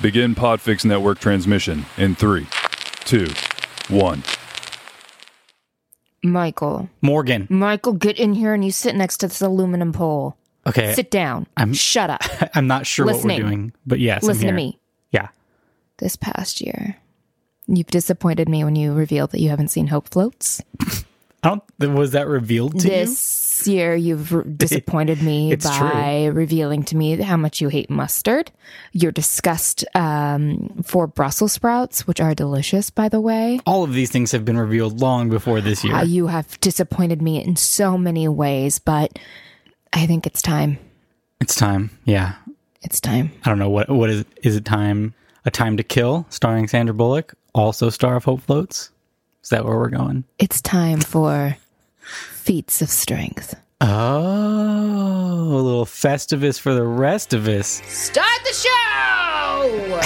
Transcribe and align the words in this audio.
Begin 0.00 0.34
Podfix 0.34 0.84
Network 0.84 1.18
transmission 1.18 1.84
in 1.96 2.14
three, 2.14 2.46
two, 3.04 3.28
one. 3.88 4.22
Michael. 6.22 6.88
Morgan. 7.02 7.46
Michael, 7.50 7.92
get 7.92 8.18
in 8.18 8.32
here 8.34 8.54
and 8.54 8.64
you 8.64 8.70
sit 8.70 8.94
next 8.96 9.18
to 9.18 9.28
this 9.28 9.40
aluminum 9.40 9.92
pole. 9.92 10.36
Okay. 10.66 10.94
Sit 10.94 11.10
down. 11.10 11.46
I'm- 11.56 11.74
Shut 11.74 12.10
up. 12.10 12.22
I'm 12.54 12.66
not 12.66 12.86
sure 12.86 13.06
Listening. 13.06 13.36
what 13.38 13.44
we're 13.44 13.50
doing, 13.50 13.72
but 13.86 13.98
yes. 14.00 14.22
I'm 14.24 14.28
Listen 14.28 14.46
to 14.46 14.52
me. 14.52 14.78
Yeah. 15.10 15.28
This 15.98 16.16
past 16.16 16.60
year, 16.60 16.96
you've 17.66 17.86
disappointed 17.88 18.48
me 18.48 18.64
when 18.64 18.74
you 18.74 18.92
revealed 18.94 19.30
that 19.32 19.40
you 19.40 19.50
haven't 19.50 19.68
seen 19.68 19.86
Hope 19.88 20.08
Floats. 20.08 20.62
I 21.42 21.60
don't. 21.78 21.94
Was 21.94 22.12
that 22.12 22.26
revealed 22.26 22.80
to 22.80 22.88
you? 22.88 22.94
this 22.94 23.18
year, 23.66 23.94
you've 23.94 24.56
disappointed 24.58 25.22
me 25.22 25.54
by 25.56 26.26
revealing 26.26 26.82
to 26.84 26.96
me 26.96 27.16
how 27.20 27.36
much 27.36 27.60
you 27.60 27.68
hate 27.68 27.90
mustard. 27.90 28.50
Your 28.92 29.12
disgust 29.12 29.84
um, 29.94 30.82
for 30.84 31.06
Brussels 31.06 31.52
sprouts, 31.52 32.06
which 32.06 32.20
are 32.20 32.34
delicious, 32.34 32.90
by 32.90 33.08
the 33.08 33.20
way. 33.20 33.60
All 33.66 33.84
of 33.84 33.92
these 33.92 34.10
things 34.10 34.32
have 34.32 34.44
been 34.44 34.58
revealed 34.58 35.00
long 35.00 35.28
before 35.30 35.60
this 35.60 35.84
year. 35.84 35.94
Uh, 35.94 36.02
you 36.04 36.26
have 36.26 36.58
disappointed 36.60 37.22
me 37.22 37.42
in 37.42 37.56
so 37.56 37.96
many 37.96 38.28
ways, 38.28 38.78
but 38.78 39.18
I 39.92 40.06
think 40.06 40.26
it's 40.26 40.42
time. 40.42 40.78
it's 41.40 41.54
time. 41.54 41.90
Yeah. 42.04 42.34
It's 42.82 43.00
time. 43.00 43.32
I 43.44 43.48
don't 43.48 43.58
know 43.58 43.70
what 43.70 43.88
what 43.88 44.10
is 44.10 44.24
is 44.42 44.56
it 44.56 44.66
time 44.66 45.14
a 45.46 45.50
time 45.50 45.78
to 45.78 45.82
kill 45.82 46.26
starring 46.28 46.68
Sandra 46.68 46.94
Bullock, 46.94 47.34
also 47.54 47.88
star 47.90 48.16
of 48.16 48.24
Hope 48.24 48.42
Floats. 48.42 48.90
Is 49.42 49.50
that 49.50 49.64
where 49.64 49.76
we're 49.76 49.88
going? 49.88 50.24
It's 50.38 50.60
time 50.60 51.00
for 51.00 51.56
feats 52.44 52.82
of 52.82 52.90
strength. 52.90 53.54
Oh, 53.80 53.86
a 53.86 55.62
little 55.62 55.86
Festivus 55.86 56.60
for 56.60 56.74
the 56.74 56.82
rest 56.84 57.32
of 57.32 57.48
us. 57.48 57.80
Start 57.86 58.38
the 58.44 58.52
show! 58.52 60.00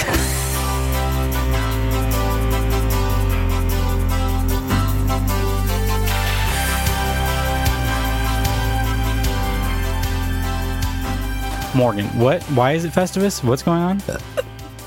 Morgan, 11.75 12.07
what? 12.19 12.41
Why 12.55 12.73
is 12.73 12.83
it 12.83 12.91
Festivus? 12.91 13.43
What's 13.43 13.63
going 13.63 13.81
on? 13.81 14.01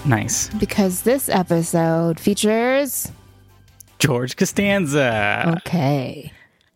Nice. 0.05 0.49
because 0.59 1.03
this 1.03 1.29
episode 1.29 2.19
features. 2.19 3.13
George 4.01 4.35
Costanza. 4.37 5.55
Okay. 5.59 6.33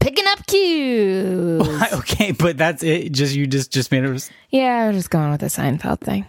Picking 0.07 0.27
up 0.29 0.47
cues. 0.47 1.83
Okay, 1.93 2.31
but 2.31 2.57
that's 2.57 2.85
it. 2.85 3.11
Just 3.11 3.35
you 3.35 3.49
just 3.49 3.73
just 3.73 3.91
made 3.91 4.05
it 4.05 4.31
yeah, 4.51 4.85
I 4.85 4.87
was 4.87 4.97
just 4.97 5.11
going 5.11 5.33
with 5.33 5.41
the 5.41 5.47
Seinfeld 5.47 6.01
thing. 6.01 6.25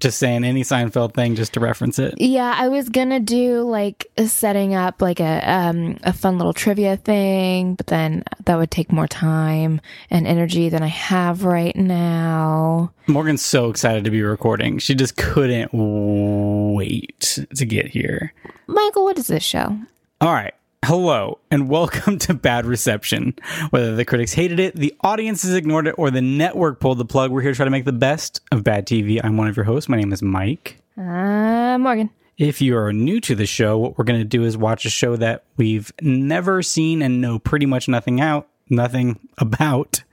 just 0.00 0.18
saying 0.18 0.44
any 0.44 0.62
Seinfeld 0.62 1.12
thing 1.12 1.34
just 1.34 1.52
to 1.54 1.60
reference 1.60 1.98
it. 1.98 2.14
Yeah, 2.16 2.54
I 2.56 2.68
was 2.68 2.88
gonna 2.88 3.20
do 3.20 3.62
like 3.62 4.06
setting 4.24 4.74
up 4.74 5.02
like 5.02 5.20
a 5.20 5.42
um 5.46 5.98
a 6.04 6.14
fun 6.14 6.38
little 6.38 6.54
trivia 6.54 6.96
thing, 6.96 7.74
but 7.74 7.88
then 7.88 8.24
that 8.46 8.56
would 8.56 8.70
take 8.70 8.90
more 8.90 9.06
time 9.06 9.82
and 10.08 10.26
energy 10.26 10.70
than 10.70 10.82
I 10.82 10.86
have 10.88 11.44
right 11.44 11.76
now. 11.76 12.92
Morgan's 13.06 13.44
so 13.44 13.68
excited 13.68 14.04
to 14.04 14.10
be 14.10 14.22
recording. 14.22 14.78
She 14.78 14.94
just 14.94 15.16
couldn't 15.18 15.70
wait 15.74 17.44
to 17.54 17.66
get 17.66 17.88
here. 17.88 18.32
Michael, 18.66 19.04
what 19.04 19.18
is 19.18 19.26
this 19.26 19.44
show? 19.44 19.78
All 20.22 20.32
right. 20.32 20.54
Hello 20.84 21.38
and 21.50 21.68
welcome 21.68 22.18
to 22.20 22.34
Bad 22.34 22.64
Reception. 22.64 23.34
Whether 23.70 23.94
the 23.94 24.04
critics 24.04 24.32
hated 24.32 24.58
it, 24.60 24.74
the 24.74 24.94
audiences 25.02 25.54
ignored 25.54 25.86
it, 25.86 25.94
or 25.98 26.10
the 26.10 26.22
network 26.22 26.80
pulled 26.80 26.98
the 26.98 27.04
plug, 27.04 27.30
we're 27.30 27.42
here 27.42 27.52
to 27.52 27.56
try 27.56 27.64
to 27.64 27.70
make 27.70 27.84
the 27.84 27.92
best 27.92 28.40
of 28.52 28.64
bad 28.64 28.86
TV. 28.86 29.20
I'm 29.22 29.36
one 29.36 29.48
of 29.48 29.56
your 29.56 29.64
hosts. 29.64 29.88
My 29.88 29.96
name 29.96 30.12
is 30.12 30.22
Mike. 30.22 30.80
Uh, 30.96 31.76
Morgan. 31.78 32.10
If 32.38 32.62
you 32.62 32.76
are 32.78 32.92
new 32.92 33.20
to 33.20 33.34
the 33.34 33.44
show, 33.44 33.76
what 33.76 33.98
we're 33.98 34.04
going 34.04 34.20
to 34.20 34.24
do 34.24 34.44
is 34.44 34.56
watch 34.56 34.84
a 34.84 34.90
show 34.90 35.16
that 35.16 35.42
we've 35.56 35.92
never 36.00 36.62
seen 36.62 37.02
and 37.02 37.20
know 37.20 37.38
pretty 37.38 37.66
much 37.66 37.88
nothing 37.88 38.20
out, 38.20 38.48
nothing 38.70 39.18
about. 39.36 40.04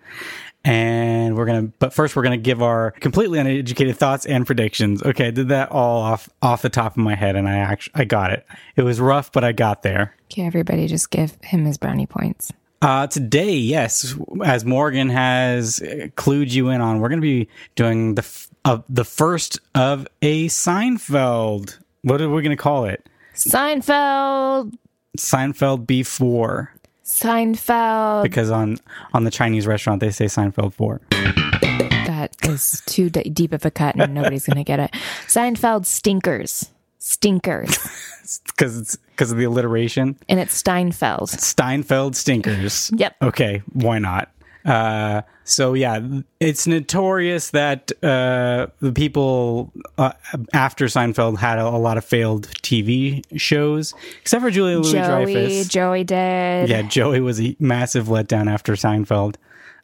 And 0.65 1.37
we're 1.37 1.45
to, 1.67 1.73
but 1.77 1.93
first 1.93 2.15
we're 2.15 2.23
to 2.39 2.43
give 2.43 2.61
our 2.61 2.91
completely 2.91 3.37
uneducated 3.37 3.97
thoughts 3.97 4.25
and 4.25 4.47
predictions. 4.47 5.03
Okay, 5.03 5.27
I 5.27 5.31
did 5.31 5.49
that 5.49 5.71
all 5.71 6.01
off, 6.01 6.27
off 6.41 6.63
the 6.63 6.69
top 6.69 6.93
of 6.93 6.97
my 6.97 7.13
head 7.13 7.35
and 7.35 7.47
I 7.47 7.57
actually, 7.57 7.93
I 7.95 8.03
got 8.03 8.31
it. 8.31 8.45
It 8.75 8.81
was 8.81 8.99
rough, 8.99 9.31
but 9.31 9.43
I 9.43 9.51
got 9.51 9.83
there. 9.83 10.15
okay 10.29 10.47
everybody 10.47 10.87
just 10.87 11.11
give 11.11 11.37
him 11.43 11.65
his 11.65 11.77
brownie 11.77 12.07
points? 12.07 12.51
Uh, 12.81 13.07
today, 13.07 13.53
yes, 13.53 14.15
as 14.43 14.65
Morgan 14.65 15.09
has 15.09 15.79
clued 16.17 16.51
you 16.51 16.69
in 16.69 16.81
on, 16.81 16.99
we're 16.99 17.09
going 17.09 17.21
to 17.21 17.25
be 17.25 17.47
doing 17.75 18.15
the 18.15 18.21
f- 18.21 18.49
uh, 18.65 18.79
the 18.89 19.05
first 19.05 19.59
of 19.75 20.07
a 20.21 20.47
Seinfeld. 20.47 21.77
What 22.01 22.21
are 22.21 22.29
we 22.29 22.41
going 22.41 22.55
to 22.55 22.61
call 22.61 22.85
it? 22.85 23.07
Seinfeld. 23.35 24.73
Seinfeld 25.17 25.85
B4 25.85 26.67
Seinfeld. 27.05 28.23
because 28.23 28.49
on 28.51 28.77
on 29.13 29.23
the 29.23 29.31
Chinese 29.31 29.67
restaurant 29.67 29.99
they 30.01 30.11
say 30.11 30.25
Seinfeld 30.25 30.73
4. 30.73 31.01
That 31.11 32.35
is 32.43 32.81
too 32.85 33.09
d- 33.09 33.23
deep 33.29 33.53
of 33.53 33.65
a 33.65 33.71
cut, 33.71 33.95
and 33.95 34.13
nobody's 34.13 34.45
gonna 34.47 34.63
get 34.63 34.79
it. 34.79 34.91
Seinfeld 35.27 35.85
stinkers, 35.85 36.69
stinkers, 36.99 37.77
Cuz 38.57 38.77
it's 38.77 38.97
cuz 39.17 39.31
of 39.31 39.37
the 39.37 39.43
alliteration. 39.43 40.17
and 40.29 40.39
it's 40.39 40.55
Steinfeld. 40.55 41.29
Steinfeld 41.29 42.15
stinkers. 42.15 42.91
Yep. 42.95 43.15
Okay, 43.21 43.61
why 43.73 43.99
not? 43.99 44.29
Uh, 44.65 45.21
so 45.43 45.73
yeah, 45.75 45.99
it's 46.39 46.65
notorious 46.65 47.51
that 47.51 47.91
uh, 48.03 48.67
the 48.79 48.91
people 48.91 49.71
uh, 49.97 50.11
after 50.53 50.85
Seinfeld 50.85 51.37
had 51.37 51.59
a, 51.59 51.67
a 51.67 51.77
lot 51.77 51.97
of 51.97 52.05
failed 52.05 52.47
TV 52.63 53.23
shows, 53.39 53.93
except 54.21 54.41
for 54.41 54.49
Julia 54.49 54.79
Louis 54.79 54.91
Joey, 54.91 55.33
Dreyfus. 55.33 55.67
Joey 55.67 56.03
did. 56.03 56.69
Yeah, 56.69 56.81
Joey 56.81 57.19
was 57.19 57.39
a 57.39 57.55
massive 57.59 58.07
letdown 58.07 58.51
after 58.51 58.73
Seinfeld. 58.73 59.35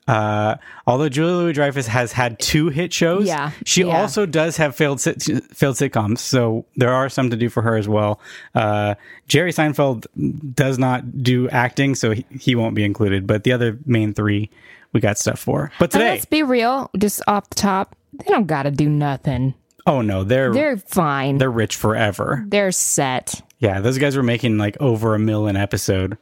Uh, 0.08 0.56
although 0.88 1.08
Julia 1.10 1.36
Louis 1.36 1.54
Dreyfus 1.54 1.88
has 1.88 2.12
had 2.12 2.40
two 2.40 2.70
hit 2.70 2.92
shows, 2.92 3.28
Yeah, 3.28 3.52
she 3.66 3.84
yeah. 3.84 4.02
also 4.02 4.26
does 4.26 4.58
have 4.58 4.76
failed 4.76 5.00
sit- 5.00 5.22
failed 5.54 5.76
sitcoms. 5.76 6.18
So 6.20 6.66
there 6.76 6.92
are 6.92 7.08
some 7.08 7.30
to 7.30 7.38
do 7.38 7.50
for 7.50 7.62
her 7.62 7.78
as 7.78 7.88
well. 7.88 8.20
Uh, 8.56 8.96
Jerry 9.28 9.52
Seinfeld 9.54 10.06
does 10.56 10.78
not 10.80 11.22
do 11.24 11.48
acting, 11.50 11.96
so 11.96 12.12
he, 12.12 12.26
he 12.40 12.56
won't 12.56 12.76
be 12.76 12.84
included. 12.84 13.26
But 13.28 13.44
the 13.44 13.54
other 13.54 13.78
main 13.86 14.14
three, 14.14 14.50
we 14.92 15.00
got 15.00 15.18
stuff 15.18 15.40
for. 15.40 15.72
But 15.80 15.86
And 15.94 16.02
today, 16.02 16.10
let's 16.12 16.26
be 16.26 16.44
real, 16.44 16.90
just 16.98 17.22
off 17.28 17.50
the 17.50 17.56
top, 17.56 17.96
they 18.14 18.26
don't 18.26 18.48
gotta 18.48 18.72
do 18.72 18.90
nothing. 18.90 19.54
oh 19.86 20.02
no, 20.02 20.24
they're 20.24 20.52
they're, 20.52 20.76
They're 20.76 20.78
fine. 20.78 21.38
They're, 21.38 21.50
rich 21.52 21.76
forever. 21.76 22.44
They're 22.48 22.72
set. 22.74 23.42
Yeah, 23.60 23.80
those 23.80 23.98
guys 24.00 24.18
were 24.18 24.24
making 24.24 24.58
like 24.58 24.76
over 24.82 25.14
a 25.16 25.20
million 25.20 25.56
episode. 25.56 26.18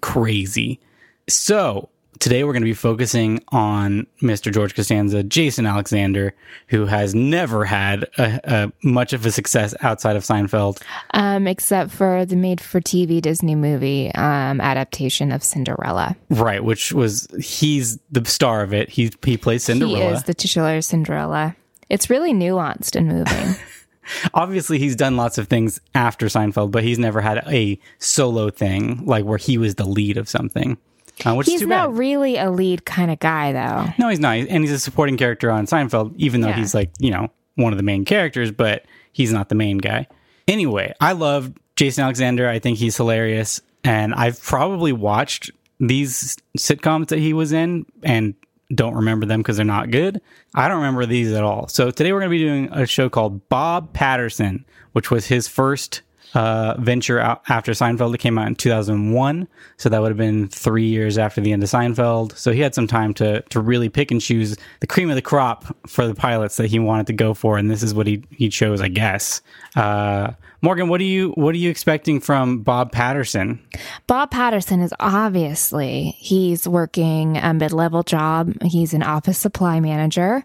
Crazy. 0.00 0.80
So 1.28 1.88
today 2.24 2.42
we're 2.42 2.54
going 2.54 2.62
to 2.62 2.64
be 2.64 2.72
focusing 2.72 3.38
on 3.48 4.06
Mr. 4.22 4.50
George 4.50 4.74
Costanza, 4.74 5.22
Jason 5.22 5.66
Alexander, 5.66 6.34
who 6.68 6.86
has 6.86 7.14
never 7.14 7.66
had 7.66 8.04
a, 8.16 8.40
a, 8.44 8.72
much 8.82 9.12
of 9.12 9.26
a 9.26 9.30
success 9.30 9.74
outside 9.82 10.16
of 10.16 10.22
Seinfeld. 10.22 10.80
Um, 11.10 11.46
except 11.46 11.90
for 11.90 12.24
the 12.24 12.34
made-for-TV 12.34 13.20
Disney 13.20 13.54
movie 13.54 14.10
um, 14.14 14.62
adaptation 14.62 15.32
of 15.32 15.44
Cinderella. 15.44 16.16
Right, 16.30 16.64
which 16.64 16.94
was 16.94 17.28
he's 17.38 17.98
the 18.10 18.24
star 18.24 18.62
of 18.62 18.72
it. 18.72 18.88
He 18.88 19.12
he 19.22 19.36
plays 19.36 19.64
Cinderella. 19.64 19.98
He 19.98 20.04
is 20.04 20.22
the 20.22 20.32
titular 20.32 20.80
Cinderella. 20.80 21.54
It's 21.90 22.08
really 22.08 22.32
nuanced 22.32 22.96
and 22.96 23.06
moving. 23.06 23.54
Obviously, 24.32 24.78
he's 24.78 24.96
done 24.96 25.18
lots 25.18 25.36
of 25.36 25.48
things 25.48 25.78
after 25.94 26.26
Seinfeld, 26.26 26.70
but 26.70 26.84
he's 26.84 26.98
never 26.98 27.20
had 27.20 27.42
a 27.46 27.78
solo 27.98 28.48
thing 28.48 29.04
like 29.04 29.26
where 29.26 29.36
he 29.36 29.58
was 29.58 29.74
the 29.74 29.86
lead 29.86 30.16
of 30.16 30.26
something. 30.26 30.78
Uh, 31.24 31.34
which 31.34 31.46
He's 31.46 31.62
is 31.62 31.68
not 31.68 31.90
bad. 31.90 31.98
really 31.98 32.36
a 32.36 32.50
lead 32.50 32.84
kind 32.84 33.10
of 33.10 33.18
guy, 33.20 33.52
though. 33.52 33.86
No, 33.98 34.08
he's 34.08 34.18
not. 34.20 34.36
And 34.36 34.64
he's 34.64 34.72
a 34.72 34.78
supporting 34.78 35.16
character 35.16 35.50
on 35.50 35.66
Seinfeld, 35.66 36.12
even 36.16 36.40
though 36.40 36.48
Yeah. 36.48 36.56
he's 36.56 36.74
like, 36.74 36.90
you 36.98 37.10
know, 37.10 37.28
one 37.54 37.72
of 37.72 37.76
the 37.76 37.82
main 37.84 38.04
characters, 38.04 38.50
but 38.50 38.84
he's 39.12 39.32
not 39.32 39.48
the 39.48 39.54
main 39.54 39.78
guy. 39.78 40.06
Anyway, 40.48 40.92
I 41.00 41.12
love 41.12 41.52
Jason 41.76 42.02
Alexander. 42.04 42.48
I 42.48 42.58
think 42.58 42.78
he's 42.78 42.96
hilarious. 42.96 43.60
And 43.84 44.12
I've 44.14 44.42
probably 44.42 44.92
watched 44.92 45.50
these 45.78 46.36
sitcoms 46.58 47.08
that 47.08 47.18
he 47.18 47.32
was 47.32 47.52
in 47.52 47.86
and 48.02 48.34
don't 48.74 48.94
remember 48.94 49.26
them 49.26 49.40
because 49.40 49.56
they're 49.56 49.64
not 49.66 49.90
good. 49.90 50.20
I 50.54 50.66
don't 50.68 50.78
remember 50.78 51.06
these 51.06 51.32
at 51.32 51.44
all. 51.44 51.68
So 51.68 51.90
today 51.90 52.12
we're 52.12 52.20
going 52.20 52.30
to 52.30 52.36
be 52.38 52.42
doing 52.42 52.68
a 52.72 52.86
show 52.86 53.08
called 53.08 53.48
Bob 53.48 53.92
Patterson, 53.92 54.64
which 54.92 55.10
was 55.10 55.26
his 55.26 55.46
first 55.48 56.02
uh, 56.34 56.74
venture 56.78 57.18
out 57.20 57.42
after 57.48 57.72
Seinfeld. 57.72 58.14
It 58.14 58.18
came 58.18 58.38
out 58.38 58.48
in 58.48 58.54
2001, 58.54 59.48
so 59.76 59.88
that 59.88 60.02
would 60.02 60.08
have 60.08 60.16
been 60.18 60.48
three 60.48 60.86
years 60.86 61.16
after 61.16 61.40
the 61.40 61.52
end 61.52 61.62
of 61.62 61.68
Seinfeld. 61.68 62.36
So 62.36 62.52
he 62.52 62.60
had 62.60 62.74
some 62.74 62.86
time 62.86 63.14
to 63.14 63.42
to 63.42 63.60
really 63.60 63.88
pick 63.88 64.10
and 64.10 64.20
choose 64.20 64.56
the 64.80 64.86
cream 64.86 65.10
of 65.10 65.16
the 65.16 65.22
crop 65.22 65.64
for 65.86 66.06
the 66.06 66.14
pilots 66.14 66.56
that 66.56 66.66
he 66.66 66.78
wanted 66.78 67.06
to 67.08 67.12
go 67.12 67.34
for, 67.34 67.56
and 67.56 67.70
this 67.70 67.82
is 67.82 67.94
what 67.94 68.06
he 68.06 68.22
he 68.30 68.48
chose, 68.48 68.80
I 68.80 68.88
guess. 68.88 69.42
Uh, 69.76 70.32
Morgan, 70.64 70.88
what 70.88 71.00
are 71.02 71.04
you 71.04 71.32
what 71.32 71.54
are 71.54 71.58
you 71.58 71.68
expecting 71.68 72.20
from 72.20 72.60
Bob 72.60 72.90
Patterson? 72.90 73.60
Bob 74.06 74.30
Patterson 74.30 74.80
is 74.80 74.94
obviously 74.98 76.14
he's 76.16 76.66
working 76.66 77.36
a 77.36 77.52
mid-level 77.52 78.02
job. 78.02 78.50
He's 78.62 78.94
an 78.94 79.02
office 79.02 79.36
supply 79.36 79.80
manager, 79.80 80.42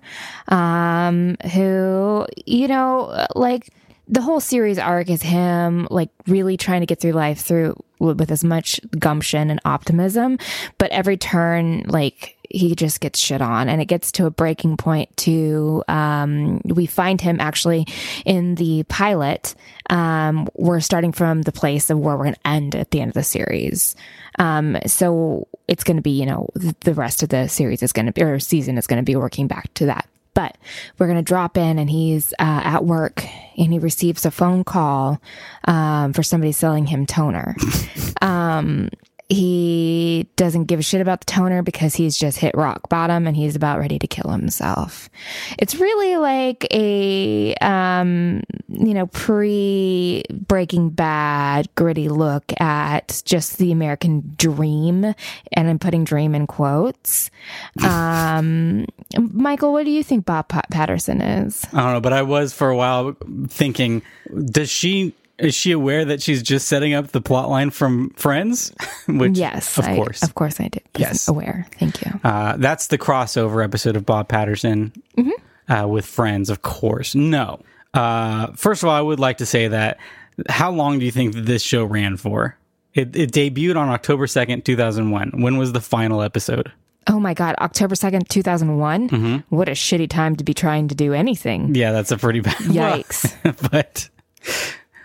um, 0.49 1.37
who 1.53 2.27
you 2.45 2.67
know, 2.67 3.27
like 3.33 3.69
the 4.09 4.21
whole 4.21 4.39
series 4.39 4.79
arc 4.79 5.09
is 5.09 5.21
him 5.21 5.87
like 5.91 6.09
really 6.25 6.57
trying 6.57 6.81
to 6.81 6.87
get 6.87 6.99
through 6.99 7.11
life 7.11 7.41
through 7.41 7.81
with 7.99 8.31
as 8.31 8.43
much 8.43 8.79
gumption 8.97 9.51
and 9.51 9.59
optimism, 9.65 10.39
but 10.77 10.89
every 10.91 11.15
turn, 11.15 11.83
like 11.85 12.35
he 12.49 12.73
just 12.73 13.01
gets 13.01 13.19
shit 13.19 13.41
on 13.41 13.69
and 13.69 13.81
it 13.81 13.85
gets 13.85 14.11
to 14.13 14.25
a 14.25 14.31
breaking 14.31 14.77
point 14.77 15.15
to 15.17 15.83
um, 15.87 16.59
we 16.65 16.87
find 16.87 17.21
him 17.21 17.39
actually 17.39 17.85
in 18.25 18.55
the 18.55 18.83
pilot 18.83 19.53
um, 19.91 20.47
we're 20.55 20.79
starting 20.79 21.11
from 21.11 21.43
the 21.43 21.51
place 21.51 21.91
of 21.91 21.99
where 21.99 22.17
we're 22.17 22.23
going 22.23 22.33
to 22.33 22.47
end 22.47 22.75
at 22.75 22.89
the 22.89 23.01
end 23.01 23.09
of 23.09 23.15
the 23.15 23.23
series. 23.23 23.95
Um, 24.39 24.77
so 24.87 25.47
it's 25.67 25.83
going 25.83 25.97
to 25.97 26.03
be 26.03 26.11
you 26.11 26.25
know 26.25 26.49
the 26.79 26.95
rest 26.95 27.21
of 27.21 27.29
the 27.29 27.47
series 27.47 27.83
is 27.83 27.93
going 27.93 28.07
to 28.07 28.11
be 28.11 28.23
or 28.23 28.39
season 28.39 28.79
is 28.79 28.87
going 28.87 29.03
to 29.03 29.05
be 29.05 29.15
working 29.15 29.47
back 29.47 29.71
to 29.75 29.85
that 29.85 30.09
but 30.33 30.57
we're 30.97 31.07
going 31.07 31.17
to 31.17 31.23
drop 31.23 31.57
in 31.57 31.79
and 31.79 31.89
he's 31.89 32.33
uh, 32.39 32.61
at 32.63 32.85
work 32.85 33.25
and 33.57 33.73
he 33.73 33.79
receives 33.79 34.25
a 34.25 34.31
phone 34.31 34.63
call 34.63 35.21
um, 35.65 36.13
for 36.13 36.23
somebody 36.23 36.51
selling 36.51 36.87
him 36.87 37.05
toner. 37.05 37.55
Um, 38.21 38.89
he 39.29 40.27
doesn't 40.37 40.65
give 40.65 40.79
a 40.79 40.83
shit 40.83 41.01
about 41.01 41.21
the 41.21 41.25
toner 41.25 41.61
because 41.61 41.93
he's 41.93 42.17
just 42.17 42.39
hit 42.39 42.55
rock 42.55 42.89
bottom 42.89 43.27
and 43.27 43.37
he's 43.37 43.55
about 43.55 43.77
ready 43.77 43.99
to 43.99 44.07
kill 44.07 44.31
himself. 44.31 45.07
It's 45.59 45.75
really 45.75 46.17
like 46.17 46.65
a, 46.73 47.53
um, 47.61 48.41
you 48.67 48.95
know, 48.95 49.05
pre 49.05 50.23
Breaking 50.31 50.89
Bad 50.89 51.69
gritty 51.75 52.09
look 52.09 52.59
at 52.59 53.21
just 53.23 53.59
the 53.59 53.71
American 53.71 54.33
dream. 54.35 55.13
And 55.53 55.69
I'm 55.69 55.77
putting 55.77 56.03
dream 56.03 56.33
in 56.33 56.47
quotes. 56.47 57.29
Um, 57.89 58.85
Michael, 59.17 59.73
what 59.73 59.85
do 59.85 59.91
you 59.91 60.03
think 60.03 60.25
Bob 60.25 60.47
Patterson 60.49 61.21
is? 61.21 61.65
I 61.73 61.81
don't 61.81 61.93
know, 61.93 62.01
but 62.01 62.13
I 62.13 62.21
was 62.21 62.53
for 62.53 62.69
a 62.69 62.75
while 62.75 63.15
thinking, 63.47 64.01
does 64.45 64.69
she 64.69 65.15
is 65.39 65.55
she 65.55 65.71
aware 65.71 66.05
that 66.05 66.21
she's 66.21 66.43
just 66.43 66.67
setting 66.67 66.93
up 66.93 67.07
the 67.09 67.21
plot 67.21 67.49
line 67.49 67.69
from 67.69 68.11
Friends? 68.11 68.73
Which, 69.07 69.37
yes, 69.37 69.77
of 69.77 69.85
I, 69.85 69.95
course, 69.95 70.23
of 70.23 70.35
course, 70.35 70.59
I 70.59 70.67
did. 70.67 70.83
Yes, 70.97 71.27
aware. 71.27 71.67
Thank 71.79 72.05
you. 72.05 72.19
Uh, 72.23 72.57
that's 72.57 72.87
the 72.87 72.97
crossover 72.97 73.63
episode 73.63 73.95
of 73.95 74.05
Bob 74.05 74.27
Patterson 74.27 74.91
mm-hmm. 75.17 75.71
uh, 75.71 75.87
with 75.87 76.05
Friends. 76.05 76.49
Of 76.49 76.61
course, 76.61 77.15
no. 77.15 77.61
Uh, 77.93 78.47
first 78.55 78.83
of 78.83 78.89
all, 78.89 78.95
I 78.95 79.01
would 79.01 79.19
like 79.19 79.37
to 79.37 79.45
say 79.45 79.67
that 79.69 79.97
how 80.47 80.71
long 80.71 80.99
do 80.99 81.05
you 81.05 81.11
think 81.11 81.33
this 81.33 81.61
show 81.61 81.83
ran 81.83 82.17
for? 82.17 82.57
It, 82.93 83.15
it 83.15 83.31
debuted 83.31 83.77
on 83.77 83.89
October 83.89 84.27
second, 84.27 84.65
two 84.65 84.75
thousand 84.75 85.11
one. 85.11 85.41
When 85.41 85.57
was 85.57 85.73
the 85.73 85.81
final 85.81 86.21
episode? 86.21 86.71
Oh 87.07 87.19
my 87.19 87.33
God, 87.33 87.55
October 87.59 87.95
2nd, 87.95 88.27
2001? 88.27 89.09
Mm-hmm. 89.09 89.55
What 89.55 89.67
a 89.67 89.71
shitty 89.71 90.09
time 90.09 90.35
to 90.35 90.43
be 90.43 90.53
trying 90.53 90.89
to 90.89 90.95
do 90.95 91.13
anything. 91.13 91.73
Yeah, 91.73 91.91
that's 91.91 92.11
a 92.11 92.17
pretty 92.17 92.41
bad 92.41 92.53
Yikes. 92.57 93.35
but 93.71 94.09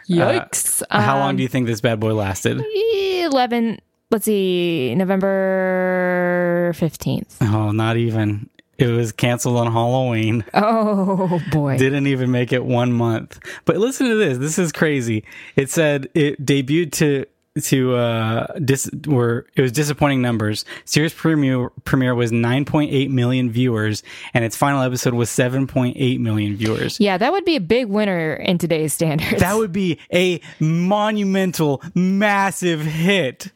Yikes. 0.08 0.82
Uh, 0.90 1.00
how 1.00 1.14
um, 1.14 1.20
long 1.20 1.36
do 1.36 1.42
you 1.42 1.48
think 1.48 1.66
this 1.66 1.80
bad 1.80 2.00
boy 2.00 2.14
lasted? 2.14 2.62
11, 2.74 3.78
let's 4.10 4.24
see, 4.24 4.94
November 4.94 6.72
15th. 6.76 7.36
Oh, 7.40 7.70
not 7.70 7.96
even. 7.96 8.48
It 8.76 8.88
was 8.88 9.12
canceled 9.12 9.56
on 9.56 9.70
Halloween. 9.72 10.44
Oh 10.54 11.40
boy. 11.50 11.78
Didn't 11.78 12.06
even 12.06 12.30
make 12.30 12.52
it 12.52 12.64
one 12.64 12.92
month. 12.92 13.38
But 13.64 13.76
listen 13.76 14.08
to 14.08 14.14
this. 14.16 14.38
This 14.38 14.58
is 14.58 14.72
crazy. 14.72 15.24
It 15.56 15.70
said 15.70 16.08
it 16.14 16.44
debuted 16.44 16.92
to 16.92 17.26
to 17.62 17.94
uh 17.94 18.46
dis 18.58 18.90
were 19.06 19.46
it 19.54 19.62
was 19.62 19.70
disappointing 19.70 20.20
numbers. 20.20 20.64
Series 20.84 21.14
premiere 21.14 21.70
premiere 21.84 22.14
was 22.14 22.32
9.8 22.32 23.10
million 23.10 23.50
viewers 23.50 24.02
and 24.32 24.44
its 24.44 24.56
final 24.56 24.82
episode 24.82 25.14
was 25.14 25.30
7.8 25.30 26.18
million 26.18 26.56
viewers. 26.56 26.98
Yeah, 26.98 27.16
that 27.16 27.30
would 27.32 27.44
be 27.44 27.56
a 27.56 27.60
big 27.60 27.86
winner 27.86 28.34
in 28.34 28.58
today's 28.58 28.92
standards. 28.92 29.40
That 29.40 29.56
would 29.56 29.72
be 29.72 29.98
a 30.12 30.40
monumental 30.58 31.82
massive 31.94 32.80
hit 32.80 33.52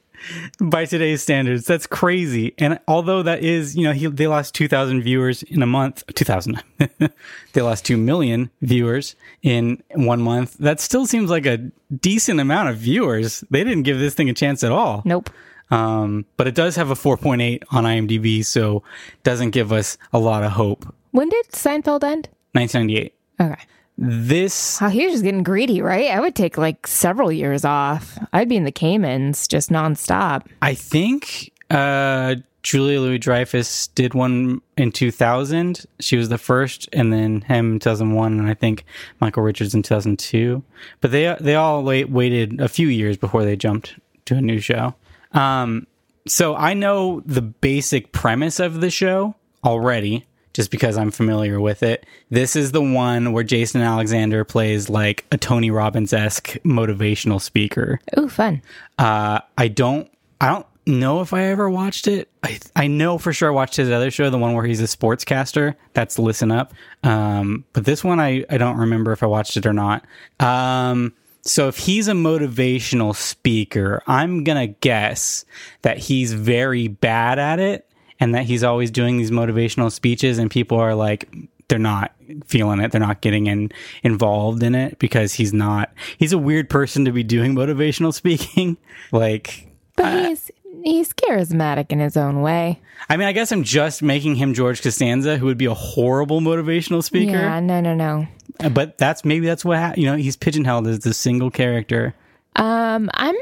by 0.60 0.84
today's 0.84 1.22
standards. 1.22 1.64
That's 1.64 1.86
crazy. 1.86 2.54
And 2.58 2.78
although 2.88 3.22
that 3.22 3.42
is, 3.42 3.76
you 3.76 3.84
know, 3.84 3.92
he, 3.92 4.06
they 4.06 4.26
lost 4.26 4.54
2,000 4.54 5.02
viewers 5.02 5.42
in 5.42 5.62
a 5.62 5.66
month, 5.66 6.04
2,000, 6.14 6.62
they 7.52 7.62
lost 7.62 7.84
2 7.86 7.96
million 7.96 8.50
viewers 8.62 9.16
in 9.42 9.82
one 9.94 10.20
month. 10.20 10.56
That 10.58 10.80
still 10.80 11.06
seems 11.06 11.30
like 11.30 11.46
a 11.46 11.58
decent 12.00 12.40
amount 12.40 12.68
of 12.68 12.76
viewers. 12.76 13.44
They 13.50 13.64
didn't 13.64 13.84
give 13.84 13.98
this 13.98 14.14
thing 14.14 14.28
a 14.28 14.34
chance 14.34 14.62
at 14.62 14.72
all. 14.72 15.02
Nope. 15.04 15.30
Um, 15.70 16.24
but 16.36 16.46
it 16.46 16.54
does 16.54 16.76
have 16.76 16.90
a 16.90 16.94
4.8 16.94 17.62
on 17.70 17.84
IMDb, 17.84 18.44
so 18.44 18.82
doesn't 19.22 19.50
give 19.50 19.72
us 19.72 19.98
a 20.12 20.18
lot 20.18 20.42
of 20.42 20.52
hope. 20.52 20.94
When 21.10 21.28
did 21.28 21.48
Seinfeld 21.48 22.04
end? 22.04 22.28
1998. 22.52 23.14
Okay. 23.40 23.62
This. 24.00 24.80
Oh, 24.80 24.88
he 24.88 25.04
was 25.04 25.14
just 25.14 25.24
getting 25.24 25.42
greedy, 25.42 25.82
right? 25.82 26.10
I 26.12 26.20
would 26.20 26.36
take 26.36 26.56
like 26.56 26.86
several 26.86 27.32
years 27.32 27.64
off. 27.64 28.16
I'd 28.32 28.48
be 28.48 28.56
in 28.56 28.62
the 28.62 28.72
Caymans 28.72 29.48
just 29.48 29.70
nonstop. 29.70 30.46
I 30.62 30.74
think 30.74 31.52
uh, 31.68 32.36
Julia 32.62 33.00
Louis 33.00 33.18
Dreyfus 33.18 33.88
did 33.88 34.14
one 34.14 34.60
in 34.76 34.92
2000. 34.92 35.84
She 35.98 36.16
was 36.16 36.28
the 36.28 36.38
first, 36.38 36.88
and 36.92 37.12
then 37.12 37.40
him 37.42 37.72
in 37.72 37.78
2001, 37.80 38.38
and 38.38 38.48
I 38.48 38.54
think 38.54 38.84
Michael 39.20 39.42
Richards 39.42 39.74
in 39.74 39.82
2002. 39.82 40.62
But 41.00 41.10
they 41.10 41.36
they 41.40 41.56
all 41.56 41.82
wait, 41.82 42.08
waited 42.08 42.60
a 42.60 42.68
few 42.68 42.86
years 42.86 43.16
before 43.16 43.44
they 43.44 43.56
jumped 43.56 43.96
to 44.26 44.36
a 44.36 44.40
new 44.40 44.60
show. 44.60 44.94
Um, 45.32 45.88
so 46.28 46.54
I 46.54 46.74
know 46.74 47.20
the 47.26 47.42
basic 47.42 48.12
premise 48.12 48.60
of 48.60 48.80
the 48.80 48.90
show 48.90 49.34
already 49.64 50.24
just 50.52 50.70
because 50.70 50.96
I'm 50.96 51.10
familiar 51.10 51.60
with 51.60 51.82
it. 51.82 52.06
This 52.30 52.56
is 52.56 52.72
the 52.72 52.82
one 52.82 53.32
where 53.32 53.44
Jason 53.44 53.80
Alexander 53.80 54.44
plays 54.44 54.88
like 54.88 55.26
a 55.30 55.36
Tony 55.36 55.70
Robbins 55.70 56.12
esque 56.12 56.56
motivational 56.64 57.40
speaker. 57.40 58.00
Oh, 58.16 58.28
fun. 58.28 58.62
Uh, 58.98 59.40
I 59.56 59.68
don't, 59.68 60.10
I 60.40 60.48
don't 60.48 60.66
know 60.86 61.20
if 61.20 61.32
I 61.32 61.44
ever 61.44 61.68
watched 61.68 62.08
it. 62.08 62.28
I, 62.42 62.58
I 62.74 62.86
know 62.86 63.18
for 63.18 63.32
sure 63.32 63.50
I 63.50 63.54
watched 63.54 63.76
his 63.76 63.90
other 63.90 64.10
show, 64.10 64.30
the 64.30 64.38
one 64.38 64.54
where 64.54 64.64
he's 64.64 64.80
a 64.80 64.84
sportscaster. 64.84 65.74
That's 65.92 66.18
Listen 66.18 66.50
Up. 66.50 66.72
Um, 67.02 67.64
but 67.72 67.84
this 67.84 68.02
one, 68.02 68.18
I, 68.20 68.44
I 68.50 68.58
don't 68.58 68.78
remember 68.78 69.12
if 69.12 69.22
I 69.22 69.26
watched 69.26 69.56
it 69.56 69.66
or 69.66 69.72
not. 69.72 70.04
Um, 70.40 71.12
so 71.42 71.68
if 71.68 71.78
he's 71.78 72.08
a 72.08 72.12
motivational 72.12 73.14
speaker, 73.14 74.02
I'm 74.06 74.44
going 74.44 74.58
to 74.68 74.74
guess 74.80 75.44
that 75.82 75.98
he's 75.98 76.32
very 76.32 76.88
bad 76.88 77.38
at 77.38 77.58
it 77.58 77.87
and 78.20 78.34
that 78.34 78.44
he's 78.44 78.64
always 78.64 78.90
doing 78.90 79.16
these 79.18 79.30
motivational 79.30 79.90
speeches 79.92 80.38
and 80.38 80.50
people 80.50 80.78
are 80.78 80.94
like 80.94 81.28
they're 81.68 81.78
not 81.78 82.12
feeling 82.46 82.80
it. 82.80 82.92
They're 82.92 83.00
not 83.00 83.20
getting 83.20 83.46
in 83.46 83.70
involved 84.02 84.62
in 84.62 84.74
it 84.74 84.98
because 84.98 85.34
he's 85.34 85.52
not 85.52 85.92
he's 86.16 86.32
a 86.32 86.38
weird 86.38 86.70
person 86.70 87.04
to 87.04 87.12
be 87.12 87.22
doing 87.22 87.54
motivational 87.54 88.12
speaking. 88.22 88.76
Like 89.12 89.68
but 89.96 90.04
uh, 90.04 90.28
he's 90.28 90.50
he's 90.82 91.12
charismatic 91.12 91.92
in 91.92 92.00
his 92.00 92.16
own 92.16 92.40
way. 92.42 92.80
I 93.08 93.16
mean 93.16 93.28
i 93.28 93.32
guess 93.32 93.52
i'm 93.52 93.62
just 93.62 94.02
making 94.02 94.34
him 94.34 94.54
george 94.54 94.82
costanza 94.82 95.36
who 95.36 95.46
would 95.46 95.56
be 95.58 95.66
a 95.66 95.74
horrible 95.74 96.40
motivational 96.40 97.02
speaker. 97.02 97.32
Yeah 97.32 97.60
no 97.60 97.80
no 97.80 97.94
no. 97.94 98.26
But 98.70 98.98
that's 98.98 99.24
maybe 99.24 99.46
that's 99.46 99.64
what 99.64 99.78
ha- 99.78 99.94
you 99.96 100.06
know 100.06 100.16
he's 100.16 100.36
pigeonholed 100.36 100.86
as 100.88 101.00
the 101.00 101.14
single 101.14 101.50
character. 101.50 102.14
Um 102.56 103.10
i'm 103.14 103.36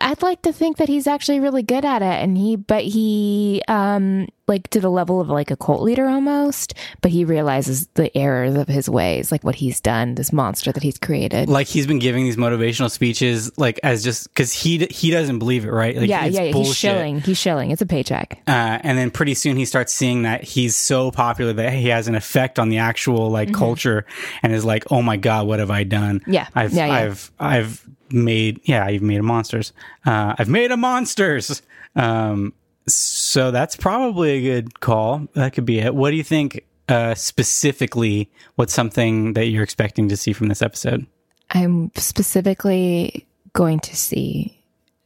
I'd 0.00 0.22
like 0.22 0.42
to 0.42 0.52
think 0.52 0.76
that 0.76 0.88
he's 0.88 1.06
actually 1.06 1.40
really 1.40 1.62
good 1.62 1.84
at 1.84 2.02
it 2.02 2.22
and 2.22 2.36
he 2.36 2.56
but 2.56 2.84
he 2.84 3.62
um 3.68 4.28
like 4.48 4.68
to 4.70 4.80
the 4.80 4.90
level 4.90 5.20
of 5.20 5.28
like 5.28 5.50
a 5.50 5.56
cult 5.56 5.82
leader 5.82 6.06
almost, 6.06 6.74
but 7.00 7.10
he 7.10 7.24
realizes 7.24 7.88
the 7.94 8.16
errors 8.16 8.54
of 8.54 8.68
his 8.68 8.88
ways, 8.88 9.32
like 9.32 9.42
what 9.42 9.56
he's 9.56 9.80
done, 9.80 10.14
this 10.14 10.32
monster 10.32 10.70
that 10.70 10.82
he's 10.82 10.98
created. 10.98 11.48
Like 11.48 11.66
he's 11.66 11.86
been 11.86 11.98
giving 11.98 12.24
these 12.24 12.36
motivational 12.36 12.90
speeches 12.90 13.56
like 13.58 13.80
as 13.82 14.04
just 14.04 14.32
cuz 14.34 14.52
he 14.52 14.86
he 14.90 15.10
doesn't 15.10 15.38
believe 15.38 15.64
it, 15.64 15.70
right? 15.70 15.96
Like, 15.96 16.08
yeah, 16.08 16.26
yeah, 16.26 16.42
yeah. 16.42 16.52
he's 16.52 16.76
shilling. 16.76 17.20
He's 17.20 17.38
shilling. 17.38 17.70
It's 17.70 17.82
a 17.82 17.86
paycheck. 17.86 18.40
Uh, 18.46 18.78
and 18.82 18.96
then 18.96 19.10
pretty 19.10 19.34
soon 19.34 19.56
he 19.56 19.64
starts 19.64 19.92
seeing 19.92 20.22
that 20.22 20.44
he's 20.44 20.76
so 20.76 21.10
popular 21.10 21.52
that 21.52 21.72
he 21.72 21.88
has 21.88 22.06
an 22.06 22.14
effect 22.14 22.58
on 22.58 22.68
the 22.68 22.78
actual 22.78 23.30
like 23.30 23.48
mm-hmm. 23.48 23.58
culture 23.58 24.06
and 24.42 24.52
is 24.52 24.64
like, 24.64 24.84
"Oh 24.92 25.02
my 25.02 25.16
god, 25.16 25.46
what 25.46 25.58
have 25.58 25.70
I 25.70 25.84
done?" 25.84 26.22
Yeah. 26.26 26.46
I've 26.54 26.72
yeah, 26.72 26.86
yeah. 26.86 26.92
I've 26.92 27.32
I've 27.40 27.86
made 28.12 28.60
yeah 28.64 28.84
i've 28.84 29.02
made 29.02 29.18
a 29.18 29.22
monsters 29.22 29.72
uh, 30.04 30.34
i've 30.38 30.48
made 30.48 30.70
a 30.70 30.76
monsters 30.76 31.62
um, 31.96 32.52
so 32.86 33.50
that's 33.50 33.74
probably 33.76 34.30
a 34.30 34.42
good 34.42 34.80
call 34.80 35.26
that 35.34 35.52
could 35.52 35.66
be 35.66 35.78
it 35.78 35.94
what 35.94 36.10
do 36.10 36.16
you 36.16 36.24
think 36.24 36.64
uh, 36.88 37.14
specifically 37.14 38.30
what's 38.54 38.72
something 38.72 39.32
that 39.32 39.46
you're 39.46 39.64
expecting 39.64 40.08
to 40.08 40.16
see 40.16 40.32
from 40.32 40.48
this 40.48 40.62
episode 40.62 41.06
i'm 41.50 41.90
specifically 41.96 43.26
going 43.52 43.80
to 43.80 43.96
see 43.96 44.56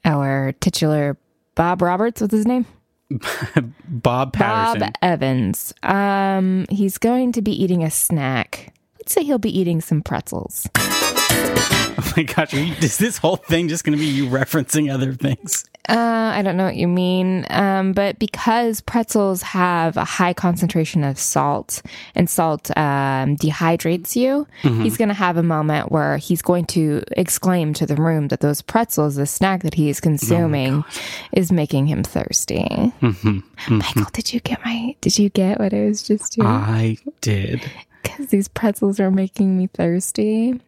our 0.05 0.53
titular 0.61 1.17
Bob 1.61 1.83
Roberts. 1.83 2.21
What's 2.21 2.33
his 2.33 2.47
name? 2.47 2.65
Bob 3.89 4.33
Patterson. 4.33 4.81
Bob 4.81 4.93
Evans. 5.03 5.75
Um, 5.83 6.65
he's 6.71 6.97
going 6.97 7.33
to 7.33 7.43
be 7.43 7.53
eating 7.53 7.85
a 7.85 7.91
snack. 7.91 8.73
Let's 8.99 9.13
say 9.13 9.25
he'll 9.25 9.39
be 9.39 9.57
eating 9.59 9.81
some 9.81 10.01
pretzels. 10.01 10.69
Oh 12.03 12.13
my 12.17 12.23
gosh, 12.25 12.55
are 12.55 12.59
you, 12.59 12.75
is 12.81 12.99
this 12.99 13.19
whole 13.19 13.37
thing 13.37 13.69
just 13.69 13.85
going 13.85 13.97
to 13.97 14.03
be 14.03 14.09
you 14.09 14.27
referencing 14.27 14.93
other 14.93 15.13
things? 15.13 15.65
Uh, 15.89 16.33
I 16.35 16.43
don't 16.43 16.57
know 16.57 16.65
what 16.65 16.77
you 16.77 16.89
mean. 16.89 17.47
Um, 17.51 17.93
but 17.93 18.19
because 18.19 18.81
pretzels 18.81 19.43
have 19.43 19.97
a 19.97 20.05
high 20.05 20.33
concentration 20.33 21.05
of 21.05 21.19
salt 21.19 21.83
and 22.15 22.29
salt 22.29 22.71
um, 22.77 23.37
dehydrates 23.37 24.17
you, 24.17 24.47
he's 24.83 24.97
going 24.97 25.09
to 25.09 25.15
have 25.15 25.37
a 25.37 25.43
moment 25.43 25.93
where 25.93 26.17
he's 26.17 26.43
going 26.43 26.65
to 26.67 27.03
exclaim 27.13 27.75
to 27.75 27.87
the 27.87 27.97
room 27.97 28.29
that 28.29 28.41
those 28.41 28.61
pretzels, 28.63 29.15
the 29.17 29.27
snack 29.27 29.63
that 29.63 29.75
he 29.75 29.89
is 29.89 30.01
consuming, 30.01 30.85
is 31.33 31.53
making 31.53 31.87
him 31.87 32.03
thirsty. 32.03 32.93
Michael, 33.69 34.07
did 34.13 34.33
you 34.33 34.41
get 34.41 34.65
my? 34.65 34.97
Did 35.01 35.19
you 35.19 35.29
get 35.29 35.61
what 35.61 35.73
I 35.75 35.85
was 35.85 36.03
just 36.03 36.33
doing? 36.33 36.49
I 36.49 36.97
did. 37.21 37.71
because 38.03 38.29
these 38.29 38.49
pretzels 38.49 38.99
are 38.99 39.11
making 39.11 39.57
me 39.59 39.67
thirsty. 39.69 40.61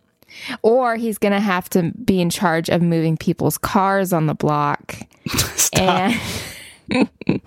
Or 0.63 0.97
he's 0.97 1.19
going 1.19 1.33
to 1.33 1.41
have 1.41 1.69
to 1.71 1.93
be 2.05 2.21
in 2.21 2.31
charge 2.31 2.69
of 2.71 2.83
moving 2.83 3.17
people's 3.17 3.59
cars 3.59 4.13
on 4.13 4.27
the 4.27 4.35
block. 4.35 4.97
And 5.75 6.15
can 6.91 7.41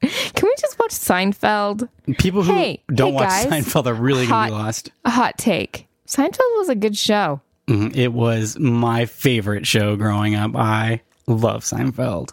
we 0.00 0.54
just 0.58 0.78
watch 0.78 0.92
Seinfeld? 0.92 1.88
People 2.18 2.42
who 2.42 2.52
Hey, 2.52 2.82
don't 2.94 3.08
hey, 3.10 3.14
watch 3.14 3.28
guys. 3.28 3.46
Seinfeld 3.46 3.86
are 3.86 3.94
really 3.94 4.26
going 4.26 4.50
to 4.50 4.54
be 4.56 4.58
lost. 4.62 4.92
A 5.04 5.10
hot 5.10 5.36
take. 5.38 5.86
Seinfeld 6.06 6.38
was 6.58 6.68
a 6.68 6.74
good 6.74 6.96
show. 6.96 7.40
Mhm. 7.68 7.94
It 7.94 8.08
was 8.12 8.58
my 8.58 9.06
favorite 9.06 9.66
show 9.66 9.96
growing 9.96 10.34
up. 10.34 10.54
I 10.56 11.02
love 11.26 11.64
Seinfeld. 11.64 12.30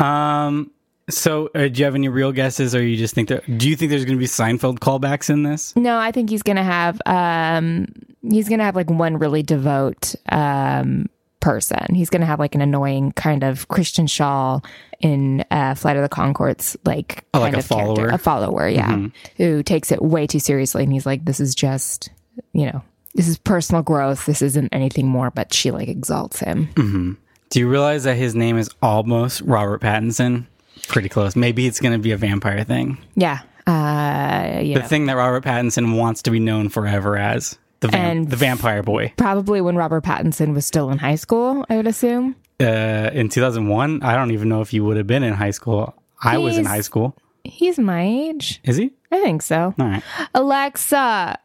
Um, 0.00 0.70
so, 1.08 1.48
uh, 1.54 1.68
do 1.68 1.78
you 1.78 1.84
have 1.84 1.94
any 1.94 2.08
real 2.08 2.32
guesses, 2.32 2.74
or 2.74 2.82
you 2.82 2.96
just 2.96 3.14
think 3.14 3.28
that? 3.28 3.58
Do 3.58 3.68
you 3.68 3.76
think 3.76 3.90
there's 3.90 4.04
going 4.04 4.16
to 4.16 4.20
be 4.20 4.26
Seinfeld 4.26 4.78
callbacks 4.78 5.30
in 5.30 5.42
this? 5.42 5.74
No, 5.76 5.98
I 5.98 6.12
think 6.12 6.30
he's 6.30 6.42
gonna 6.42 6.62
have 6.64 7.00
um 7.06 7.86
he's 8.22 8.48
gonna 8.48 8.64
have 8.64 8.76
like 8.76 8.90
one 8.90 9.16
really 9.18 9.42
devout 9.42 10.14
um 10.30 11.06
person. 11.40 11.94
He's 11.94 12.10
gonna 12.10 12.26
have 12.26 12.38
like 12.38 12.54
an 12.54 12.60
annoying 12.60 13.12
kind 13.12 13.44
of 13.44 13.68
Kristen 13.68 14.06
Schaal 14.06 14.64
in 15.00 15.44
uh 15.50 15.74
Flight 15.74 15.96
of 15.96 16.02
the 16.02 16.08
Conchords 16.08 16.76
like 16.84 17.24
Oh, 17.32 17.40
like 17.40 17.52
kind 17.52 17.54
a 17.54 17.58
of 17.58 17.68
character. 17.68 17.86
follower? 17.86 18.06
Mm-hmm. 18.06 18.14
A 18.14 18.18
follower, 18.18 18.68
yeah. 18.68 19.06
Who 19.36 19.62
takes 19.62 19.92
it 19.92 20.02
way 20.02 20.26
too 20.26 20.40
seriously 20.40 20.82
and 20.82 20.92
he's 20.92 21.06
like, 21.06 21.24
This 21.24 21.40
is 21.40 21.54
just 21.54 22.10
you 22.52 22.66
know, 22.66 22.82
this 23.14 23.28
is 23.28 23.38
personal 23.38 23.82
growth. 23.82 24.26
This 24.26 24.42
isn't 24.42 24.68
anything 24.72 25.06
more, 25.08 25.30
but 25.30 25.54
she 25.54 25.70
like 25.70 25.88
exalts 25.88 26.40
him. 26.40 26.68
Mm. 26.74 27.16
Do 27.50 27.60
you 27.60 27.68
realize 27.68 28.04
that 28.04 28.16
his 28.16 28.34
name 28.34 28.58
is 28.58 28.68
almost 28.82 29.40
Robert 29.42 29.80
Pattinson? 29.80 30.46
Pretty 30.88 31.08
close. 31.08 31.36
Maybe 31.36 31.66
it's 31.66 31.80
going 31.80 31.92
to 31.92 31.98
be 31.98 32.10
a 32.12 32.16
vampire 32.16 32.64
thing. 32.64 32.98
Yeah. 33.14 33.40
Uh 33.66 34.60
yeah. 34.62 34.78
The 34.80 34.88
thing 34.88 35.06
that 35.06 35.12
Robert 35.14 35.44
Pattinson 35.44 35.96
wants 35.96 36.22
to 36.22 36.30
be 36.30 36.40
known 36.40 36.68
forever 36.70 37.16
as 37.16 37.58
the 37.80 37.94
And- 37.94 38.28
the 38.28 38.36
vampire 38.36 38.82
boy. 38.82 39.12
Probably 39.16 39.60
when 39.60 39.76
Robert 39.76 40.02
Pattinson 40.04 40.54
was 40.54 40.64
still 40.66 40.90
in 40.90 40.98
high 40.98 41.16
school, 41.16 41.64
I 41.68 41.76
would 41.76 41.86
assume. 41.86 42.34
Uh, 42.60 43.10
in 43.12 43.28
2001, 43.28 44.02
I 44.02 44.14
don't 44.16 44.30
even 44.32 44.48
know 44.48 44.62
if 44.62 44.70
he 44.70 44.80
would 44.80 44.96
have 44.96 45.06
been 45.06 45.22
in 45.22 45.34
high 45.34 45.50
school. 45.52 45.94
I 46.22 46.38
was 46.38 46.56
in 46.58 46.64
high 46.64 46.80
school. 46.80 47.14
He's 47.44 47.78
my 47.78 48.02
age. 48.02 48.60
Is 48.64 48.76
he? 48.76 48.90
I 49.12 49.20
think 49.22 49.42
so. 49.42 49.74
All 49.78 49.86
right. 49.86 50.02
Alexa, 50.34 51.38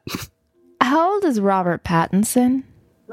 how 0.82 1.14
old 1.14 1.24
is 1.26 1.40
Robert 1.40 1.84
Pattinson? 1.84 2.64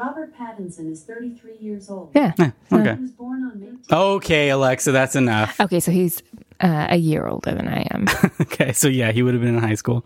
Robert 0.00 0.32
Pattinson 0.34 0.90
is 0.90 1.02
33 1.04 1.58
years 1.60 1.90
old. 1.90 2.10
Yeah. 2.14 2.32
Okay. 2.72 2.94
He 2.94 3.00
was 3.02 3.10
born 3.12 3.44
on 3.44 3.60
May 3.60 3.66
10th. 3.66 3.92
Okay, 4.16 4.48
Alexa, 4.48 4.92
that's 4.92 5.14
enough. 5.14 5.60
Okay, 5.60 5.78
so 5.78 5.90
he's 5.92 6.22
uh, 6.60 6.86
a 6.88 6.96
year 6.96 7.26
older 7.26 7.52
than 7.54 7.68
I 7.68 7.86
am. 7.90 8.06
Okay, 8.40 8.72
so 8.72 8.88
yeah, 8.88 9.12
he 9.12 9.22
would 9.22 9.34
have 9.34 9.42
been 9.42 9.54
in 9.56 9.60
high 9.62 9.74
school. 9.74 10.04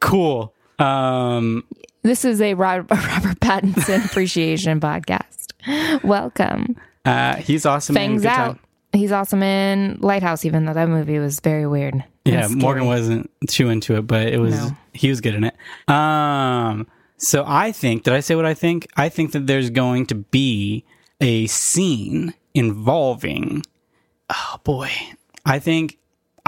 Cool. 0.00 0.52
Um, 0.78 1.64
this 2.02 2.24
is 2.24 2.40
a 2.40 2.54
Rob- 2.54 2.90
Robert 2.90 3.38
Pattinson 3.40 4.04
appreciation 4.04 4.80
podcast. 4.80 6.02
Welcome. 6.04 6.76
uh, 7.04 7.36
he's 7.36 7.64
awesome. 7.64 7.96
in 7.96 8.00
Fangs 8.02 8.22
Good 8.22 8.28
out. 8.28 8.46
Time. 8.56 8.58
He's 8.92 9.12
awesome 9.12 9.42
in 9.42 9.98
Lighthouse, 10.00 10.44
even 10.44 10.64
though 10.64 10.72
that 10.74 10.88
movie 10.88 11.18
was 11.18 11.40
very 11.40 11.66
weird. 11.66 12.02
Yeah. 12.24 12.48
Morgan 12.48 12.86
wasn't 12.86 13.30
too 13.48 13.68
into 13.68 13.96
it, 13.96 14.06
but 14.06 14.26
it 14.28 14.38
was 14.40 14.54
No. 14.56 14.76
he 14.94 15.08
was 15.10 15.20
good 15.20 15.34
in 15.34 15.44
it. 15.44 15.54
Um, 15.88 16.86
so 17.18 17.44
I 17.46 17.72
think 17.72 18.04
did 18.04 18.14
I 18.14 18.20
say 18.20 18.34
what 18.34 18.46
I 18.46 18.54
think? 18.54 18.88
I 18.96 19.08
think 19.08 19.32
that 19.32 19.46
there's 19.46 19.70
going 19.70 20.06
to 20.06 20.14
be 20.14 20.84
a 21.20 21.46
scene 21.46 22.34
involving. 22.54 23.62
Oh 24.30 24.60
boy, 24.64 24.90
I 25.44 25.58
think. 25.58 25.98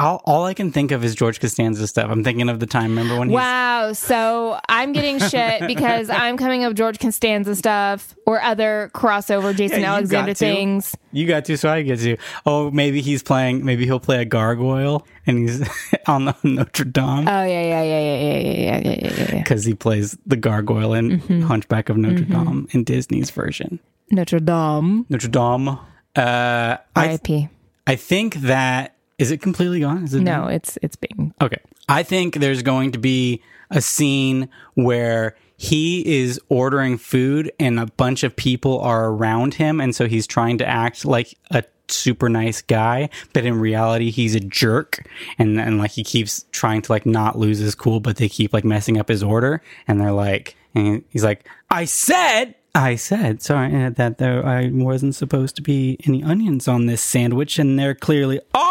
I'll, 0.00 0.22
all 0.24 0.44
I 0.46 0.54
can 0.54 0.72
think 0.72 0.90
of 0.92 1.04
is 1.04 1.14
George 1.14 1.40
Costanza 1.40 1.86
stuff. 1.86 2.10
I'm 2.10 2.24
thinking 2.24 2.48
of 2.48 2.58
the 2.58 2.66
time. 2.66 2.90
Remember 2.90 3.18
when 3.18 3.28
he's 3.28 3.34
Wow, 3.36 3.92
so 3.92 4.58
I'm 4.68 4.92
getting 4.92 5.18
shit 5.18 5.66
because 5.66 6.08
I'm 6.08 6.36
coming 6.36 6.64
up 6.64 6.74
George 6.74 6.98
Costanza 6.98 7.54
stuff 7.54 8.14
or 8.26 8.40
other 8.42 8.90
crossover 8.94 9.54
Jason 9.54 9.82
got 9.82 9.88
Alexander 9.88 10.34
things. 10.34 10.96
You 11.12 11.26
got 11.26 11.44
to, 11.46 11.56
so 11.56 11.68
I 11.70 11.82
get 11.82 11.98
to. 12.00 12.16
Oh, 12.46 12.70
maybe 12.70 13.00
he's 13.00 13.22
playing. 13.22 13.64
Maybe 13.64 13.84
he'll 13.84 14.00
play 14.00 14.22
a 14.22 14.24
gargoyle, 14.24 15.06
and 15.26 15.38
he's 15.38 15.68
on 16.06 16.24
the 16.24 16.36
Notre 16.42 16.84
Dame 16.84 17.28
Oh 17.28 17.44
yeah, 17.44 17.44
yeah, 17.44 17.82
yeah, 17.82 18.00
yeah, 18.00 18.00
yeah, 18.00 18.38
yeah, 18.38 18.38
yeah, 18.40 18.78
yeah, 18.78 18.98
yeah, 19.00 19.34
yeah. 19.34 19.38
because 19.42 19.64
he 19.64 19.74
plays 19.74 20.16
the 20.26 20.36
gargoyle 20.36 20.94
in 20.94 21.10
Mm-hmm. 21.20 21.42
Hunchback 21.42 21.88
of 21.88 21.96
Notre 21.96 22.24
Dame 22.24 22.66
in 22.70 22.84
Disney's 22.84 23.30
version. 23.30 23.80
Notre 24.10 24.40
Dame. 24.40 25.04
Notre 25.08 25.28
Dame. 25.28 25.68
Uh, 25.68 25.78
I 26.16 26.78
R.I.P. 26.96 27.48
I 27.86 27.96
think 27.96 28.34
that 28.36 28.94
is 29.20 29.30
it 29.30 29.42
completely 29.42 29.80
gone. 29.80 30.04
Is 30.04 30.14
it 30.14 30.22
No, 30.22 30.46
it's 30.46 30.78
it's 30.82 30.96
being 30.96 31.34
Okay. 31.40 31.58
I 31.88 32.02
think 32.02 32.36
there's 32.36 32.62
going 32.62 32.92
to 32.92 32.98
be 32.98 33.42
a 33.70 33.80
scene 33.80 34.48
where 34.74 35.36
he 35.56 36.20
is 36.20 36.40
ordering 36.48 36.96
food 36.96 37.52
and 37.60 37.78
a 37.78 37.86
bunch 37.86 38.22
of 38.22 38.34
people 38.34 38.80
are 38.80 39.10
around 39.10 39.54
him. 39.54 39.80
And 39.80 39.94
so 39.94 40.06
he's 40.06 40.26
trying 40.26 40.56
to 40.58 40.66
act 40.66 41.04
like 41.04 41.34
a 41.50 41.64
super 41.88 42.30
nice 42.30 42.62
guy, 42.62 43.10
but 43.34 43.44
in 43.44 43.60
reality, 43.60 44.10
he's 44.10 44.34
a 44.34 44.40
jerk. 44.40 45.06
And, 45.38 45.60
and 45.60 45.76
like 45.76 45.90
he 45.90 46.02
keeps 46.02 46.46
trying 46.50 46.80
to 46.82 46.92
like 46.92 47.04
not 47.04 47.36
lose 47.36 47.58
his 47.58 47.74
cool, 47.74 48.00
but 48.00 48.16
they 48.16 48.28
keep 48.28 48.54
like 48.54 48.64
messing 48.64 48.98
up 48.98 49.08
his 49.08 49.22
order. 49.22 49.60
And 49.86 50.00
they're 50.00 50.12
like, 50.12 50.56
and 50.74 51.04
he's 51.10 51.24
like, 51.24 51.46
I 51.70 51.84
said, 51.84 52.54
I 52.74 52.94
said, 52.94 53.42
sorry, 53.42 53.84
uh, 53.84 53.90
that 53.90 54.18
there 54.18 54.46
I 54.46 54.70
wasn't 54.72 55.14
supposed 55.14 55.56
to 55.56 55.62
be 55.62 55.98
any 56.06 56.22
onions 56.22 56.68
on 56.68 56.86
this 56.86 57.02
sandwich, 57.02 57.58
and 57.58 57.78
there 57.78 57.94
clearly 57.94 58.40
are 58.54 58.69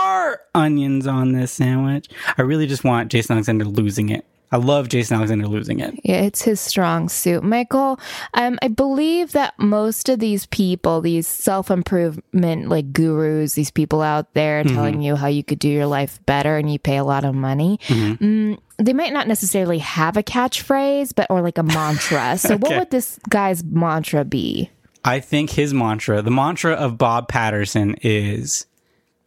onions 0.59 1.07
on 1.07 1.31
this 1.31 1.51
sandwich. 1.51 2.07
I 2.37 2.43
really 2.43 2.67
just 2.67 2.83
want 2.83 3.09
Jason 3.11 3.33
Alexander 3.33 3.65
losing 3.65 4.09
it. 4.09 4.25
I 4.51 4.57
love 4.57 4.89
Jason 4.89 5.15
Alexander 5.17 5.45
losing 5.47 5.79
it. 5.79 5.93
Yeah, 6.03 6.21
it's 6.21 6.41
his 6.41 6.59
strong 6.59 7.07
suit, 7.07 7.43
Michael. 7.43 7.99
Um, 8.33 8.57
I 8.63 8.67
believe 8.67 9.33
that 9.33 9.53
most 9.59 10.09
of 10.09 10.17
these 10.17 10.47
people, 10.47 11.01
these 11.01 11.27
self 11.27 11.69
improvement 11.69 12.67
like 12.67 12.91
gurus, 12.91 13.53
these 13.53 13.69
people 13.69 14.01
out 14.01 14.33
there 14.33 14.63
Mm-hmm. 14.63 14.75
telling 14.75 15.01
you 15.03 15.15
how 15.15 15.27
you 15.27 15.43
could 15.43 15.59
do 15.59 15.69
your 15.69 15.85
life 15.85 16.19
better 16.25 16.57
and 16.57 16.71
you 16.73 16.79
pay 16.79 16.97
a 16.97 17.03
lot 17.03 17.25
of 17.25 17.35
money, 17.35 17.79
Mm-hmm. 17.89 18.23
mm, 18.25 18.59
they 18.79 18.93
might 18.93 19.13
not 19.13 19.27
necessarily 19.27 19.77
have 19.79 20.17
a 20.17 20.23
catchphrase, 20.23 21.13
but 21.15 21.27
or 21.29 21.41
like 21.41 21.59
a 21.59 21.63
mantra. 21.63 22.35
So, 22.39 22.57
what 22.57 22.75
would 22.75 22.89
this 22.89 23.19
guy's 23.29 23.63
mantra 23.63 24.25
be? 24.25 24.71
I 25.05 25.19
think 25.19 25.51
his 25.51 25.75
mantra, 25.75 26.23
the 26.23 26.31
mantra 26.31 26.73
of 26.73 26.97
Bob 26.97 27.27
Patterson 27.27 27.95
is 28.01 28.65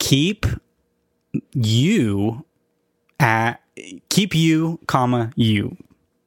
keep 0.01 0.47
you 1.53 2.45
at 3.21 3.61
keep 4.09 4.35
you, 4.35 4.79
comma, 4.87 5.31
you. 5.37 5.77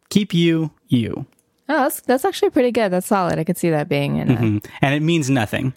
Keep 0.09 0.33
you, 0.33 0.71
you. 0.87 1.25
Oh, 1.67 1.83
that's 1.83 2.01
that's 2.01 2.25
actually 2.25 2.51
pretty 2.51 2.71
good. 2.71 2.89
That's 2.89 3.07
solid. 3.07 3.39
I 3.39 3.43
could 3.43 3.57
see 3.57 3.69
that 3.71 3.89
being 3.89 4.17
in 4.17 4.31
a, 4.31 4.35
Mm. 4.35 4.65
And 4.81 4.93
it 4.95 5.01
means 5.01 5.29
nothing. 5.29 5.73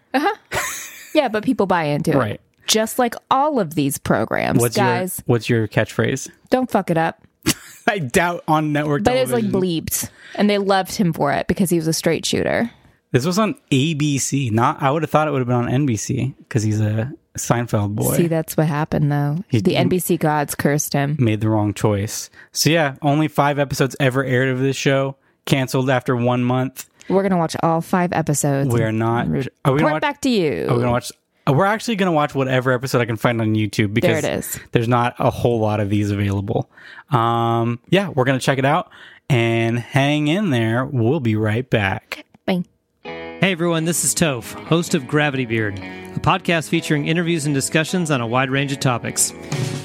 yeah, 1.15 1.29
but 1.29 1.45
people 1.45 1.67
buy 1.67 1.85
into 1.85 2.13
it, 2.13 2.17
Right. 2.17 2.41
Just 2.67 2.99
like 2.99 3.15
all 3.31 3.59
of 3.59 3.75
these 3.75 3.97
programs, 3.97 4.61
What's 4.61 4.77
guys. 4.77 5.19
your 5.19 5.25
what's 5.27 5.49
your 5.49 5.67
catchphrase? 5.69 6.31
Don't 6.51 6.71
fuck 6.71 6.91
it 6.91 6.99
up. 6.99 7.23
I 7.89 7.99
doubt 7.99 8.45
on 8.47 8.73
network 8.75 9.05
But 9.05 9.17
it's 9.17 9.33
like 9.33 9.47
bleeped, 9.47 10.11
and 10.35 10.51
they 10.51 10.59
loved 10.59 10.95
him 10.95 11.15
for 11.15 11.33
it 11.33 11.47
because 11.47 11.71
he 11.71 11.77
was 11.79 11.87
a 11.89 11.95
straight 11.95 12.27
shooter. 12.27 12.71
This 13.11 13.25
was 13.25 13.39
on 13.39 13.55
ABC. 13.73 14.53
Not 14.53 14.83
I 14.83 14.91
would 14.91 15.03
have 15.03 15.11
thought 15.11 15.27
it 15.27 15.31
would 15.31 15.39
have 15.39 15.47
been 15.49 15.57
on 15.57 15.69
NBC 15.69 16.35
because 16.41 16.63
he's 16.63 16.79
a 16.83 17.11
Seinfeld 17.39 17.95
boy. 17.95 18.15
See, 18.17 18.27
that's 18.27 18.57
what 18.57 18.67
happened 18.67 19.11
though. 19.11 19.39
the 19.51 19.61
NBC 19.75 20.19
gods 20.19 20.55
cursed 20.55 20.93
him. 20.93 21.17
Made 21.19 21.41
the 21.41 21.49
wrong 21.49 21.75
choice. 21.75 22.31
So 22.53 22.71
yeah, 22.71 22.97
only 23.03 23.29
five 23.29 23.59
episodes 23.59 23.97
ever 24.01 24.25
aired 24.25 24.49
of 24.49 24.59
this 24.61 24.77
show. 24.77 25.17
Canceled 25.47 25.89
after 25.91 26.15
one 26.15 26.45
month. 26.45 26.89
We're 27.09 27.23
gonna 27.23 27.39
watch 27.39 27.57
all 27.63 27.81
five 27.81 28.13
episodes. 28.13 28.69
We're 28.69 28.93
not. 28.93 29.27
Are 29.27 29.31
we 29.31 29.39
report 29.39 29.79
gonna 29.81 29.93
watch? 29.95 30.03
back 30.03 30.21
to 30.23 30.29
you. 30.29 30.67
Are 30.69 30.75
we 30.75 30.81
gonna 30.81 30.91
watch? 30.91 31.11
uh, 31.49 31.53
We're 31.55 31.65
actually 31.65 31.97
gonna 31.97 32.13
watch 32.13 32.35
whatever 32.35 32.73
episode 32.73 33.01
I 33.01 33.07
can 33.07 33.17
find 33.17 33.41
on 33.41 33.55
YouTube 33.55 33.95
because 33.95 34.21
There 34.23 34.33
it 34.35 34.39
is. 34.39 34.61
there's 34.73 34.89
not 34.89 35.15
a 35.19 35.31
whole 35.31 35.59
lot 35.59 35.81
of 35.81 35.89
these 35.89 36.11
available. 36.11 36.69
Um, 37.11 37.81
yeah, 37.89 38.09
we're 38.11 38.25
gonna 38.25 38.39
check 38.41 38.59
it 38.59 38.67
out 38.67 38.91
and 39.31 39.79
hang 39.79 40.29
in 40.29 40.51
there. 40.51 40.85
We'll 40.85 41.21
be 41.21 41.35
right 41.35 41.69
back. 41.69 42.27
Bye. 42.45 42.65
Hey 43.05 43.53
everyone, 43.53 43.85
this 43.87 44.05
is 44.05 44.15
Toph, 44.15 44.53
host 44.65 44.95
of 44.95 45.07
Gravity 45.09 45.47
Beard, 45.47 45.79
a 45.79 46.08
podcast 46.29 46.69
featuring 46.69 47.09
interviews 47.09 47.47
and 47.47 47.55
discussions 47.55 48.11
on 48.11 48.21
a 48.21 48.27
wide 48.27 48.51
range 48.51 48.71
of 48.71 48.79
topics. 48.79 49.31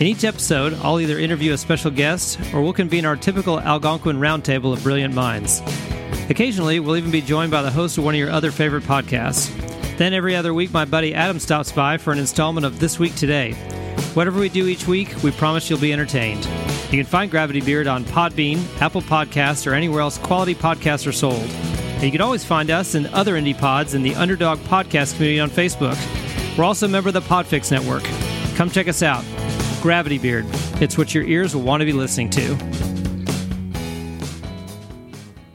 In 0.01 0.07
each 0.07 0.25
episode, 0.25 0.73
I'll 0.81 0.99
either 0.99 1.17
interview 1.17 1.53
a 1.53 1.57
special 1.57 1.89
guest 1.89 2.37
or 2.53 2.61
we'll 2.61 2.73
convene 2.73 3.05
our 3.05 3.15
typical 3.15 3.61
Algonquin 3.61 4.17
roundtable 4.17 4.73
of 4.73 4.83
brilliant 4.83 5.13
minds. 5.13 5.61
Occasionally, 6.29 6.81
we'll 6.81 6.97
even 6.97 7.11
be 7.11 7.21
joined 7.21 7.49
by 7.49 7.61
the 7.61 7.71
host 7.71 7.97
of 7.97 8.03
one 8.03 8.13
of 8.13 8.19
your 8.19 8.29
other 8.29 8.51
favorite 8.51 8.83
podcasts. 8.83 9.55
Then 9.97 10.13
every 10.13 10.35
other 10.35 10.53
week, 10.53 10.73
my 10.73 10.83
buddy 10.83 11.15
Adam 11.15 11.39
stops 11.39 11.71
by 11.71 11.97
for 11.97 12.11
an 12.11 12.19
installment 12.19 12.65
of 12.65 12.77
This 12.77 12.99
Week 12.99 13.15
Today. 13.15 13.53
Whatever 14.13 14.41
we 14.41 14.49
do 14.49 14.67
each 14.67 14.85
week, 14.85 15.15
we 15.23 15.31
promise 15.31 15.69
you'll 15.69 15.79
be 15.79 15.93
entertained. 15.93 16.43
You 16.91 17.01
can 17.01 17.05
find 17.05 17.31
Gravity 17.31 17.61
Beard 17.61 17.87
on 17.87 18.03
Podbean, 18.03 18.59
Apple 18.81 19.01
Podcasts, 19.01 19.65
or 19.65 19.75
anywhere 19.75 20.01
else 20.01 20.17
quality 20.17 20.55
podcasts 20.55 21.07
are 21.07 21.13
sold. 21.13 21.39
And 21.39 22.03
you 22.03 22.11
can 22.11 22.19
always 22.19 22.43
find 22.43 22.69
us 22.69 22.95
and 22.95 23.07
other 23.07 23.35
indie 23.35 23.57
pods 23.57 23.93
in 23.93 24.03
the 24.03 24.15
Underdog 24.15 24.59
Podcast 24.59 25.13
community 25.13 25.39
on 25.39 25.49
Facebook. 25.49 25.95
We're 26.57 26.65
also 26.65 26.85
a 26.85 26.89
member 26.89 27.09
of 27.09 27.13
the 27.13 27.21
Podfix 27.21 27.71
Network. 27.71 28.03
Come 28.55 28.69
check 28.69 28.87
us 28.87 29.01
out. 29.01 29.25
Gravity 29.81 30.19
Beard. 30.19 30.45
It's 30.81 30.97
what 30.97 31.13
your 31.13 31.23
ears 31.23 31.55
will 31.55 31.63
want 31.63 31.81
to 31.81 31.85
be 31.85 31.93
listening 31.93 32.29
to. 32.31 32.57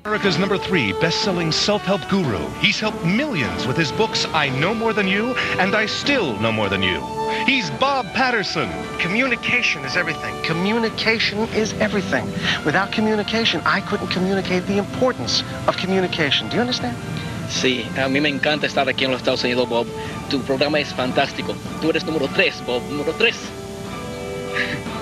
America's 0.04 0.38
number 0.38 0.58
three 0.58 0.92
best-selling 0.94 1.52
self-help 1.52 2.00
guru. 2.08 2.38
He's 2.60 2.80
helped 2.80 3.04
millions 3.04 3.66
with 3.66 3.76
his 3.76 3.92
books 3.92 4.26
I 4.32 4.48
Know 4.58 4.74
More 4.74 4.92
Than 4.92 5.06
You 5.06 5.34
and 5.60 5.76
I 5.76 5.86
Still 5.86 6.36
Know 6.40 6.50
More 6.50 6.68
Than 6.68 6.82
You. 6.82 7.00
He's 7.46 7.70
Bob 7.72 8.06
Patterson. 8.06 8.68
Communication 8.98 9.84
is 9.84 9.96
everything. 9.96 10.34
Communication 10.42 11.38
is 11.50 11.74
everything. 11.74 12.24
Without 12.64 12.90
communication, 12.90 13.60
I 13.64 13.82
couldn't 13.82 14.08
communicate 14.08 14.66
the 14.66 14.78
importance 14.78 15.44
of 15.68 15.76
communication. 15.76 16.48
Do 16.48 16.56
you 16.56 16.62
understand? 16.62 16.96
Sí, 17.48 17.86
a 17.96 18.08
mí 18.08 18.20
me 18.20 18.28
encanta 18.28 18.66
estar 18.66 18.88
aquí 18.88 19.04
en 19.04 19.10
los 19.10 19.20
Estados 19.20 19.42
Unidos, 19.44 19.68
Bob. 19.68 19.86
Tu 20.30 20.40
programa 20.42 20.78
es 20.80 20.92
fantástico. 20.94 21.54
Tú 21.80 21.90
eres 21.90 22.04
número 22.04 22.28
3, 22.28 22.62
Bob, 22.66 22.82
número 22.90 23.12
3. 23.14 23.36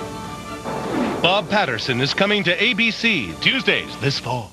Bob 1.21 1.49
Patterson 1.49 1.99
is 1.99 2.13
coming 2.13 2.43
to 2.43 2.55
ABC 2.57 3.33
Tuesdays 3.41 3.95
this 4.01 4.19
fall. 4.19 4.51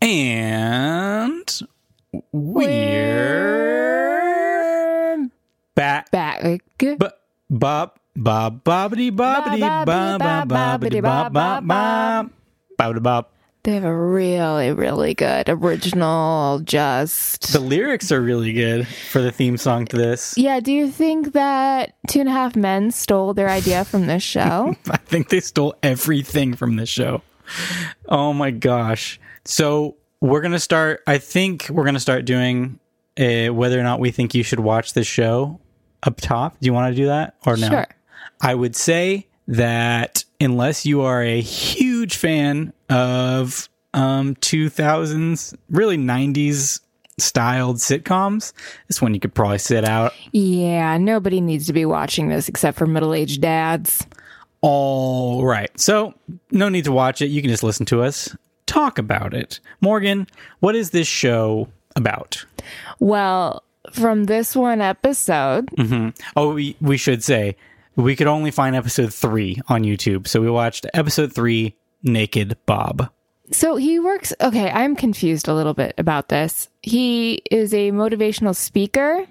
And 0.00 1.44
we're 2.32 3.68
back. 5.74 6.10
Back. 6.10 6.62
But 6.98 7.20
Bob, 7.50 7.98
Bob, 8.16 8.64
bobbity, 8.64 9.10
bobbity, 9.12 9.60
bob, 9.60 9.86
bob, 9.86 10.48
bobbity, 10.48 11.00
bob, 11.00 11.32
bob, 11.32 11.66
bob, 11.66 12.30
bobbity, 12.78 13.02
bob. 13.02 13.26
They 13.68 13.74
have 13.74 13.84
a 13.84 13.94
really, 13.94 14.72
really 14.72 15.12
good 15.12 15.50
original, 15.50 16.60
just. 16.60 17.52
The 17.52 17.60
lyrics 17.60 18.10
are 18.10 18.18
really 18.18 18.54
good 18.54 18.88
for 18.88 19.20
the 19.20 19.30
theme 19.30 19.58
song 19.58 19.84
to 19.88 19.96
this. 19.98 20.38
yeah, 20.38 20.58
do 20.58 20.72
you 20.72 20.90
think 20.90 21.34
that 21.34 21.92
Two 22.06 22.20
and 22.20 22.30
a 22.30 22.32
Half 22.32 22.56
Men 22.56 22.90
stole 22.90 23.34
their 23.34 23.50
idea 23.50 23.84
from 23.84 24.06
this 24.06 24.22
show? 24.22 24.74
I 24.90 24.96
think 24.96 25.28
they 25.28 25.40
stole 25.40 25.74
everything 25.82 26.54
from 26.56 26.76
this 26.76 26.88
show. 26.88 27.20
Oh 28.08 28.32
my 28.32 28.52
gosh. 28.52 29.20
So 29.44 29.96
we're 30.22 30.40
going 30.40 30.52
to 30.52 30.58
start, 30.58 31.02
I 31.06 31.18
think 31.18 31.68
we're 31.68 31.84
going 31.84 31.92
to 31.92 32.00
start 32.00 32.24
doing 32.24 32.78
uh, 33.20 33.48
whether 33.48 33.78
or 33.78 33.82
not 33.82 34.00
we 34.00 34.10
think 34.12 34.34
you 34.34 34.44
should 34.44 34.60
watch 34.60 34.94
this 34.94 35.06
show 35.06 35.60
up 36.04 36.22
top. 36.22 36.58
Do 36.58 36.64
you 36.64 36.72
want 36.72 36.90
to 36.90 36.96
do 36.96 37.08
that 37.08 37.34
or 37.44 37.58
no? 37.58 37.68
Sure. 37.68 37.86
I 38.40 38.54
would 38.54 38.74
say 38.74 39.26
that 39.46 40.24
unless 40.40 40.86
you 40.86 41.02
are 41.02 41.22
a 41.22 41.40
huge 41.40 41.87
fan 42.06 42.72
of 42.88 43.68
um 43.94 44.34
2000s, 44.36 45.54
really 45.70 45.96
90s 45.96 46.80
styled 47.18 47.76
sitcoms, 47.78 48.52
this 48.86 49.02
one 49.02 49.12
you 49.14 49.18
could 49.20 49.34
probably 49.34 49.58
sit 49.58 49.84
out 49.84 50.12
yeah, 50.32 50.96
nobody 50.98 51.40
needs 51.40 51.66
to 51.66 51.72
be 51.72 51.84
watching 51.84 52.28
this 52.28 52.48
except 52.48 52.78
for 52.78 52.86
middle 52.86 53.14
aged 53.14 53.40
dads. 53.40 54.06
All 54.60 55.44
right. 55.44 55.70
So, 55.78 56.14
no 56.50 56.68
need 56.68 56.84
to 56.84 56.92
watch 56.92 57.22
it. 57.22 57.26
You 57.26 57.40
can 57.40 57.50
just 57.50 57.62
listen 57.62 57.86
to 57.86 58.02
us 58.02 58.36
talk 58.66 58.98
about 58.98 59.32
it. 59.32 59.60
Morgan, 59.80 60.26
what 60.60 60.74
is 60.74 60.90
this 60.90 61.06
show 61.08 61.68
about? 61.96 62.44
Well, 62.98 63.62
from 63.92 64.24
this 64.24 64.54
one 64.56 64.80
episode, 64.80 65.68
Oh, 66.36 66.54
we, 66.54 66.76
we 66.80 66.96
should 66.96 67.22
say 67.24 67.56
we 67.96 68.14
could 68.16 68.26
only 68.26 68.50
find 68.50 68.76
episode 68.76 69.14
three 69.14 69.60
on 69.68 69.82
YouTube. 69.84 70.26
So, 70.26 70.40
we 70.40 70.50
watched 70.50 70.86
episode 70.92 71.32
three, 71.32 71.74
Naked 72.02 72.56
Bob. 72.66 73.10
So 73.50 73.76
he 73.76 73.98
works. 73.98 74.32
Okay, 74.40 74.70
I'm 74.70 74.94
confused 74.94 75.48
a 75.48 75.54
little 75.54 75.74
bit 75.74 75.94
about 75.98 76.28
this. 76.28 76.68
He 76.82 77.42
is 77.50 77.72
a 77.72 77.92
motivational 77.92 78.54
speaker, 78.54 79.26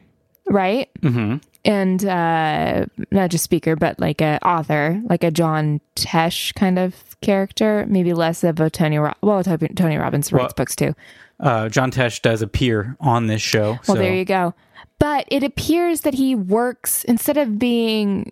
right? 0.47 0.89
Mm-hmm. 1.01 1.37
And 1.65 2.05
uh, 2.05 2.85
not 3.11 3.29
just 3.29 3.43
speaker, 3.43 3.75
but 3.75 3.99
like 3.99 4.21
a 4.21 4.39
author, 4.45 5.01
like 5.09 5.23
a 5.23 5.31
John 5.31 5.81
Tesh 5.95 6.53
kind 6.55 6.79
of 6.79 7.19
character. 7.21 7.85
Maybe 7.89 8.13
less 8.13 8.43
of 8.43 8.59
a 8.59 8.69
Tony. 8.69 8.97
Ro- 8.97 9.13
well, 9.21 9.43
Tony 9.43 9.67
Tony 9.69 9.97
Robbins 9.97 10.31
writes 10.31 10.43
Well- 10.43 10.53
books 10.55 10.75
too. 10.75 10.95
Uh, 11.39 11.69
John 11.69 11.91
Tesh 11.91 12.19
does 12.23 12.41
appear 12.41 12.97
on 12.99 13.27
this 13.27 13.43
show. 13.43 13.71
Well, 13.73 13.79
so 13.83 13.93
there 13.95 14.15
you 14.15 14.25
go. 14.25 14.55
But 14.97 15.25
it 15.27 15.43
appears 15.43 16.01
that 16.01 16.15
he 16.15 16.33
works 16.33 17.03
instead 17.03 17.37
of 17.37 17.59
being 17.59 18.31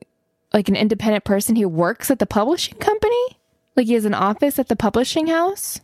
like 0.53 0.69
an 0.69 0.75
independent 0.75 1.23
person, 1.23 1.55
he 1.55 1.65
works 1.65 2.09
at 2.09 2.17
the 2.17 2.25
publishing 2.25 2.77
company. 2.79 3.37
Like 3.75 3.87
he 3.87 3.93
has 3.93 4.05
an 4.05 4.13
office 4.13 4.59
at 4.59 4.67
the 4.67 4.75
publishing 4.75 5.27
house. 5.27 5.79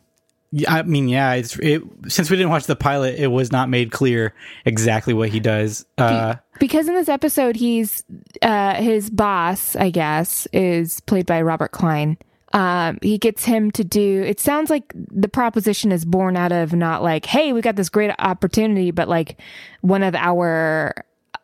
Yeah, 0.53 0.73
I 0.73 0.81
mean, 0.83 1.07
yeah, 1.07 1.33
it's 1.33 1.57
it, 1.59 1.81
since 2.07 2.29
we 2.29 2.35
didn't 2.35 2.49
watch 2.49 2.65
the 2.65 2.75
pilot, 2.75 3.15
it 3.17 3.27
was 3.27 3.51
not 3.51 3.69
made 3.69 3.91
clear 3.91 4.33
exactly 4.65 5.13
what 5.13 5.29
he 5.29 5.39
does. 5.39 5.85
Uh, 5.97 6.35
because 6.61 6.87
in 6.87 6.93
this 6.93 7.09
episode 7.09 7.55
he's 7.55 8.03
uh 8.43 8.75
his 8.75 9.09
boss 9.09 9.75
i 9.75 9.89
guess 9.89 10.47
is 10.53 10.99
played 11.01 11.25
by 11.25 11.41
robert 11.41 11.71
klein 11.71 12.15
um 12.53 12.99
he 13.01 13.17
gets 13.17 13.43
him 13.43 13.71
to 13.71 13.83
do 13.83 14.21
it 14.21 14.39
sounds 14.39 14.69
like 14.69 14.93
the 14.93 15.27
proposition 15.27 15.91
is 15.91 16.05
born 16.05 16.37
out 16.37 16.51
of 16.51 16.71
not 16.71 17.01
like 17.01 17.25
hey 17.25 17.51
we 17.51 17.61
got 17.61 17.75
this 17.75 17.89
great 17.89 18.11
opportunity 18.19 18.91
but 18.91 19.09
like 19.09 19.41
one 19.81 20.03
of 20.03 20.13
our 20.13 20.93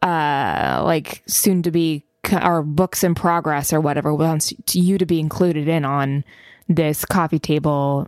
uh 0.03 0.81
like 0.85 1.23
soon 1.25 1.63
to 1.63 1.71
be 1.71 2.05
our 2.33 2.61
books 2.61 3.03
in 3.03 3.15
progress 3.15 3.73
or 3.73 3.81
whatever 3.81 4.13
wants 4.13 4.53
you 4.73 4.97
to 4.97 5.05
be 5.05 5.19
included 5.19 5.67
in 5.67 5.85
on 5.85 6.23
this 6.67 7.05
coffee 7.05 7.39
table 7.39 8.07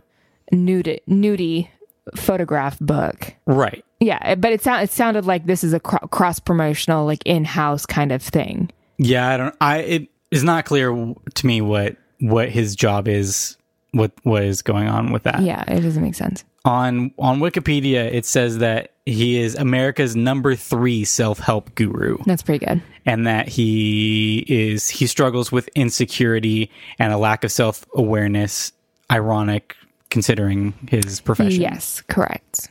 nude 0.52 1.00
nudie 1.08 1.68
photograph 2.16 2.78
book 2.80 3.34
right. 3.46 3.84
yeah, 4.00 4.18
eh, 4.22 4.34
but 4.34 4.52
it 4.52 4.62
sound 4.62 4.82
it 4.82 4.90
sounded 4.90 5.26
like 5.26 5.46
this 5.46 5.62
is 5.62 5.72
a 5.72 5.80
cro- 5.80 6.06
cross 6.08 6.38
promotional, 6.38 7.04
like 7.04 7.22
in 7.24 7.44
house 7.44 7.86
kind 7.86 8.12
of 8.12 8.22
thing. 8.22 8.70
Yeah, 8.98 9.28
I 9.28 9.36
don't. 9.36 9.54
I 9.60 9.78
it 9.78 10.08
is 10.30 10.44
not 10.44 10.64
clear 10.64 10.90
to 10.90 11.46
me 11.46 11.60
what 11.60 11.96
what 12.20 12.48
his 12.48 12.74
job 12.76 13.08
is. 13.08 13.56
What 13.92 14.12
what 14.22 14.44
is 14.44 14.62
going 14.62 14.88
on 14.88 15.12
with 15.12 15.24
that? 15.24 15.42
Yeah, 15.42 15.64
it 15.66 15.80
doesn't 15.80 16.02
make 16.02 16.14
sense. 16.14 16.44
On 16.64 17.10
on 17.18 17.40
Wikipedia, 17.40 18.12
it 18.12 18.26
says 18.26 18.58
that 18.58 18.92
he 19.06 19.38
is 19.40 19.54
America's 19.54 20.14
number 20.14 20.54
three 20.54 21.04
self 21.04 21.38
help 21.38 21.74
guru, 21.74 22.18
That's 22.26 22.42
pretty 22.42 22.64
good. 22.66 22.82
and 23.06 23.26
that 23.26 23.48
he 23.48 24.44
is 24.46 24.88
he 24.90 25.06
struggles 25.06 25.50
with 25.50 25.68
insecurity 25.74 26.70
and 26.98 27.12
a 27.12 27.16
lack 27.18 27.44
of 27.44 27.50
self 27.52 27.86
awareness. 27.94 28.72
Ironic 29.10 29.74
considering 30.10 30.72
his 30.88 31.20
profession. 31.20 31.60
Yes, 31.62 32.02
correct. 32.08 32.68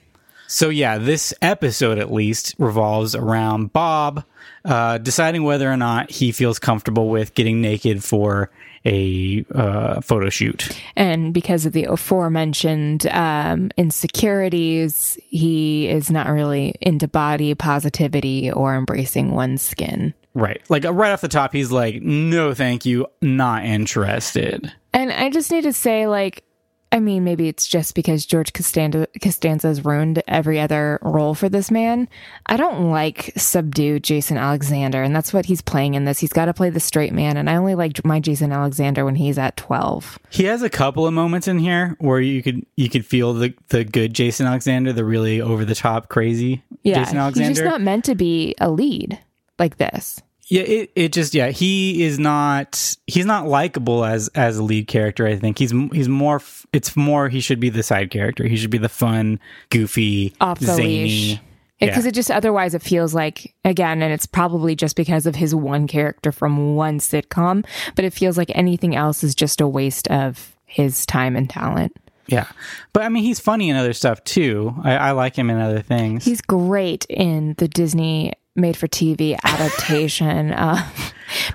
So 0.48 0.70
yeah, 0.70 0.98
this 0.98 1.34
episode 1.42 1.98
at 1.98 2.12
least 2.14 2.56
revolves 2.58 3.14
around 3.16 3.74
Bob 3.74 4.24
uh, 4.66 4.98
deciding 5.00 5.44
whether 5.44 5.70
or 5.72 5.78
not 5.78 6.10
he 6.12 6.32
feels 6.32 6.58
comfortable 6.60 7.10
with 7.10 7.34
getting 7.34 7.60
naked 7.62 8.04
for 8.04 8.50
a 8.86 9.46
uh, 9.54 10.02
photo 10.02 10.30
shoot. 10.30 10.70
And 10.96 11.34
because 11.34 11.66
of 11.66 11.74
the 11.74 11.86
aforementioned 11.86 13.08
um, 13.08 13.72
insecurities, 13.78 15.18
he 15.28 15.88
is 15.88 16.10
not 16.10 16.28
really 16.28 16.76
into 16.82 17.08
body 17.08 17.54
positivity 17.56 18.52
or 18.52 18.76
embracing 18.76 19.32
one's 19.32 19.62
skin. 19.62 20.14
Right, 20.36 20.62
like 20.70 20.86
uh, 20.86 20.94
right 20.94 21.12
off 21.12 21.22
the 21.22 21.28
top, 21.28 21.54
he's 21.54 21.72
like, 21.72 22.02
"No, 22.02 22.54
thank 22.54 22.86
you, 22.86 23.08
not 23.22 23.66
interested." 23.66 24.72
And 24.94 25.12
I 25.12 25.30
just 25.30 25.52
need 25.52 25.64
to 25.64 25.74
say, 25.74 26.08
like, 26.08 26.44
I 26.92 27.00
mean, 27.00 27.24
maybe 27.24 27.48
it's 27.48 27.68
just 27.68 27.94
because 27.94 28.26
George 28.26 28.52
Costanza 28.52 29.08
Costanza's 29.22 29.86
ruined 29.86 30.24
every 30.28 30.60
other 30.60 30.98
role 31.04 31.36
for 31.36 31.48
this 31.48 31.70
man. 31.70 32.10
I 32.48 32.58
don't 32.58 32.90
like 32.90 33.32
subdued 33.38 34.04
Jason 34.04 34.38
Alexander, 34.38 35.04
and 35.04 35.16
that's 35.16 35.32
what 35.32 35.46
he's 35.46 35.62
playing 35.62 35.94
in 35.94 36.06
this. 36.06 36.18
He's 36.18 36.34
got 36.34 36.46
to 36.46 36.54
play 36.54 36.72
the 36.72 36.80
straight 36.80 37.14
man, 37.14 37.38
and 37.38 37.48
I 37.48 37.58
only 37.58 37.76
like 37.76 38.04
my 38.04 38.20
Jason 38.20 38.52
Alexander 38.52 39.06
when 39.06 39.16
he's 39.16 39.38
at 39.38 39.56
twelve. 39.56 40.18
He 40.32 40.46
has 40.46 40.64
a 40.64 40.70
couple 40.70 41.06
of 41.06 41.14
moments 41.14 41.48
in 41.48 41.60
here 41.60 41.96
where 42.00 42.20
you 42.20 42.42
could 42.42 42.66
you 42.76 42.90
could 42.90 43.06
feel 43.06 43.34
the 43.34 43.54
the 43.68 43.84
good 43.84 44.16
Jason 44.16 44.48
Alexander, 44.48 44.92
the 44.92 45.06
really 45.06 45.42
over 45.42 45.66
the 45.66 45.76
top 45.76 46.10
crazy 46.10 46.64
Yeah, 46.82 47.04
Jason 47.04 47.18
Alexander. 47.18 47.50
he's 47.50 47.58
just 47.60 47.70
not 47.70 47.82
meant 47.82 48.06
to 48.06 48.16
be 48.16 48.56
a 48.60 48.72
lead 48.72 49.20
like 49.60 49.78
this. 49.78 50.22
Yeah 50.50 50.62
it, 50.64 50.92
it 50.96 51.14
just 51.14 51.34
yeah 51.34 51.50
he 51.50 52.04
is 52.04 52.20
not 52.20 52.96
he's 53.08 53.26
not 53.26 53.48
likable 53.48 54.04
as 54.06 54.28
as 54.36 54.58
a 54.58 54.64
lead 54.64 54.88
character 54.88 55.26
i 55.28 55.36
think 55.36 55.58
he's 55.60 55.72
he's 55.94 56.10
more 56.10 56.42
it's 56.74 56.96
more 56.96 57.30
he 57.30 57.40
should 57.40 57.60
be 57.60 57.70
the 57.70 57.84
side 57.84 58.10
character 58.12 58.48
he 58.48 58.58
should 58.58 58.70
be 58.72 58.78
the 58.78 58.90
fun 58.90 59.40
goofy 59.70 60.34
Off 60.42 60.60
the 60.60 60.66
zany 60.76 61.04
leash. 61.04 61.40
because 61.80 62.04
Yeah. 62.06 62.10
it 62.10 62.14
just 62.16 62.32
otherwise 62.32 62.74
it 62.74 62.82
feels 62.82 63.14
like 63.14 63.54
again 63.64 64.02
and 64.02 64.12
it's 64.14 64.26
probably 64.26 64.76
just 64.76 64.96
because 64.96 65.26
of 65.26 65.36
his 65.36 65.54
one 65.56 65.88
character 65.88 66.32
from 66.32 66.76
one 66.76 67.00
sitcom 67.00 67.66
but 67.96 68.04
it 68.06 68.14
feels 68.14 68.38
like 68.38 68.52
anything 68.56 68.96
else 68.96 69.24
is 69.24 69.36
just 69.36 69.62
a 69.62 69.68
waste 69.68 70.08
of 70.10 70.56
his 70.66 71.06
time 71.06 71.36
and 71.36 71.50
talent 71.50 71.96
Yeah, 72.28 72.46
but 72.94 73.02
I 73.02 73.10
mean, 73.10 73.24
he's 73.24 73.40
funny 73.40 73.72
in 73.72 73.76
other 73.76 73.94
stuff 73.94 74.24
too. 74.24 74.76
I, 74.84 74.94
I 75.10 75.12
like 75.14 75.36
him 75.36 75.50
in 75.50 75.58
other 75.60 75.82
things. 75.82 76.24
he's 76.26 76.42
great 76.42 77.06
in 77.10 77.56
the 77.58 77.68
disney 77.68 78.34
made 78.60 78.78
for 78.78 78.88
tv 78.88 79.38
adaptation 79.44 80.52
uh, 80.54 80.88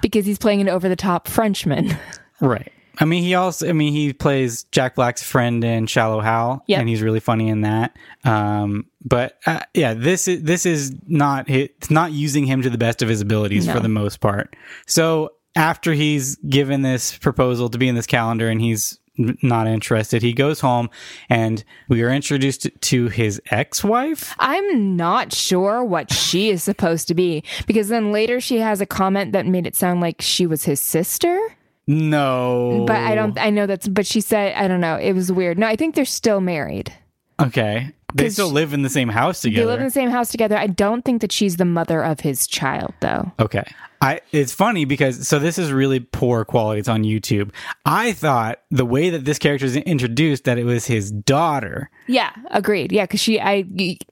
because 0.02 0.26
he's 0.26 0.38
playing 0.38 0.60
an 0.60 0.68
over-the-top 0.68 1.28
frenchman 1.28 1.96
right. 2.40 2.72
I 2.96 3.06
mean, 3.06 3.24
he 3.24 3.34
also. 3.34 3.68
I 3.68 3.72
mean, 3.72 3.92
he 3.92 4.12
plays 4.12 4.64
Jack 4.70 4.94
Black's 4.94 5.20
friend 5.20 5.64
in 5.64 5.88
Shallow 5.88 6.20
Hal, 6.20 6.62
Yep. 6.68 6.78
and 6.78 6.88
he's 6.88 7.02
really 7.02 7.18
funny 7.18 7.48
in 7.48 7.62
that. 7.62 7.96
Um, 8.22 8.86
but 9.04 9.36
uh, 9.46 9.60
yeah, 9.74 9.94
this 9.94 10.28
is 10.28 10.44
this 10.44 10.64
is 10.64 10.94
not 11.08 11.50
it's 11.50 11.90
not 11.90 12.12
using 12.12 12.46
him 12.46 12.62
to 12.62 12.70
the 12.70 12.78
best 12.78 13.02
of 13.02 13.08
his 13.08 13.20
abilities 13.20 13.68
for 13.68 13.80
the 13.80 13.88
most 13.88 14.20
part. 14.20 14.54
So 14.86 15.32
after 15.56 15.92
he's 15.92 16.36
given 16.36 16.82
this 16.82 17.18
proposal 17.18 17.68
to 17.70 17.78
be 17.78 17.88
in 17.88 17.96
this 17.96 18.06
calendar, 18.06 18.48
and 18.48 18.60
he's 18.60 19.00
not 19.16 19.66
interested, 19.66 20.22
he 20.22 20.32
goes 20.32 20.60
home, 20.60 20.90
and 21.28 21.62
we 21.88 22.02
are 22.02 22.10
introduced 22.10 22.68
to 22.80 23.08
his 23.08 23.40
ex-wife. 23.50 24.34
I'm 24.38 24.96
not 24.96 25.32
sure 25.32 25.84
what 25.84 26.12
she 26.12 26.50
is 26.50 26.62
supposed 26.62 27.08
to 27.08 27.14
be 27.14 27.44
because 27.66 27.88
then 27.88 28.12
later 28.12 28.40
she 28.40 28.58
has 28.58 28.80
a 28.80 28.86
comment 28.86 29.32
that 29.32 29.46
made 29.46 29.66
it 29.66 29.76
sound 29.76 30.00
like 30.00 30.20
she 30.20 30.46
was 30.46 30.64
his 30.64 30.80
sister. 30.80 31.38
No, 31.86 32.84
But 32.86 32.96
I 32.96 33.14
don't, 33.14 33.38
I 33.38 33.50
know 33.50 33.66
that's, 33.66 33.86
but 33.86 34.06
she 34.06 34.22
said, 34.22 34.54
I 34.54 34.68
don't 34.68 34.80
know. 34.80 34.96
It 34.96 35.12
was 35.12 35.30
weird. 35.30 35.58
No, 35.58 35.66
I 35.66 35.76
think 35.76 35.94
they're 35.94 36.06
still 36.06 36.40
married. 36.40 36.92
Okay, 37.40 37.90
They 38.14 38.30
still 38.30 38.48
live 38.48 38.72
in 38.72 38.82
the 38.82 38.88
same 38.88 39.08
house 39.08 39.42
together. 39.42 39.62
They 39.62 39.70
live 39.70 39.80
in 39.80 39.86
the 39.86 39.90
same 39.90 40.10
house 40.10 40.30
together. 40.30 40.56
I 40.56 40.68
don't 40.68 41.04
think 41.04 41.20
that 41.20 41.32
she's 41.32 41.56
the 41.56 41.64
mother 41.64 42.02
of 42.02 42.20
his 42.20 42.46
child, 42.46 42.94
though. 43.00 43.32
Okay. 43.38 43.64
I 44.04 44.20
it's 44.32 44.52
funny 44.52 44.84
because 44.84 45.26
so 45.26 45.38
this 45.38 45.58
is 45.58 45.72
really 45.72 45.98
poor 46.00 46.44
quality. 46.44 46.80
It's 46.80 46.88
on 46.88 47.04
YouTube. 47.04 47.50
I 47.86 48.12
thought 48.12 48.60
the 48.70 48.84
way 48.84 49.08
that 49.10 49.24
this 49.24 49.38
character 49.38 49.64
is 49.64 49.76
introduced 49.76 50.44
that 50.44 50.58
it 50.58 50.64
was 50.64 50.84
his 50.86 51.10
daughter. 51.10 51.90
Yeah, 52.06 52.30
agreed. 52.50 52.92
Yeah, 52.92 53.04
because 53.04 53.20
she, 53.20 53.40
I, 53.40 53.62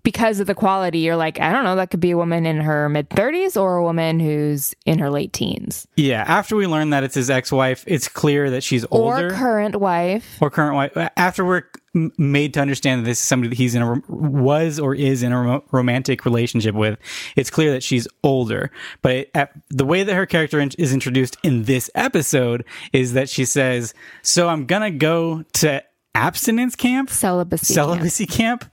because 0.02 0.40
of 0.40 0.46
the 0.46 0.54
quality, 0.54 1.00
you're 1.00 1.16
like, 1.16 1.40
I 1.40 1.52
don't 1.52 1.64
know, 1.64 1.76
that 1.76 1.90
could 1.90 2.00
be 2.00 2.12
a 2.12 2.16
woman 2.16 2.46
in 2.46 2.60
her 2.62 2.88
mid 2.88 3.10
30s 3.10 3.60
or 3.60 3.76
a 3.76 3.82
woman 3.82 4.18
who's 4.18 4.74
in 4.86 4.98
her 4.98 5.10
late 5.10 5.32
teens 5.34 5.86
Yeah, 5.96 6.24
after 6.26 6.56
we 6.56 6.66
learn 6.66 6.90
that 6.90 7.04
it's 7.04 7.14
his 7.14 7.28
ex-wife, 7.28 7.84
it's 7.86 8.08
clear 8.08 8.48
that 8.50 8.62
she's 8.62 8.86
older 8.90 9.26
or 9.26 9.30
current 9.32 9.76
wife. 9.76 10.38
or 10.40 10.48
current 10.50 10.74
wife. 10.74 11.10
After 11.18 11.44
we're 11.44 11.64
made 11.94 12.54
to 12.54 12.60
understand 12.60 13.02
that 13.02 13.04
this 13.04 13.20
is 13.20 13.26
somebody 13.26 13.48
that 13.50 13.56
he's 13.58 13.74
in 13.74 13.82
a 13.82 14.02
was 14.08 14.78
or 14.80 14.94
is 14.94 15.22
in 15.22 15.32
a 15.32 15.40
ro- 15.42 15.64
romantic 15.72 16.24
relationship 16.24 16.74
with, 16.74 16.98
it's 17.36 17.50
clear 17.50 17.70
that 17.72 17.82
she's 17.82 18.08
older. 18.22 18.70
But 19.02 19.28
at, 19.34 19.52
the 19.68 19.84
way 19.84 20.02
that 20.02 20.14
her 20.14 20.26
character 20.26 20.60
is 20.78 20.92
introduced 20.92 21.36
in 21.42 21.64
this 21.64 21.90
episode 21.94 22.64
is 22.92 23.12
that 23.12 23.28
she 23.28 23.44
says, 23.44 23.92
"So 24.22 24.48
I'm 24.48 24.64
gonna 24.66 24.90
go 24.90 25.44
to 25.54 25.82
abstinence 26.14 26.76
camp." 26.76 27.10
Celibacy. 27.10 27.74
camp. 27.74 27.74
celibacy 27.74 28.26
camp. 28.26 28.64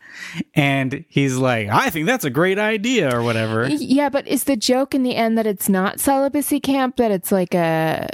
and 0.56 1.06
he's 1.08 1.38
like 1.38 1.70
i 1.70 1.90
think 1.90 2.06
that's 2.06 2.26
a 2.26 2.30
great 2.30 2.58
idea 2.60 3.16
or 3.16 3.22
whatever 3.24 3.68
Yeah, 3.70 4.10
but 4.10 4.28
is 4.28 4.44
the 4.46 4.58
joke 4.58 4.94
in 4.96 5.04
the 5.04 5.16
end 5.16 5.38
that 5.38 5.46
it's 5.48 5.70
not 5.70 6.00
celibacy 6.00 6.60
camp, 6.60 6.98
that 6.98 7.12
it's 7.12 7.32
like 7.32 7.54
a, 7.54 8.10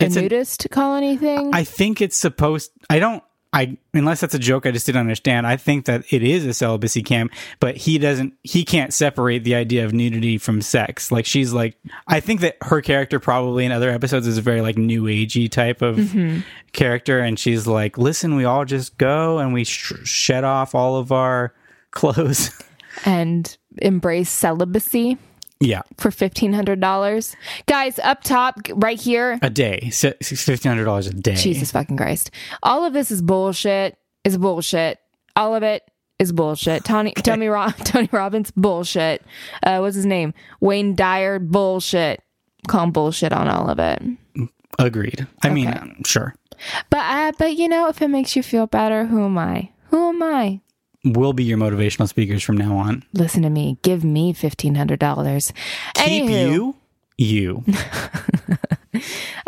a 0.00 0.04
It's 0.04 0.14
a- 0.16 0.22
nudist 0.22 0.68
colony 0.70 1.16
thing? 1.16 1.50
i 1.54 1.64
think 1.64 2.00
it's 2.00 2.16
supposed 2.16 2.70
i 2.90 2.98
don't 3.00 3.22
i 3.52 3.76
unless 3.94 4.20
that's 4.20 4.34
a 4.34 4.38
joke 4.38 4.66
i 4.66 4.70
just 4.70 4.84
didn't 4.86 5.00
understand 5.00 5.46
i 5.46 5.56
think 5.56 5.86
that 5.86 6.04
it 6.12 6.22
is 6.22 6.44
a 6.44 6.52
celibacy 6.52 7.02
camp 7.02 7.32
but 7.60 7.76
he 7.76 7.98
doesn't 7.98 8.34
he 8.42 8.64
can't 8.64 8.92
separate 8.92 9.42
the 9.44 9.54
idea 9.54 9.84
of 9.84 9.92
nudity 9.94 10.36
from 10.38 10.60
sex. 10.60 11.10
Like 11.10 11.24
she's 11.26 11.52
like 11.52 11.76
i 12.06 12.20
think 12.20 12.40
that 12.42 12.56
her 12.62 12.82
character 12.82 13.18
probably 13.18 13.64
in 13.64 13.72
other 13.72 13.90
episodes 13.90 14.26
is 14.26 14.36
a 14.38 14.42
very 14.42 14.60
like 14.60 14.76
new 14.76 15.04
agey 15.04 15.50
type 15.50 15.80
of 15.82 15.96
Mm-hmm. 15.96 16.40
character 16.72 17.18
and 17.20 17.38
she's 17.38 17.66
like 17.66 17.96
listen 17.96 18.36
we 18.36 18.44
all 18.44 18.64
just 18.64 18.98
go 18.98 19.38
and 19.38 19.52
we 19.54 19.64
sh- 19.64 19.92
shed 20.04 20.44
off 20.44 20.74
all 20.74 20.96
of 20.96 21.10
our 21.12 21.54
clothes. 21.90 22.50
And 23.04 23.56
embrace 23.78 24.28
celibacy 24.30 25.16
yeah 25.60 25.82
for 25.96 26.10
$1,500. 26.10 27.34
Guys, 27.66 27.98
up 28.00 28.22
top, 28.22 28.56
right 28.74 29.00
here, 29.00 29.38
a 29.42 29.50
day 29.50 29.90
Si- 29.90 30.10
$1500 30.22 31.08
a 31.08 31.12
day 31.14 31.34
Jesus 31.34 31.72
fucking 31.72 31.96
Christ. 31.96 32.30
All 32.62 32.84
of 32.84 32.92
this 32.92 33.10
is 33.10 33.22
bullshit. 33.22 33.96
Is 34.24 34.36
bullshit. 34.38 34.98
All 35.36 35.54
of 35.54 35.62
it 35.62 35.82
is 36.18 36.32
bullshit. 36.32 36.84
Tony, 36.84 37.12
Tony, 37.12 37.48
Ro- 37.48 37.68
Tony 37.84 38.08
Robbins, 38.12 38.50
bullshit. 38.50 39.22
Uh, 39.62 39.78
what's 39.78 39.96
his 39.96 40.06
name? 40.06 40.34
Wayne 40.60 40.94
Dyer, 40.94 41.38
bullshit. 41.38 42.22
Call 42.66 42.84
him 42.84 42.90
bullshit 42.90 43.32
on 43.32 43.48
all 43.48 43.70
of 43.70 43.78
it. 43.78 44.02
Agreed. 44.78 45.26
I 45.42 45.48
mean, 45.48 45.68
Okay. 45.68 45.78
um, 45.78 46.02
sure. 46.04 46.34
But 46.90 46.98
uh, 46.98 47.32
but 47.38 47.56
you 47.56 47.68
know, 47.68 47.88
if 47.88 48.02
it 48.02 48.08
makes 48.08 48.34
you 48.36 48.42
feel 48.42 48.66
better, 48.66 49.06
who 49.06 49.24
am 49.24 49.38
I? 49.38 49.70
Who 49.90 50.08
am 50.08 50.22
I? 50.22 50.60
We'll 51.04 51.32
be 51.32 51.44
your 51.44 51.58
motivational 51.58 52.08
speakers 52.08 52.42
from 52.42 52.56
now 52.56 52.76
on. 52.76 53.04
Listen 53.12 53.42
to 53.42 53.50
me. 53.50 53.78
Give 53.82 54.04
me 54.04 54.32
fifteen 54.32 54.74
hundred 54.74 54.98
dollars. 54.98 55.52
Keep 55.94 56.30
you, 56.30 56.74
you. 57.16 57.64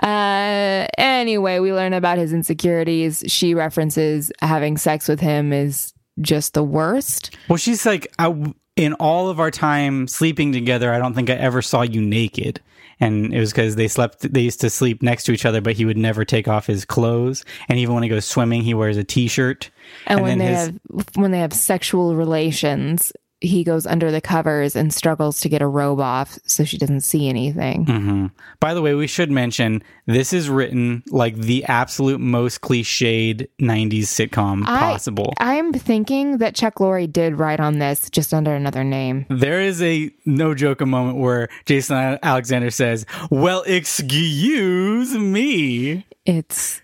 Uh, 0.02 0.86
anyway, 0.96 1.58
we 1.58 1.72
learn 1.72 1.92
about 1.92 2.16
his 2.18 2.32
insecurities. 2.32 3.22
She 3.26 3.54
references 3.54 4.32
having 4.40 4.76
sex 4.78 5.08
with 5.08 5.20
him 5.20 5.52
is 5.52 5.92
just 6.20 6.54
the 6.54 6.62
worst. 6.62 7.36
well, 7.48 7.56
she's 7.56 7.84
like, 7.84 8.12
I, 8.18 8.54
in 8.76 8.94
all 8.94 9.28
of 9.28 9.40
our 9.40 9.50
time 9.50 10.08
sleeping 10.08 10.52
together, 10.52 10.92
I 10.92 10.98
don't 10.98 11.14
think 11.14 11.28
I 11.30 11.34
ever 11.34 11.60
saw 11.62 11.82
you 11.82 12.00
naked. 12.00 12.60
And 13.00 13.34
it 13.34 13.40
was 13.40 13.50
because 13.50 13.76
they 13.76 13.88
slept, 13.88 14.32
they 14.32 14.42
used 14.42 14.60
to 14.60 14.70
sleep 14.70 15.02
next 15.02 15.24
to 15.24 15.32
each 15.32 15.46
other, 15.46 15.60
but 15.60 15.74
he 15.74 15.84
would 15.84 15.96
never 15.96 16.24
take 16.24 16.48
off 16.48 16.66
his 16.66 16.84
clothes. 16.84 17.44
And 17.68 17.78
even 17.78 17.94
when 17.94 18.02
he 18.02 18.08
goes 18.08 18.26
swimming, 18.26 18.62
he 18.62 18.74
wears 18.74 18.96
a 18.96 19.04
t 19.04 19.26
shirt. 19.26 19.70
And, 20.06 20.20
when 20.20 20.38
they 20.38 20.46
his, 20.46 20.66
have 20.66 20.80
when 21.14 21.30
they 21.30 21.40
have 21.40 21.52
sexual 21.52 22.14
relations, 22.14 23.12
he 23.42 23.64
goes 23.64 23.87
under 23.87 24.11
the 24.11 24.20
covers 24.20 24.76
and 24.76 24.92
struggles 24.92 25.40
to 25.40 25.48
get 25.48 25.62
a 25.62 25.66
robe 25.66 25.98
off 25.98 26.38
so 26.44 26.62
she 26.62 26.76
doesn't 26.76 27.00
see 27.00 27.29
anything. 27.29 27.87
Mhm. 27.87 28.31
By 28.61 28.74
the 28.74 28.83
way, 28.83 28.94
we 28.94 29.07
should 29.07 29.31
mention 29.31 29.83
this 30.07 30.33
is 30.35 30.50
written 30.50 31.03
like 31.09 31.37
the 31.37 31.64
absolute 31.64 32.20
most 32.20 32.61
cliched 32.61 33.46
90s 33.59 34.09
sitcom 34.09 34.64
I- 34.66 34.79
possible. 34.81 35.33
I'm 35.38 35.72
thinking 35.72 36.37
that 36.38 36.55
Chuck 36.55 36.74
Lorre 36.81 37.11
did 37.11 37.38
write 37.38 37.61
on 37.61 37.79
this 37.79 38.11
just 38.11 38.35
under 38.35 38.55
another 38.55 38.85
name. 38.85 39.24
There 39.31 39.61
is 39.61 39.81
a 39.81 40.11
no 40.26 40.55
joke 40.55 40.83
a 40.83 40.87
moment 40.87 41.16
where 41.16 41.48
Jason 41.64 42.18
Alexander 42.22 42.70
says, 42.70 43.07
"Well, 43.31 43.62
excuse 43.66 45.14
me," 45.16 46.05
It's 46.26 46.83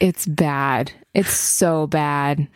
it's 0.00 0.26
bad. 0.26 0.92
It's 1.12 1.32
so 1.36 1.86
bad. 1.86 2.48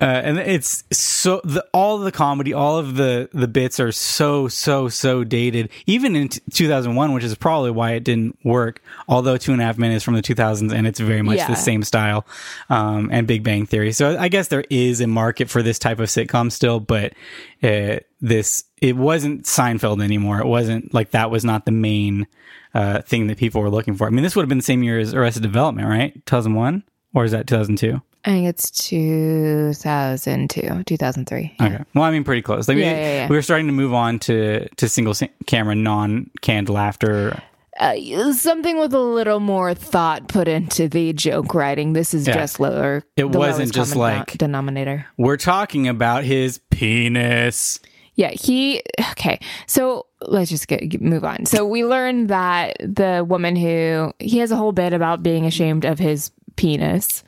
Uh, 0.00 0.04
and 0.04 0.38
it's 0.38 0.84
so 0.92 1.40
the 1.44 1.64
all 1.72 1.98
the 1.98 2.12
comedy, 2.12 2.52
all 2.52 2.76
of 2.78 2.96
the 2.96 3.28
the 3.32 3.48
bits 3.48 3.80
are 3.80 3.92
so 3.92 4.46
so 4.48 4.88
so 4.88 5.24
dated. 5.24 5.70
Even 5.86 6.14
in 6.14 6.28
t- 6.28 6.40
2001, 6.52 7.12
which 7.12 7.24
is 7.24 7.34
probably 7.34 7.70
why 7.70 7.92
it 7.92 8.04
didn't 8.04 8.38
work. 8.44 8.82
Although 9.08 9.36
Two 9.38 9.52
and 9.52 9.60
a 9.62 9.64
Half 9.64 9.78
Men 9.78 9.92
is 9.92 10.02
from 10.02 10.14
the 10.14 10.22
2000s, 10.22 10.72
and 10.72 10.86
it's 10.86 11.00
very 11.00 11.22
much 11.22 11.38
Yeah. 11.38 11.46
the 11.48 11.54
same 11.56 11.82
style, 11.82 12.26
um, 12.68 13.08
and 13.12 13.26
Big 13.26 13.42
Bang 13.42 13.64
Theory. 13.66 13.92
So 13.92 14.18
I 14.18 14.28
guess 14.28 14.48
there 14.48 14.64
is 14.68 15.00
a 15.00 15.06
market 15.06 15.48
for 15.48 15.62
this 15.62 15.78
type 15.78 15.98
of 15.98 16.08
sitcom 16.08 16.52
still, 16.52 16.78
but 16.80 17.14
uh, 17.62 17.96
this 18.20 18.64
it 18.82 18.96
wasn't 18.96 19.44
Seinfeld 19.44 20.02
anymore. 20.04 20.40
It 20.40 20.46
wasn't 20.46 20.92
like 20.92 21.12
that 21.12 21.30
was 21.30 21.44
not 21.44 21.64
the 21.64 21.72
main 21.72 22.26
uh, 22.74 23.00
thing 23.00 23.28
that 23.28 23.38
people 23.38 23.62
were 23.62 23.70
looking 23.70 23.94
for. 23.94 24.06
I 24.06 24.10
mean, 24.10 24.22
this 24.22 24.36
would 24.36 24.42
have 24.42 24.50
been 24.50 24.58
the 24.58 24.62
same 24.64 24.82
year 24.82 24.98
as 24.98 25.14
Arrested 25.14 25.42
Development, 25.42 25.88
right? 25.88 26.12
2001 26.26 26.82
or 27.14 27.24
is 27.24 27.32
that 27.32 27.46
2002? 27.46 28.02
I 28.26 28.30
think 28.30 28.48
it's 28.48 28.70
2002, 28.70 30.82
2003. 30.84 31.54
Okay. 31.60 31.84
Well, 31.94 32.04
I 32.04 32.10
mean, 32.10 32.24
pretty 32.24 32.42
close. 32.42 32.66
Like, 32.68 32.76
Yeah, 32.76 32.84
we, 32.84 32.90
yeah, 32.90 33.00
yeah. 33.22 33.28
we 33.28 33.36
were 33.36 33.42
starting 33.42 33.66
to 33.66 33.72
move 33.72 33.94
on 33.94 34.18
to 34.20 34.68
to 34.68 34.88
single 34.88 35.14
camera, 35.46 35.74
non 35.76 36.30
canned 36.42 36.68
laughter. 36.68 37.40
Uh, 37.78 37.94
something 38.32 38.78
with 38.78 38.94
a 38.94 38.98
little 38.98 39.38
more 39.38 39.74
thought 39.74 40.28
put 40.28 40.48
into 40.48 40.88
the 40.88 41.12
joke 41.12 41.54
writing. 41.54 41.92
This 41.92 42.14
is 42.14 42.26
Yeah. 42.26 42.34
just 42.34 42.58
lower. 42.58 43.04
It 43.16 43.30
the 43.30 43.38
wasn't 43.38 43.72
just 43.72 43.94
like- 43.94 44.36
denominator. 44.38 45.04
We're 45.18 45.36
talking 45.36 45.86
about 45.86 46.24
his 46.24 46.58
penis. 46.70 47.78
Yeah, 48.14 48.30
he 48.30 48.82
okay. 49.12 49.38
So 49.66 50.06
let's 50.22 50.48
just 50.50 50.68
get- 50.68 51.00
move 51.02 51.22
on. 51.22 51.44
So 51.44 51.66
we 51.66 51.84
learned 51.84 52.30
that 52.30 52.76
the 52.80 53.24
woman 53.28 53.56
who 53.56 54.12
he 54.18 54.38
has 54.38 54.50
a 54.50 54.56
whole 54.56 54.72
bit 54.72 54.94
about 54.94 55.22
being 55.22 55.44
ashamed 55.44 55.84
of 55.84 55.98
his 55.98 56.30
penis, 56.56 57.22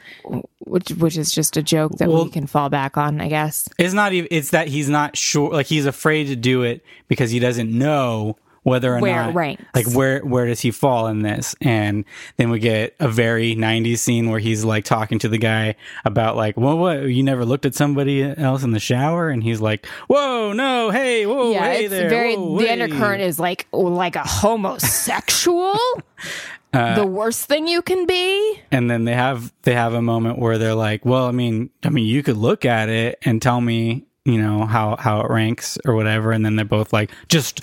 which 0.60 0.90
which 0.90 1.16
is 1.16 1.30
just 1.32 1.56
a 1.56 1.62
joke 1.62 1.92
that 1.98 2.08
Well- 2.08 2.24
we 2.24 2.30
can 2.30 2.46
fall 2.46 2.68
back 2.68 2.96
on, 2.96 3.20
I 3.20 3.28
guess. 3.28 3.68
It's 3.78 3.94
not 3.94 4.12
even. 4.12 4.28
It's 4.30 4.50
that 4.50 4.68
he's 4.68 4.88
not 4.88 5.16
sure. 5.16 5.50
Like 5.52 5.66
he's 5.66 5.86
afraid 5.86 6.26
to 6.28 6.36
do 6.36 6.62
it 6.62 6.84
because 7.08 7.30
he 7.30 7.38
doesn't 7.38 7.70
know 7.70 8.36
whether 8.64 8.94
or 8.96 9.00
Where 9.00 9.14
not 9.24 9.34
ranks. 9.34 9.62
like 9.74 9.86
where 9.92 10.20
where 10.20 10.44
does 10.46 10.60
he 10.60 10.70
fall 10.72 11.06
in 11.06 11.22
this? 11.22 11.54
And 11.62 12.04
then 12.36 12.50
we 12.50 12.58
get 12.58 12.94
a 13.00 13.08
very 13.08 13.54
'90s 13.54 13.98
scene 13.98 14.28
where 14.28 14.40
he's 14.40 14.62
like 14.62 14.84
talking 14.84 15.18
to 15.20 15.28
the 15.28 15.38
guy 15.38 15.76
about 16.04 16.36
like, 16.36 16.56
well, 16.58 16.76
what 16.76 17.04
you 17.04 17.22
never 17.22 17.46
looked 17.46 17.64
at 17.64 17.74
somebody 17.74 18.22
else 18.22 18.62
in 18.64 18.72
the 18.72 18.80
shower, 18.80 19.30
and 19.30 19.42
he's 19.42 19.60
like, 19.62 19.86
whoa, 20.08 20.52
no, 20.52 20.90
hey, 20.90 21.24
whoa, 21.24 21.52
yeah, 21.52 21.64
hey 21.72 21.84
it's 21.84 21.90
there, 21.92 22.10
very 22.10 22.36
whoa, 22.36 22.58
the 22.58 22.66
hey." 22.66 22.72
undercurrent 22.80 23.22
is 23.22 23.38
like 23.38 23.66
like 23.72 24.16
a 24.16 24.24
homosexual. 24.24 25.78
Uh, 26.78 26.94
the 26.94 27.06
worst 27.06 27.46
thing 27.46 27.66
you 27.66 27.82
can 27.82 28.06
be. 28.06 28.60
and 28.70 28.88
then 28.90 29.04
they 29.04 29.14
have 29.14 29.52
they 29.62 29.74
have 29.74 29.94
a 29.94 30.02
moment 30.02 30.38
where 30.38 30.58
they're 30.58 30.74
like, 30.74 31.04
well, 31.04 31.26
I 31.26 31.32
mean, 31.32 31.70
I 31.82 31.88
mean, 31.88 32.06
you 32.06 32.22
could 32.22 32.36
look 32.36 32.64
at 32.64 32.88
it 32.88 33.18
and 33.22 33.42
tell 33.42 33.60
me, 33.60 34.06
you 34.24 34.40
know, 34.40 34.64
how 34.64 34.96
how 34.96 35.20
it 35.22 35.30
ranks 35.30 35.76
or 35.84 35.94
whatever, 35.94 36.30
and 36.32 36.44
then 36.44 36.56
they're 36.56 36.64
both 36.64 36.92
like, 36.92 37.10
just 37.28 37.62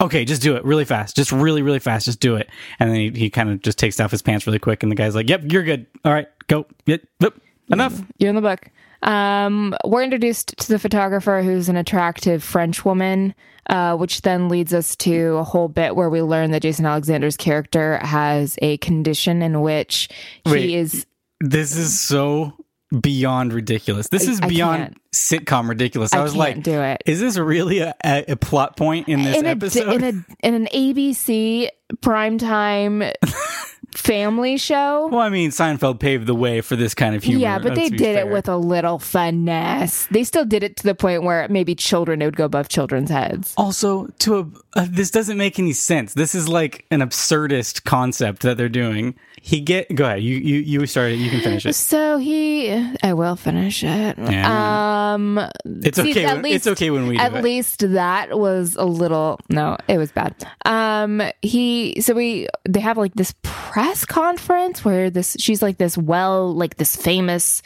okay, 0.00 0.24
just 0.24 0.42
do 0.42 0.56
it 0.56 0.64
really 0.64 0.84
fast, 0.84 1.14
just 1.14 1.30
really 1.30 1.62
really 1.62 1.78
fast, 1.78 2.06
just 2.06 2.20
do 2.20 2.34
it, 2.36 2.48
and 2.80 2.90
then 2.90 2.96
he, 2.96 3.10
he 3.10 3.30
kind 3.30 3.50
of 3.50 3.62
just 3.62 3.78
takes 3.78 4.00
off 4.00 4.10
his 4.10 4.22
pants 4.22 4.46
really 4.46 4.58
quick, 4.58 4.82
and 4.82 4.90
the 4.90 4.96
guy's 4.96 5.14
like, 5.14 5.28
yep, 5.28 5.42
you're 5.44 5.62
good, 5.62 5.86
all 6.04 6.12
right, 6.12 6.28
go, 6.48 6.66
yep, 6.86 7.02
yep. 7.20 7.34
enough. 7.70 8.00
You're 8.18 8.30
in 8.30 8.36
the 8.36 8.42
book. 8.42 8.68
Um, 9.02 9.76
we're 9.84 10.02
introduced 10.02 10.56
to 10.58 10.68
the 10.68 10.78
photographer 10.78 11.42
who's 11.42 11.68
an 11.68 11.76
attractive 11.76 12.42
French 12.42 12.84
woman, 12.84 13.34
uh, 13.68 13.96
which 13.96 14.22
then 14.22 14.48
leads 14.48 14.72
us 14.72 14.96
to 14.96 15.36
a 15.36 15.44
whole 15.44 15.68
bit 15.68 15.96
where 15.96 16.10
we 16.10 16.22
learn 16.22 16.50
that 16.52 16.62
Jason 16.62 16.86
Alexander's 16.86 17.36
character 17.36 17.98
has 17.98 18.56
a 18.62 18.76
condition 18.78 19.42
in 19.42 19.60
which 19.60 20.08
Wait. 20.44 20.64
he 20.68 20.76
is 20.76 21.06
This 21.40 21.76
is 21.76 21.98
so 21.98 22.52
beyond 23.00 23.52
ridiculous. 23.52 24.08
This 24.08 24.28
is 24.28 24.40
I 24.40 24.48
beyond 24.48 24.82
can't. 24.82 25.12
sitcom 25.12 25.68
ridiculous. 25.68 26.14
I, 26.14 26.20
I 26.20 26.22
was 26.22 26.36
like, 26.36 26.62
do 26.62 26.80
it. 26.80 27.02
Is 27.06 27.20
this 27.20 27.36
really 27.36 27.80
a, 27.80 27.94
a, 28.04 28.24
a 28.28 28.36
plot 28.36 28.76
point 28.76 29.08
in 29.08 29.22
this 29.22 29.36
in 29.36 29.46
a, 29.46 29.50
episode? 29.50 29.92
in 29.92 30.04
a 30.04 30.46
in 30.46 30.54
an 30.54 30.66
ABC 30.66 31.68
primetime 31.96 33.12
family 33.96 34.56
show. 34.56 35.08
well, 35.08 35.20
I 35.20 35.28
mean, 35.28 35.50
Seinfeld 35.50 36.00
paved 36.00 36.26
the 36.26 36.34
way 36.34 36.60
for 36.60 36.76
this 36.76 36.94
kind 36.94 37.14
of 37.14 37.22
humor. 37.22 37.40
Yeah, 37.40 37.58
but 37.58 37.74
they 37.74 37.88
did 37.88 38.16
it 38.16 38.28
with 38.28 38.48
a 38.48 38.56
little 38.56 38.98
finesse. 38.98 40.06
They 40.06 40.24
still 40.24 40.44
did 40.44 40.62
it 40.62 40.76
to 40.76 40.82
the 40.84 40.94
point 40.94 41.22
where 41.22 41.48
maybe 41.48 41.74
children 41.74 42.20
would 42.20 42.36
go 42.36 42.44
above 42.44 42.68
children's 42.68 43.10
heads. 43.10 43.54
Also, 43.56 44.06
to 44.20 44.38
a 44.38 44.46
uh, 44.78 44.86
this 44.88 45.10
doesn't 45.10 45.38
make 45.38 45.58
any 45.58 45.72
sense. 45.72 46.14
This 46.14 46.34
is 46.34 46.48
like 46.48 46.84
an 46.90 47.00
absurdist 47.00 47.84
concept 47.84 48.42
that 48.42 48.56
they're 48.56 48.68
doing. 48.68 49.14
He 49.46 49.60
get 49.60 49.94
go 49.94 50.04
ahead. 50.04 50.24
You 50.24 50.38
you 50.38 50.58
you 50.58 50.86
started. 50.86 51.20
You 51.20 51.30
can 51.30 51.40
finish 51.40 51.64
it. 51.66 51.74
So 51.74 52.18
he, 52.18 52.72
I 53.04 53.12
will 53.12 53.36
finish 53.36 53.84
it. 53.84 54.18
Yeah. 54.18 55.12
Um, 55.14 55.38
It's 55.64 55.96
see, 56.02 56.10
okay. 56.10 56.24
at 56.24 56.34
when, 56.34 56.42
least- 56.42 56.56
it's 56.56 56.66
okay 56.66 56.90
when 56.90 57.06
we 57.06 57.16
do 57.16 57.22
At 57.22 57.32
it. 57.32 57.44
least 57.44 57.78
that 57.92 58.36
was 58.36 58.74
a 58.74 58.84
little. 58.84 59.38
No, 59.48 59.76
it 59.86 59.98
was 59.98 60.10
bad. 60.10 60.34
Um, 60.64 61.22
he. 61.42 62.00
So 62.00 62.12
we. 62.14 62.48
They 62.68 62.80
have 62.80 62.98
like 62.98 63.14
this 63.14 63.34
press 63.42 64.04
conference 64.04 64.84
where 64.84 65.10
this. 65.10 65.36
She's 65.38 65.62
like 65.62 65.78
this 65.78 65.96
well, 65.96 66.52
like 66.52 66.76
this 66.78 66.96
famous 66.96 67.62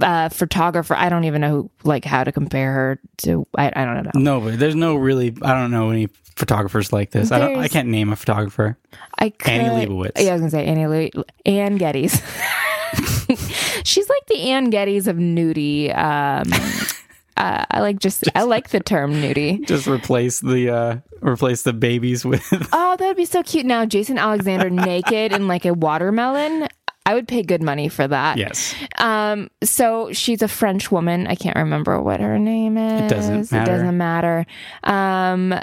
uh, 0.00 0.30
photographer. 0.30 0.94
I 0.94 1.10
don't 1.10 1.24
even 1.24 1.42
know 1.42 1.50
who, 1.50 1.70
like 1.84 2.06
how 2.06 2.24
to 2.24 2.32
compare 2.32 2.72
her 2.72 3.00
to. 3.24 3.46
I, 3.54 3.70
I 3.76 3.84
don't 3.84 4.04
know. 4.04 4.10
No, 4.14 4.40
but 4.40 4.58
there's 4.58 4.74
no 4.74 4.96
really. 4.96 5.36
I 5.42 5.52
don't 5.52 5.70
know 5.70 5.90
any 5.90 6.08
photographers 6.36 6.94
like 6.94 7.10
this. 7.10 7.30
I 7.30 7.38
don't. 7.38 7.58
I 7.58 7.68
can't 7.68 7.88
name 7.88 8.10
a 8.10 8.16
photographer. 8.16 8.78
I 9.18 9.28
could, 9.30 9.50
Annie 9.52 9.86
Leibovitz. 9.86 10.12
Yeah, 10.16 10.30
I 10.30 10.32
was 10.32 10.40
gonna 10.40 10.50
say 10.50 10.64
Annie 10.64 10.84
Le- 11.14 11.24
Anne 11.46 11.76
Geddes. 11.76 12.20
She's 13.84 14.08
like 14.08 14.26
the 14.26 14.50
Anne 14.50 14.70
Geddes 14.70 15.06
of 15.06 15.16
nudie. 15.16 15.88
Um, 15.96 16.50
uh, 17.36 17.64
I 17.70 17.80
like 17.80 17.98
just, 17.98 18.24
I 18.34 18.42
like 18.42 18.70
the 18.70 18.80
term 18.80 19.12
nudie. 19.14 19.64
Just 19.66 19.86
replace 19.86 20.40
the 20.40 20.70
uh 20.70 20.96
replace 21.22 21.62
the 21.62 21.72
babies 21.72 22.24
with. 22.24 22.42
Oh, 22.72 22.96
that 22.96 23.06
would 23.06 23.16
be 23.16 23.24
so 23.24 23.42
cute. 23.42 23.66
Now 23.66 23.84
Jason 23.86 24.18
Alexander 24.18 24.68
naked 24.70 25.32
in 25.32 25.46
like 25.48 25.64
a 25.64 25.72
watermelon. 25.74 26.68
I 27.06 27.14
would 27.14 27.26
pay 27.26 27.42
good 27.42 27.62
money 27.62 27.88
for 27.88 28.06
that. 28.06 28.36
yes. 28.36 28.74
Um. 28.98 29.48
So 29.64 30.12
she's 30.12 30.42
a 30.42 30.48
French 30.48 30.90
woman. 30.92 31.26
I 31.26 31.34
can't 31.34 31.56
remember 31.56 32.00
what 32.00 32.20
her 32.20 32.38
name 32.38 32.76
is. 32.76 33.02
It 33.02 33.08
doesn't 33.14 33.50
matter. 33.52 33.62
It 33.72 33.74
doesn't 33.74 33.96
matter. 33.96 34.46
Um. 34.84 35.54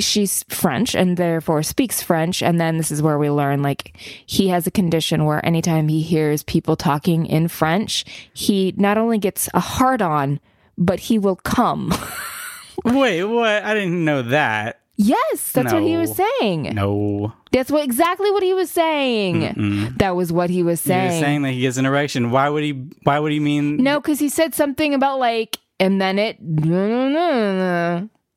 She's 0.00 0.42
French 0.48 0.94
and 0.94 1.16
therefore 1.16 1.62
speaks 1.62 2.02
French. 2.02 2.42
And 2.42 2.60
then 2.60 2.78
this 2.78 2.90
is 2.90 3.02
where 3.02 3.18
we 3.18 3.28
learn 3.30 3.62
like 3.62 3.96
he 4.26 4.48
has 4.48 4.66
a 4.66 4.70
condition 4.70 5.24
where 5.26 5.44
anytime 5.44 5.88
he 5.88 6.00
hears 6.02 6.42
people 6.42 6.76
talking 6.76 7.26
in 7.26 7.48
French, 7.48 8.04
he 8.32 8.72
not 8.76 8.96
only 8.96 9.18
gets 9.18 9.48
a 9.52 9.60
hard 9.60 10.00
on, 10.00 10.40
but 10.78 10.98
he 11.00 11.18
will 11.18 11.36
come. 11.36 11.92
Wait, 12.84 13.22
what? 13.24 13.62
I 13.62 13.74
didn't 13.74 14.04
know 14.04 14.22
that. 14.22 14.80
yes, 14.96 15.52
that's 15.52 15.72
what 15.72 15.82
he 15.82 15.96
was 15.96 16.16
saying. 16.16 16.74
No. 16.74 17.32
That's 17.52 17.70
what 17.70 17.84
exactly 17.84 18.30
what 18.30 18.42
he 18.42 18.54
was 18.54 18.70
saying. 18.70 19.94
That 19.98 20.16
was 20.16 20.32
what 20.32 20.48
he 20.48 20.62
was 20.62 20.80
saying. 20.80 21.10
He 21.10 21.16
was 21.16 21.20
saying 21.20 21.42
that 21.42 21.50
he 21.52 21.60
gets 21.60 21.76
an 21.76 21.84
erection. 21.86 22.30
Why 22.30 22.48
would 22.48 22.62
he? 22.64 22.72
Why 23.02 23.18
would 23.18 23.30
he 23.32 23.40
mean? 23.40 23.76
no, 23.76 24.00
because 24.00 24.18
he 24.18 24.30
said 24.30 24.54
something 24.54 24.94
about 24.94 25.18
like, 25.18 25.58
and 25.78 26.00
then 26.00 26.18
it. 26.18 26.38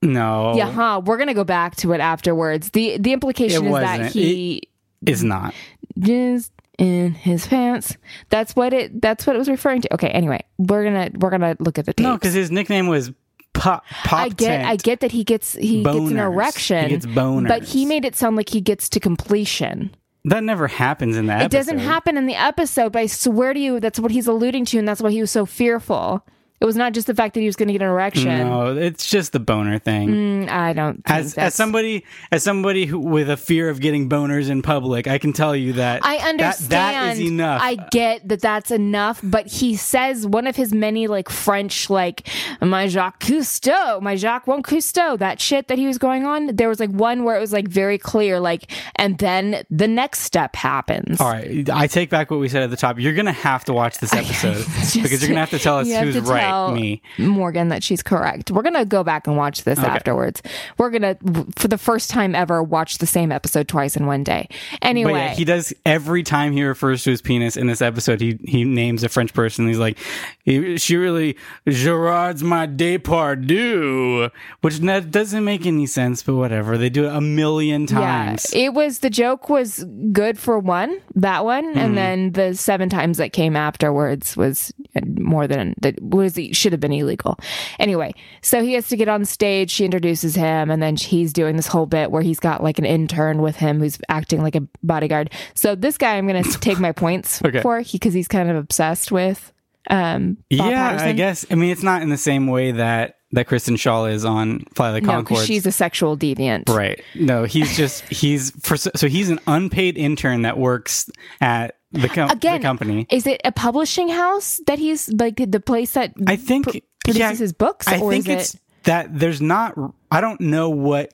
No. 0.01 0.53
Yeah, 0.55 0.71
huh. 0.71 1.01
We're 1.05 1.17
gonna 1.17 1.33
go 1.33 1.43
back 1.43 1.75
to 1.77 1.93
it 1.93 1.99
afterwards. 1.99 2.69
the 2.71 2.97
The 2.99 3.13
implication 3.13 3.65
It 3.65 3.67
is 3.69 3.73
that 3.73 3.97
wasn't. 3.99 4.13
he 4.13 4.61
It's 5.05 5.23
not. 5.23 5.53
jizzed 5.99 6.51
in 6.77 7.13
his 7.13 7.47
pants. 7.47 7.97
That's 8.29 8.55
what 8.55 8.73
it. 8.73 9.01
That's 9.01 9.25
what 9.25 9.35
it 9.35 9.39
was 9.39 9.49
referring 9.49 9.81
to. 9.81 9.93
Okay. 9.95 10.09
Anyway, 10.09 10.41
we're 10.57 10.83
gonna 10.83 11.09
we're 11.15 11.29
gonna 11.31 11.55
look 11.59 11.79
at 11.79 11.85
the 11.85 11.93
tape. 11.93 12.03
No, 12.03 12.13
because 12.15 12.33
his 12.33 12.51
nickname 12.51 12.87
was 12.87 13.11
Pop. 13.53 13.85
Pop 14.03 14.19
I 14.19 14.29
get, 14.29 14.37
Tent. 14.47 14.67
I 14.67 14.75
get 14.75 14.99
that 14.99 15.11
he 15.13 15.23
gets 15.23 15.53
he 15.53 15.81
gets 15.81 15.95
an 15.95 16.03
Boners. 16.17 16.25
erection. 16.25 16.83
He 16.83 16.89
gets 16.89 17.05
boners. 17.05 17.47
but 17.47 17.63
he 17.63 17.85
made 17.85 18.03
it 18.03 18.15
sound 18.15 18.35
like 18.35 18.49
he 18.49 18.59
gets 18.61 18.89
to 18.89 18.99
completion. 18.99 19.95
That 20.25 20.43
never 20.43 20.67
happens 20.67 21.15
in 21.17 21.27
that. 21.27 21.43
It 21.43 21.51
doesn't 21.51 21.79
happen 21.79 22.17
in 22.17 22.25
the 22.25 22.35
episode, 22.35 22.91
but 22.91 22.99
I 22.99 23.05
swear 23.05 23.53
to 23.53 23.59
you, 23.59 23.79
that's 23.79 23.99
what 23.99 24.09
he's 24.11 24.27
alluding 24.27 24.65
to, 24.65 24.79
and 24.79 24.87
that's 24.87 24.99
why 25.01 25.11
he 25.11 25.21
was 25.21 25.29
so 25.31 25.45
fearful. 25.45 26.25
It 26.61 26.65
was 26.65 26.77
not 26.77 26.93
just 26.93 27.05
the 27.07 27.13
fact 27.13 27.33
that 27.33 27.41
he 27.41 27.45
was 27.47 27.57
going 27.57 27.67
to 27.67 27.73
get 27.73 27.81
an 27.81 27.89
erection. 27.89 28.29
No, 28.29 28.75
it's 28.77 29.09
just 29.09 29.33
the 29.33 29.39
boner 29.41 29.77
thing. 29.77 30.07
Mm, 30.09 30.49
I 30.49 30.71
don't. 30.71 30.95
Think 31.05 31.09
As, 31.09 31.37
as 31.37 31.53
somebody 31.53 32.05
as 32.31 32.43
somebody 32.43 32.85
who, 32.85 32.97
with 32.97 33.29
a 33.29 33.35
fear 33.35 33.69
of 33.69 33.81
getting 33.81 34.07
boners 34.09 34.49
in 34.49 34.61
public, 34.61 35.05
I 35.05 35.17
can 35.17 35.33
tell 35.33 35.53
you 35.55 35.73
that 35.73 36.05
I 36.05 36.17
that- 36.17 36.27
understand. 36.29 36.69
that 36.69 37.13
is 37.13 37.19
enough. 37.19 37.61
I 37.61 37.75
get 37.91 38.25
that 38.29 38.39
that's 38.41 38.71
enough, 38.71 39.19
but 39.21 39.47
he 39.47 39.75
says 39.75 40.25
one 40.25 40.47
of 40.47 40.55
his 40.55 40.73
many 40.73 41.07
like 41.07 41.27
French 41.29 41.89
like 41.89 42.27
my 42.61 42.87
Jacques 42.87 43.19
Cousteau, 43.21 44.01
my 44.01 44.15
Jacques 44.15 44.47
One 44.47 44.63
Cousteau, 44.63 45.19
that 45.19 45.41
shit 45.41 45.67
that 45.67 45.77
he 45.77 45.87
was 45.87 45.97
going 45.97 46.25
on. 46.25 46.55
There 46.55 46.69
was 46.69 46.79
like 46.79 46.89
one 46.91 47.25
where 47.25 47.35
it 47.35 47.39
was 47.41 47.51
like 47.51 47.67
very 47.67 47.97
clear, 47.97 48.39
like, 48.39 48.71
and 48.95 49.17
then 49.17 49.63
the 49.69 49.89
next 49.89 50.19
step 50.21 50.55
happens. 50.55 51.19
All 51.19 51.27
right, 51.29 51.69
I 51.69 51.87
take 51.87 52.09
back 52.09 52.31
what 52.31 52.39
we 52.39 52.47
said 52.47 52.63
at 52.63 52.69
the 52.69 52.77
top. 52.77 52.97
You're 52.97 53.13
gonna 53.13 53.33
have 53.33 53.65
to 53.65 53.73
watch 53.73 53.97
this 53.99 54.13
episode 54.13 54.55
Just- 54.79 54.95
because 54.95 55.21
you're 55.21 55.27
gonna 55.29 55.41
have 55.41 55.49
to 55.49 55.59
tell 55.59 55.79
us 55.79 55.87
who's 55.91 56.17
right. 56.21 56.44
Tell 56.45 56.71
Me. 56.71 57.01
Morgan, 57.17 57.69
that 57.69 57.83
she's 57.83 58.01
correct. 58.03 58.51
We're 58.51 58.61
gonna 58.63 58.85
go 58.85 59.03
back 59.03 59.27
and 59.27 59.37
watch 59.37 59.63
this 59.63 59.79
afterwards. 59.79 60.41
We're 60.77 60.89
gonna, 60.89 61.17
for 61.55 61.67
the 61.67 61.77
first 61.77 62.09
time 62.09 62.35
ever, 62.35 62.61
watch 62.63 62.97
the 62.99 63.07
same 63.07 63.31
episode 63.31 63.67
twice 63.67 63.95
in 63.95 64.05
one 64.05 64.23
day. 64.23 64.47
Anyway, 64.81 65.11
But 65.13 65.17
yeah, 65.17 65.33
he 65.33 65.45
does 65.45 65.73
every 65.85 66.23
time 66.23 66.51
he 66.53 66.63
refers 66.63 67.03
to 67.03 67.11
his 67.11 67.21
penis 67.21 67.55
in 67.57 67.67
this 67.67 67.81
episode. 67.81 68.21
He 68.21 68.39
he 68.43 68.63
names 68.63 69.03
a 69.03 69.09
French 69.09 69.33
person. 69.33 69.67
He's 69.67 69.77
like, 69.79 69.97
"He- 70.43 70.77
she 70.77 70.95
really 70.95 71.37
Gerard's 71.67 72.43
my 72.43 72.67
Depardieu, 72.67 74.31
which 74.61 74.77
that 74.79 75.11
doesn't 75.11 75.43
make 75.43 75.65
any 75.65 75.85
sense. 75.85 76.23
But 76.23 76.35
whatever, 76.35 76.77
they 76.77 76.89
do 76.89 77.05
it 77.05 77.13
a 77.15 77.21
million 77.21 77.85
times. 77.85 78.47
Yeah, 78.53 78.65
it 78.65 78.73
was 78.73 78.99
the 78.99 79.09
joke 79.09 79.49
was 79.49 79.83
good 80.11 80.37
for 80.37 80.59
one, 80.59 80.99
that 81.15 81.43
one, 81.45 81.65
Mm-hmm. 81.65 81.79
and 81.79 81.97
then 81.97 82.31
the 82.33 82.53
seven 82.55 82.89
times 82.89 83.17
that 83.17 83.33
came 83.33 83.55
afterwards 83.55 84.37
was 84.37 84.73
more 85.17 85.47
than 85.47 85.73
that 85.81 86.01
was 86.01 86.34
should 86.53 86.71
have 86.71 86.79
been 86.79 86.91
illegal. 86.93 87.37
Anyway, 87.79 88.13
so 88.41 88.61
he 88.63 88.73
has 88.73 88.87
to 88.89 88.97
get 88.97 89.07
on 89.07 89.25
stage. 89.25 89.71
She 89.71 89.85
introduces 89.85 90.35
him, 90.35 90.69
and 90.71 90.81
then 90.81 90.95
he's 90.95 91.33
doing 91.33 91.55
this 91.55 91.67
whole 91.67 91.85
bit 91.85 92.11
where 92.11 92.21
he's 92.21 92.39
got 92.39 92.63
like 92.63 92.79
an 92.79 92.85
intern 92.85 93.41
with 93.41 93.55
him 93.55 93.79
who's 93.79 93.97
acting 94.09 94.41
like 94.41 94.55
a 94.55 94.61
bodyguard. 94.83 95.31
So 95.53 95.75
this 95.75 95.97
guy, 95.97 96.15
I'm 96.17 96.27
going 96.27 96.43
to 96.51 96.59
take 96.59 96.79
my 96.79 96.91
points 96.91 97.41
Okay. 97.43 97.61
for 97.61 97.81
because 97.83 98.13
he's 98.13 98.27
kind 98.27 98.49
of 98.49 98.55
obsessed 98.55 99.11
with. 99.11 99.51
Um, 99.89 100.37
Bob 100.49 100.71
yeah, 100.71 100.97
I 100.99 101.13
guess. 101.13 101.45
I 101.51 101.55
mean, 101.55 101.69
it's 101.69 101.83
not 101.83 102.01
in 102.01 102.09
the 102.09 102.17
same 102.17 102.47
way 102.47 102.71
that 102.71 103.17
that 103.31 103.47
Kristen 103.47 103.75
Schaal 103.75 104.11
is 104.11 104.23
on 104.25 104.61
Fly 104.73 104.93
the 104.93 105.01
no, 105.01 105.07
Concord. 105.07 105.27
because 105.27 105.45
she's 105.45 105.65
a 105.65 105.71
sexual 105.71 106.17
deviant. 106.17 106.69
Right. 106.69 107.01
No, 107.15 107.43
he's 107.43 107.75
just 107.77 108.01
he's 108.09 108.51
for 108.61 108.77
so 108.77 109.07
he's 109.07 109.29
an 109.29 109.39
unpaid 109.45 109.97
intern 109.97 110.43
that 110.43 110.57
works 110.57 111.09
at 111.41 111.74
the, 112.01 112.09
com- 112.09 112.29
Again, 112.29 112.61
the 112.61 112.67
company. 112.67 113.07
Is 113.09 113.27
it 113.27 113.41
a 113.43 113.51
publishing 113.51 114.09
house 114.09 114.59
that 114.67 114.79
he's 114.79 115.09
like 115.11 115.37
the 115.37 115.59
place 115.59 115.93
that 115.93 116.13
I 116.27 116.35
think 116.35 116.65
pr- 116.65 116.77
produces 117.03 117.19
yeah, 117.19 117.35
his 117.35 117.53
books? 117.53 117.87
I 117.87 117.99
or 117.99 118.11
think 118.11 118.27
is 118.27 118.35
it's 118.35 118.53
it? 118.55 118.61
that 118.83 119.19
there's 119.19 119.41
not. 119.41 119.77
I 120.11 120.21
don't 120.21 120.41
know 120.41 120.69
what 120.69 121.13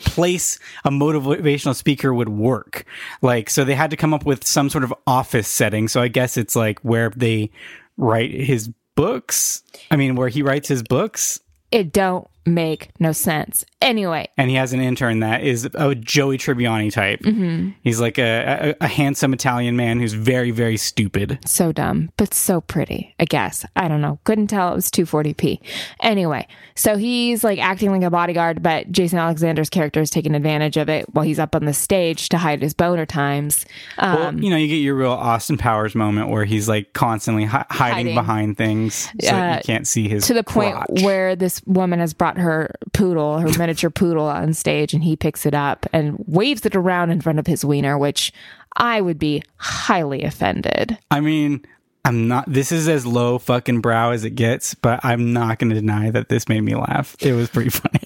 place 0.00 0.58
a 0.84 0.90
motivational 0.90 1.74
speaker 1.74 2.12
would 2.12 2.28
work. 2.28 2.84
Like, 3.22 3.48
so 3.50 3.64
they 3.64 3.74
had 3.74 3.90
to 3.90 3.96
come 3.96 4.12
up 4.12 4.26
with 4.26 4.46
some 4.46 4.68
sort 4.68 4.84
of 4.84 4.92
office 5.06 5.48
setting. 5.48 5.88
So 5.88 6.00
I 6.00 6.08
guess 6.08 6.36
it's 6.36 6.54
like 6.54 6.80
where 6.80 7.10
they 7.10 7.50
write 7.96 8.30
his 8.30 8.70
books. 8.94 9.62
I 9.90 9.96
mean, 9.96 10.16
where 10.16 10.28
he 10.28 10.42
writes 10.42 10.68
his 10.68 10.82
books. 10.82 11.40
It 11.70 11.92
don't 11.92 12.28
make 12.46 12.90
no 12.98 13.12
sense. 13.12 13.64
Anyway, 13.80 14.26
and 14.36 14.50
he 14.50 14.56
has 14.56 14.72
an 14.72 14.80
intern 14.80 15.20
that 15.20 15.42
is 15.44 15.68
a 15.74 15.94
Joey 15.94 16.36
Tribbiani 16.38 16.92
type. 16.92 17.20
Mm-hmm. 17.20 17.70
He's 17.82 18.00
like 18.00 18.18
a, 18.18 18.74
a, 18.80 18.84
a 18.84 18.88
handsome 18.88 19.32
Italian 19.32 19.76
man 19.76 20.00
who's 20.00 20.14
very, 20.14 20.50
very 20.50 20.76
stupid. 20.76 21.38
so 21.46 21.70
dumb, 21.72 22.10
but 22.16 22.34
so 22.34 22.60
pretty, 22.60 23.14
I 23.20 23.24
guess. 23.24 23.64
I 23.76 23.86
don't 23.86 24.00
know. 24.00 24.18
Couldn't 24.24 24.48
tell 24.48 24.72
it 24.72 24.74
was 24.74 24.90
240p. 24.90 25.60
Anyway, 26.02 26.46
so 26.74 26.96
he's 26.96 27.44
like 27.44 27.58
acting 27.60 27.92
like 27.92 28.02
a 28.02 28.10
bodyguard, 28.10 28.62
but 28.62 28.90
Jason 28.90 29.18
Alexander's 29.18 29.70
character 29.70 30.00
is 30.00 30.10
taking 30.10 30.34
advantage 30.34 30.76
of 30.76 30.88
it 30.88 31.12
while 31.14 31.24
he's 31.24 31.38
up 31.38 31.54
on 31.54 31.64
the 31.64 31.74
stage 31.74 32.28
to 32.30 32.38
hide 32.38 32.62
his 32.62 32.74
boner 32.74 33.06
times. 33.06 33.64
Um, 33.98 34.14
well, 34.16 34.34
you 34.44 34.50
know, 34.50 34.56
you 34.56 34.66
get 34.68 34.76
your 34.76 34.96
real 34.96 35.12
Austin 35.12 35.56
Powers 35.56 35.94
moment 35.94 36.30
where 36.30 36.44
he's 36.44 36.68
like 36.68 36.92
constantly 36.94 37.44
hi- 37.44 37.64
hiding, 37.70 37.96
Hiding. 37.98 38.14
behind 38.14 38.56
things 38.56 39.08
so 39.20 39.28
Uh, 39.36 39.54
you 39.56 39.62
can't 39.64 39.86
see 39.86 40.08
his 40.08 40.26
to 40.26 40.34
the 40.34 40.42
point 40.44 40.76
where 41.02 41.36
this 41.36 41.62
woman 41.64 42.00
has 42.00 42.12
brought 42.12 42.27
her 42.36 42.74
poodle, 42.92 43.38
her 43.38 43.48
miniature 43.58 43.90
poodle 43.90 44.26
on 44.26 44.52
stage, 44.54 44.92
and 44.92 45.02
he 45.02 45.16
picks 45.16 45.46
it 45.46 45.54
up 45.54 45.86
and 45.92 46.22
waves 46.26 46.66
it 46.66 46.76
around 46.76 47.10
in 47.10 47.20
front 47.20 47.38
of 47.38 47.46
his 47.46 47.64
wiener, 47.64 47.96
which 47.98 48.32
I 48.76 49.00
would 49.00 49.18
be 49.18 49.42
highly 49.56 50.22
offended. 50.22 50.98
I 51.10 51.20
mean, 51.20 51.64
I'm 52.04 52.28
not. 52.28 52.44
This 52.46 52.72
is 52.72 52.88
as 52.88 53.06
low 53.06 53.38
fucking 53.38 53.80
brow 53.80 54.10
as 54.10 54.24
it 54.24 54.30
gets, 54.30 54.74
but 54.74 55.04
I'm 55.04 55.32
not 55.32 55.58
going 55.58 55.70
to 55.70 55.76
deny 55.76 56.10
that 56.10 56.28
this 56.28 56.48
made 56.48 56.60
me 56.60 56.74
laugh. 56.74 57.16
It 57.20 57.32
was 57.32 57.50
pretty 57.50 57.70
funny. 57.70 58.00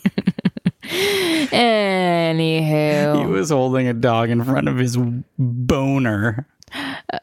Anywho, 1.52 3.18
he 3.18 3.26
was 3.26 3.50
holding 3.50 3.88
a 3.88 3.92
dog 3.92 4.30
in 4.30 4.42
front 4.44 4.68
of 4.68 4.78
his 4.78 4.96
boner. 5.38 6.46
Uh, 6.74 7.18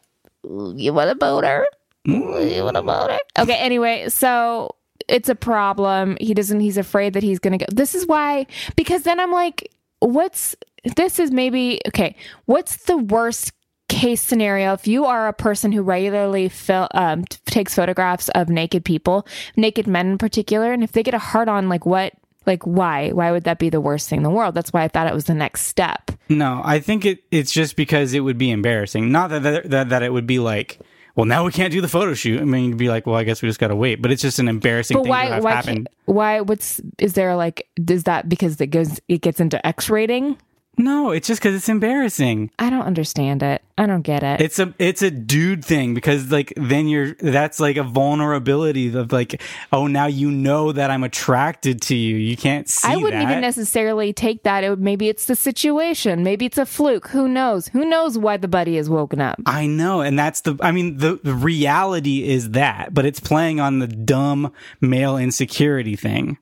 you 0.75 0.93
want 0.93 1.09
a 1.09 1.15
boner? 1.15 1.65
Mm. 2.07 2.55
You 2.55 2.63
want 2.63 2.77
a 2.77 2.81
boner? 2.81 3.17
Okay, 3.37 3.55
anyway, 3.55 4.09
so 4.09 4.75
it's 5.09 5.29
a 5.29 5.35
problem. 5.35 6.17
He 6.21 6.33
doesn't, 6.33 6.59
he's 6.59 6.77
afraid 6.77 7.13
that 7.13 7.23
he's 7.23 7.39
going 7.39 7.57
to 7.57 7.65
go. 7.65 7.69
This 7.71 7.95
is 7.95 8.05
why, 8.05 8.45
because 8.75 9.03
then 9.03 9.19
I'm 9.19 9.31
like, 9.31 9.71
what's, 9.99 10.55
this 10.95 11.19
is 11.19 11.31
maybe, 11.31 11.81
okay, 11.87 12.15
what's 12.45 12.85
the 12.85 12.97
worst 12.97 13.51
case 13.89 14.21
scenario 14.21 14.73
if 14.73 14.87
you 14.87 15.05
are 15.05 15.27
a 15.27 15.33
person 15.33 15.71
who 15.71 15.81
regularly 15.81 16.47
fil- 16.47 16.89
um, 16.93 17.23
takes 17.45 17.73
photographs 17.73 18.29
of 18.29 18.47
naked 18.47 18.85
people, 18.85 19.25
naked 19.57 19.87
men 19.87 20.11
in 20.11 20.17
particular, 20.17 20.71
and 20.71 20.83
if 20.83 20.91
they 20.91 21.03
get 21.03 21.15
a 21.15 21.19
hard 21.19 21.49
on, 21.49 21.69
like 21.69 21.85
what, 21.85 22.13
like 22.45 22.63
why? 22.63 23.09
Why 23.11 23.31
would 23.31 23.43
that 23.43 23.59
be 23.59 23.69
the 23.69 23.81
worst 23.81 24.07
thing 24.07 24.17
in 24.17 24.23
the 24.23 24.29
world? 24.29 24.55
That's 24.55 24.71
why 24.71 24.83
I 24.83 24.87
thought 24.87 25.07
it 25.07 25.13
was 25.13 25.25
the 25.25 25.33
next 25.33 25.63
step. 25.63 26.11
No, 26.29 26.61
I 26.63 26.79
think 26.79 27.05
it, 27.05 27.23
it's 27.31 27.51
just 27.51 27.75
because 27.75 28.13
it 28.13 28.21
would 28.21 28.37
be 28.37 28.51
embarrassing. 28.51 29.11
Not 29.11 29.29
that 29.29 29.69
that 29.69 29.89
that 29.89 30.03
it 30.03 30.13
would 30.13 30.27
be 30.27 30.39
like, 30.39 30.79
well, 31.15 31.25
now 31.25 31.45
we 31.45 31.51
can't 31.51 31.71
do 31.71 31.81
the 31.81 31.87
photo 31.87 32.13
shoot. 32.13 32.41
I 32.41 32.45
mean, 32.45 32.65
you'd 32.69 32.77
be 32.77 32.89
like, 32.89 33.05
well, 33.05 33.15
I 33.15 33.23
guess 33.23 33.41
we 33.41 33.49
just 33.49 33.59
got 33.59 33.69
to 33.69 33.75
wait. 33.75 34.01
But 34.01 34.11
it's 34.11 34.21
just 34.21 34.39
an 34.39 34.47
embarrassing 34.47 34.95
But 34.95 35.03
thing 35.03 35.07
to 35.07 35.09
why? 35.11 35.25
have 35.25 35.43
Why? 35.43 35.51
happen. 35.51 35.75
Can't, 35.75 35.87
why? 36.05 36.41
What's 36.41 36.81
is 36.97 37.13
there 37.13 37.35
like? 37.35 37.67
Is 37.87 38.03
that 38.03 38.29
because 38.29 38.59
it 38.61 38.67
goes? 38.67 38.99
It 39.07 39.21
gets 39.21 39.39
into 39.39 39.65
X 39.65 39.89
rating? 39.89 40.37
No, 40.77 41.11
it's 41.11 41.27
just 41.27 41.41
because 41.41 41.55
it's 41.55 41.67
embarrassing. 41.67 42.51
I 42.57 42.69
don't 42.69 42.85
understand 42.85 43.43
it. 43.43 43.61
I 43.77 43.85
don't 43.85 44.01
get 44.01 44.23
it. 44.23 44.39
It's 44.39 44.59
a 44.59 44.73
it's 44.79 45.01
a 45.01 45.11
dude 45.11 45.63
thing 45.63 45.93
because 45.93 46.31
like 46.31 46.53
then 46.55 46.87
you're 46.87 47.15
that's 47.15 47.59
like 47.59 47.75
a 47.75 47.83
vulnerability 47.83 48.93
of 48.95 49.11
like 49.11 49.41
oh 49.73 49.87
now 49.87 50.05
you 50.05 50.31
know 50.31 50.71
that 50.71 50.89
I'm 50.89 51.03
attracted 51.03 51.81
to 51.83 51.95
you. 51.95 52.15
You 52.15 52.37
can't 52.37 52.69
see 52.69 52.87
I 52.87 52.95
wouldn't 52.95 53.21
that. 53.21 53.29
even 53.29 53.41
necessarily 53.41 54.13
take 54.13 54.43
that. 54.43 54.63
It 54.63 54.69
would, 54.69 54.79
maybe 54.81 55.09
it's 55.09 55.25
the 55.25 55.35
situation. 55.35 56.23
Maybe 56.23 56.45
it's 56.45 56.57
a 56.57 56.65
fluke. 56.65 57.09
Who 57.09 57.27
knows? 57.27 57.67
Who 57.69 57.83
knows 57.83 58.17
why 58.17 58.37
the 58.37 58.47
buddy 58.47 58.77
is 58.77 58.89
woken 58.89 59.19
up? 59.19 59.39
I 59.45 59.67
know, 59.67 59.99
and 60.01 60.17
that's 60.17 60.41
the. 60.41 60.57
I 60.61 60.71
mean, 60.71 60.97
the, 60.97 61.19
the 61.23 61.33
reality 61.33 62.27
is 62.27 62.51
that, 62.51 62.93
but 62.93 63.05
it's 63.05 63.19
playing 63.19 63.59
on 63.59 63.79
the 63.79 63.87
dumb 63.87 64.53
male 64.79 65.17
insecurity 65.17 65.95
thing. 65.97 66.37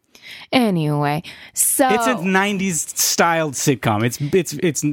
Anyway, 0.52 1.24
so 1.54 1.88
It's 1.90 2.08
a 2.08 2.16
'90s 2.16 2.98
styled 2.98 3.54
sitcom. 3.54 4.04
It's 4.04 4.20
it's 4.22 4.54
it's 4.54 4.84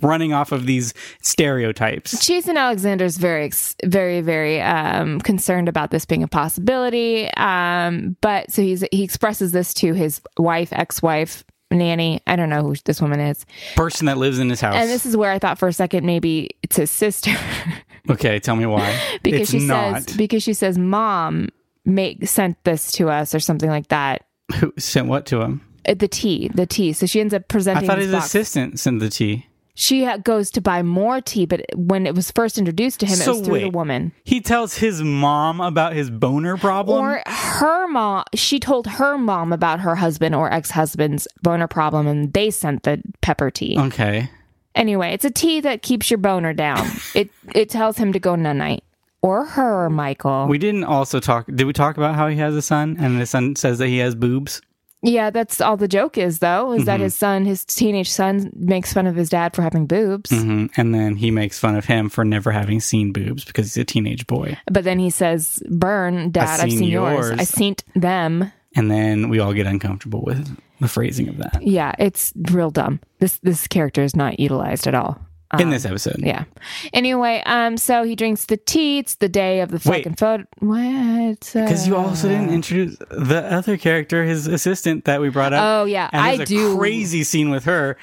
running 0.00 0.32
off 0.32 0.52
of 0.52 0.66
these 0.66 0.94
stereotypes. 1.22 2.24
Jason 2.26 2.56
Alexander's 2.56 3.16
very, 3.16 3.50
very, 3.84 4.20
very 4.20 4.60
um, 4.60 5.20
concerned 5.20 5.68
about 5.68 5.90
this 5.90 6.04
being 6.04 6.22
a 6.22 6.28
possibility. 6.28 7.28
Um, 7.34 8.16
but 8.20 8.50
so 8.50 8.62
he's 8.62 8.84
he 8.92 9.02
expresses 9.02 9.52
this 9.52 9.74
to 9.74 9.92
his 9.92 10.20
wife, 10.38 10.72
ex-wife, 10.72 11.44
nanny. 11.70 12.20
I 12.26 12.36
don't 12.36 12.48
know 12.48 12.62
who 12.62 12.74
this 12.84 13.00
woman 13.00 13.20
is. 13.20 13.44
Person 13.74 14.06
that 14.06 14.18
lives 14.18 14.38
in 14.38 14.50
his 14.50 14.60
house. 14.60 14.74
And 14.74 14.88
this 14.88 15.06
is 15.06 15.16
where 15.16 15.30
I 15.32 15.38
thought 15.38 15.58
for 15.58 15.68
a 15.68 15.72
second 15.72 16.04
maybe 16.06 16.50
it's 16.62 16.76
his 16.76 16.90
sister. 16.90 17.32
okay, 18.10 18.38
tell 18.38 18.56
me 18.56 18.66
why. 18.66 18.98
because 19.22 19.42
it's 19.42 19.50
she 19.50 19.66
not. 19.66 20.02
says 20.02 20.16
because 20.16 20.42
she 20.42 20.54
says 20.54 20.78
mom 20.78 21.48
make 21.84 22.26
sent 22.28 22.62
this 22.64 22.92
to 22.92 23.08
us 23.10 23.34
or 23.34 23.40
something 23.40 23.68
like 23.68 23.88
that 23.88 24.24
Who 24.54 24.72
sent 24.78 25.08
what 25.08 25.26
to 25.26 25.40
him? 25.40 25.60
Uh, 25.86 25.94
the 25.94 26.08
tea 26.08 26.48
the 26.54 26.66
tea 26.66 26.92
so 26.92 27.06
she 27.06 27.20
ends 27.20 27.34
up 27.34 27.48
presenting. 27.48 27.84
I 27.84 27.86
thought 27.86 27.98
his 27.98 28.12
box. 28.12 28.26
assistant 28.26 28.78
sent 28.78 29.00
the 29.00 29.10
tea. 29.10 29.46
she 29.74 30.04
ha- 30.04 30.18
goes 30.18 30.50
to 30.52 30.60
buy 30.60 30.82
more 30.82 31.20
tea 31.20 31.44
but 31.46 31.60
when 31.74 32.06
it 32.06 32.14
was 32.14 32.30
first 32.30 32.56
introduced 32.58 33.00
to 33.00 33.06
him 33.06 33.18
it 33.20 33.26
was 33.26 33.40
through 33.40 33.58
the 33.60 33.70
woman 33.70 34.12
He 34.24 34.40
tells 34.40 34.76
his 34.76 35.02
mom 35.02 35.60
about 35.60 35.94
his 35.94 36.08
boner 36.10 36.56
problem. 36.56 37.02
or 37.04 37.22
her 37.26 37.88
mom 37.88 38.22
she 38.34 38.60
told 38.60 38.86
her 38.86 39.18
mom 39.18 39.52
about 39.52 39.80
her 39.80 39.96
husband 39.96 40.34
or 40.36 40.52
ex-husband's 40.52 41.26
boner 41.42 41.66
problem 41.66 42.06
and 42.06 42.32
they 42.32 42.50
sent 42.50 42.82
the 42.84 43.02
pepper 43.22 43.50
tea 43.50 43.76
okay. 43.78 44.30
anyway 44.76 45.12
it's 45.14 45.24
a 45.24 45.30
tea 45.30 45.58
that 45.60 45.82
keeps 45.82 46.10
your 46.12 46.18
boner 46.18 46.52
down 46.52 46.86
it 47.14 47.30
it 47.54 47.68
tells 47.70 47.96
him 47.96 48.12
to 48.12 48.20
go 48.20 48.36
night 48.36 48.84
or 49.22 49.44
her 49.44 49.88
michael 49.88 50.46
We 50.48 50.58
didn't 50.58 50.84
also 50.84 51.20
talk. 51.20 51.46
Did 51.46 51.64
we 51.64 51.72
talk 51.72 51.96
about 51.96 52.14
how 52.14 52.28
he 52.28 52.36
has 52.36 52.54
a 52.54 52.62
son 52.62 52.96
and 53.00 53.20
the 53.20 53.26
son 53.26 53.56
says 53.56 53.78
that 53.78 53.88
he 53.88 53.98
has 53.98 54.14
boobs? 54.14 54.60
Yeah, 55.04 55.30
that's 55.30 55.60
all 55.60 55.76
the 55.76 55.88
joke 55.88 56.16
is, 56.16 56.38
though, 56.38 56.72
is 56.74 56.84
that 56.84 56.94
Mm-hmm. 56.98 57.02
his 57.02 57.14
son, 57.16 57.44
his 57.44 57.64
teenage 57.64 58.08
son, 58.08 58.52
makes 58.54 58.92
fun 58.92 59.08
of 59.08 59.16
his 59.16 59.28
dad 59.28 59.52
for 59.52 59.62
having 59.62 59.86
boobs. 59.86 60.30
hmm 60.30 60.66
And 60.76 60.94
then 60.94 61.16
he 61.16 61.32
makes 61.32 61.58
fun 61.58 61.74
of 61.74 61.84
him 61.86 62.08
for 62.08 62.24
never 62.24 62.52
having 62.52 62.78
seen 62.78 63.10
boobs 63.12 63.44
because 63.44 63.66
he's 63.74 63.82
a 63.82 63.84
teenage 63.84 64.28
boy. 64.28 64.56
But 64.70 64.84
then 64.84 65.00
he 65.00 65.10
says, 65.10 65.60
Burn, 65.68 66.30
dad, 66.30 66.60
I've 66.60 66.70
seen 66.70 66.78
seen, 66.78 66.88
yours. 66.90 67.30
yours." 67.30 67.40
I 67.40 67.44
seen 67.44 67.74
them. 67.96 68.52
And 68.76 68.90
then 68.92 69.28
we 69.28 69.40
all 69.40 69.52
get 69.52 69.66
uncomfortable 69.66 70.22
with 70.24 70.56
the 70.80 70.86
phrasing 70.88 71.28
of 71.28 71.36
that 71.38 71.58
Yeah, 71.62 71.92
it's 71.98 72.32
real 72.52 72.70
dumb. 72.70 73.00
This 73.18 73.38
this 73.42 73.66
character 73.66 74.02
is 74.04 74.14
not 74.14 74.38
utilized 74.38 74.86
at 74.86 74.94
all. 74.94 75.18
In 75.58 75.70
this 75.70 75.84
episode. 75.84 76.16
Um, 76.16 76.24
Yeah. 76.24 76.44
Anyway, 76.92 77.42
um, 77.46 77.76
so 77.76 78.04
he 78.04 78.14
drinks 78.16 78.46
the 78.46 78.56
tea. 78.56 78.98
It's 78.98 79.16
the 79.16 79.28
day 79.28 79.60
of 79.60 79.70
the 79.70 79.76
Wait. 79.90 80.04
fucking 80.04 80.14
photo. 80.16 80.44
What? 80.60 81.50
Because 81.52 81.86
you 81.86 81.96
also 81.96 82.28
didn't 82.28 82.50
Uh. 82.50 82.52
introduce 82.52 82.96
the 83.10 83.44
other 83.52 83.76
character, 83.76 84.24
his 84.24 84.46
assistant 84.46 85.04
that 85.04 85.20
we 85.20 85.28
brought 85.28 85.52
up. 85.52 85.62
Oh, 85.62 85.84
yeah, 85.84 86.08
I 86.12 86.38
do- 86.38 86.76
crazy 86.78 87.24
scene 87.24 87.50
with 87.50 87.64
her. 87.64 87.96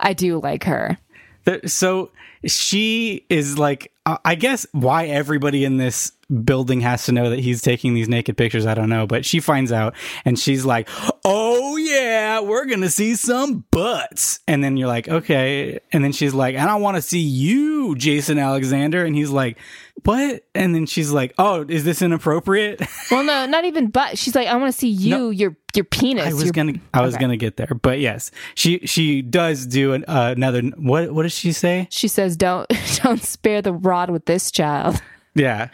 I 0.00 0.12
do 0.12 0.40
like 0.40 0.64
her. 0.64 0.98
So 1.66 2.10
she 2.46 3.24
is 3.28 3.58
like, 3.58 3.86
uh, 3.86 3.93
I 4.06 4.34
guess 4.34 4.66
why 4.72 5.06
everybody 5.06 5.64
in 5.64 5.78
this 5.78 6.12
building 6.44 6.80
has 6.82 7.06
to 7.06 7.12
know 7.12 7.30
that 7.30 7.38
he's 7.38 7.62
taking 7.62 7.94
these 7.94 8.08
naked 8.08 8.36
pictures. 8.36 8.66
I 8.66 8.74
don't 8.74 8.90
know, 8.90 9.06
but 9.06 9.24
she 9.24 9.40
finds 9.40 9.72
out 9.72 9.94
and 10.26 10.38
she's 10.38 10.66
like, 10.66 10.88
"Oh 11.24 11.76
yeah, 11.76 12.40
we're 12.40 12.66
gonna 12.66 12.90
see 12.90 13.14
some 13.14 13.64
butts." 13.70 14.40
And 14.46 14.62
then 14.62 14.76
you're 14.76 14.88
like, 14.88 15.08
"Okay," 15.08 15.80
and 15.90 16.04
then 16.04 16.12
she's 16.12 16.34
like, 16.34 16.54
"And 16.54 16.68
I 16.68 16.74
want 16.74 16.96
to 16.96 17.02
see 17.02 17.20
you, 17.20 17.94
Jason 17.96 18.38
Alexander," 18.38 19.06
and 19.06 19.16
he's 19.16 19.30
like, 19.30 19.56
"What?" 20.04 20.44
And 20.54 20.74
then 20.74 20.86
she's 20.86 21.10
like, 21.10 21.34
"Oh, 21.38 21.64
is 21.68 21.84
this 21.84 22.02
inappropriate?" 22.02 22.80
Well, 23.10 23.24
no, 23.24 23.46
not 23.46 23.64
even 23.64 23.88
but. 23.88 24.16
She's 24.18 24.34
like, 24.34 24.48
I 24.48 24.56
want 24.56 24.72
to 24.72 24.78
see 24.78 24.88
you, 24.88 25.10
No. 25.10 25.30
your 25.30 25.56
your 25.74 25.84
penis. 25.84 26.26
I 26.26 26.32
was 26.32 26.44
your- 26.44 26.52
gonna, 26.52 26.74
I 26.92 27.02
was 27.02 27.14
Okay. 27.14 27.20
gonna 27.22 27.36
get 27.36 27.56
there, 27.56 27.72
but 27.82 28.00
yes, 28.00 28.30
she 28.54 28.80
she 28.86 29.20
does 29.22 29.66
do 29.66 29.92
an, 29.92 30.04
uh, 30.08 30.32
another. 30.36 30.62
What 30.76 31.12
what 31.12 31.22
does 31.24 31.32
she 31.34 31.52
say? 31.52 31.88
She 31.90 32.08
says, 32.08 32.36
"Don't 32.36 32.68
don't 33.02 33.22
spare 33.22 33.60
the 33.62 33.72
rod 33.72 34.10
with 34.10 34.24
this 34.26 34.50
child," 34.50 35.00
Yeah, 35.36 35.68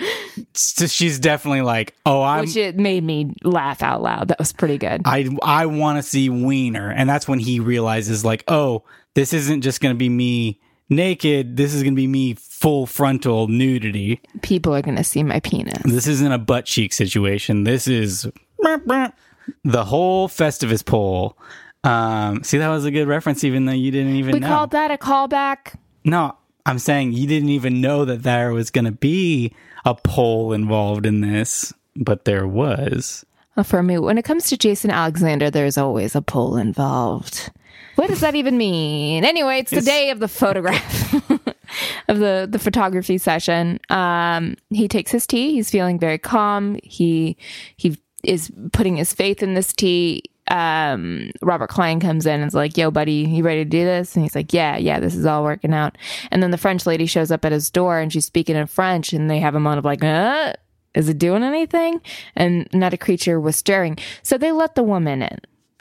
so 0.54 0.86
she's 0.86 1.18
definitely 1.18 1.60
like, 1.60 1.94
oh, 2.06 2.22
I'm. 2.22 2.40
which 2.40 2.56
it 2.56 2.78
made 2.78 3.04
me 3.04 3.34
laugh 3.44 3.82
out 3.82 4.00
loud. 4.02 4.28
That 4.28 4.38
was 4.38 4.52
pretty 4.54 4.78
good. 4.78 5.02
I 5.04 5.28
I 5.42 5.66
want 5.66 5.98
to 5.98 6.02
see 6.02 6.28
Wiener, 6.30 6.90
and 6.90 7.08
that's 7.08 7.28
when 7.28 7.38
he 7.38 7.60
realizes 7.60 8.24
like, 8.24 8.42
oh, 8.48 8.84
this 9.14 9.32
isn't 9.34 9.60
just 9.60 9.80
gonna 9.82 9.94
be 9.94 10.08
me 10.08 10.60
naked. 10.90 11.56
This 11.56 11.72
is 11.72 11.82
gonna 11.82 11.96
be 11.96 12.06
me 12.06 12.34
full 12.34 12.84
frontal 12.86 13.48
nudity. 13.48 14.20
People 14.42 14.74
are 14.74 14.82
gonna 14.82 15.04
see 15.04 15.22
my 15.22 15.40
penis. 15.40 15.82
This 15.84 16.06
isn't 16.06 16.30
a 16.32 16.38
butt 16.38 16.66
cheek 16.66 16.92
situation. 16.92 17.64
This 17.64 17.88
is 17.88 18.26
the 19.64 19.84
whole 19.84 20.28
Festivus 20.28 20.84
pole. 20.84 21.36
Um, 21.82 22.44
see, 22.44 22.58
that 22.58 22.68
was 22.68 22.84
a 22.84 22.90
good 22.90 23.08
reference, 23.08 23.42
even 23.44 23.64
though 23.64 23.72
you 23.72 23.90
didn't 23.90 24.16
even 24.16 24.32
We 24.34 24.40
know. 24.40 24.48
called 24.48 24.72
that 24.72 24.90
a 24.90 24.98
callback. 24.98 25.76
No, 26.04 26.36
I'm 26.66 26.78
saying 26.78 27.12
you 27.12 27.26
didn't 27.26 27.48
even 27.48 27.80
know 27.80 28.04
that 28.04 28.22
there 28.22 28.52
was 28.52 28.70
going 28.70 28.84
to 28.84 28.92
be 28.92 29.54
a 29.86 29.94
pole 29.94 30.52
involved 30.52 31.06
in 31.06 31.22
this, 31.22 31.72
but 31.96 32.26
there 32.26 32.46
was. 32.46 33.24
Well, 33.56 33.64
For 33.64 33.82
me, 33.82 33.96
when 33.98 34.18
it 34.18 34.24
comes 34.26 34.44
to 34.48 34.58
Jason 34.58 34.90
Alexander, 34.90 35.50
there's 35.50 35.78
always 35.78 36.14
a 36.14 36.20
pull 36.20 36.58
involved. 36.58 37.50
What 38.00 38.08
does 38.08 38.20
that 38.20 38.34
even 38.34 38.56
mean? 38.56 39.24
Anyway, 39.26 39.58
it's 39.58 39.70
the 39.70 39.76
It's- 39.76 39.84
day 39.94 40.10
of 40.10 40.20
the 40.20 40.28
photograph 40.28 41.14
of 42.08 42.18
the 42.18 42.48
the 42.50 42.58
photography 42.58 43.18
session. 43.18 43.78
Um, 43.90 44.56
he 44.70 44.88
takes 44.88 45.10
his 45.10 45.26
tea. 45.26 45.52
He's 45.52 45.70
feeling 45.70 45.98
very 45.98 46.16
calm. 46.18 46.78
He 46.82 47.36
he 47.76 47.98
is 48.24 48.50
putting 48.72 48.96
his 48.96 49.12
faith 49.12 49.42
in 49.42 49.52
this 49.54 49.72
tea. 49.72 50.22
um, 50.50 51.30
Robert 51.42 51.68
Klein 51.68 52.00
comes 52.00 52.24
in 52.26 52.40
and 52.40 52.48
is 52.48 52.54
like, 52.54 52.76
"Yo, 52.76 52.90
buddy, 52.90 53.12
you 53.28 53.44
ready 53.44 53.62
to 53.64 53.68
do 53.70 53.84
this?" 53.84 54.16
And 54.16 54.24
he's 54.24 54.34
like, 54.34 54.52
"Yeah, 54.52 54.76
yeah, 54.78 54.98
this 54.98 55.14
is 55.14 55.26
all 55.26 55.44
working 55.44 55.74
out." 55.74 55.96
And 56.30 56.42
then 56.42 56.50
the 56.50 56.58
French 56.58 56.86
lady 56.86 57.06
shows 57.06 57.30
up 57.30 57.44
at 57.44 57.52
his 57.52 57.70
door 57.70 57.98
and 58.00 58.10
she's 58.12 58.24
speaking 58.26 58.56
in 58.56 58.66
French, 58.66 59.12
and 59.12 59.30
they 59.30 59.38
have 59.40 59.54
a 59.54 59.60
moment 59.60 59.78
of 59.78 59.84
like, 59.84 60.02
"Uh." 60.02 60.54
Is 60.92 61.08
it 61.08 61.18
doing 61.18 61.44
anything? 61.44 62.00
And 62.34 62.66
not 62.72 62.92
a 62.92 62.96
creature 62.96 63.38
was 63.38 63.54
stirring. 63.54 63.96
So 64.24 64.36
they 64.36 64.50
let 64.50 64.74
the 64.74 64.82
woman 64.82 65.22
in. 65.22 65.38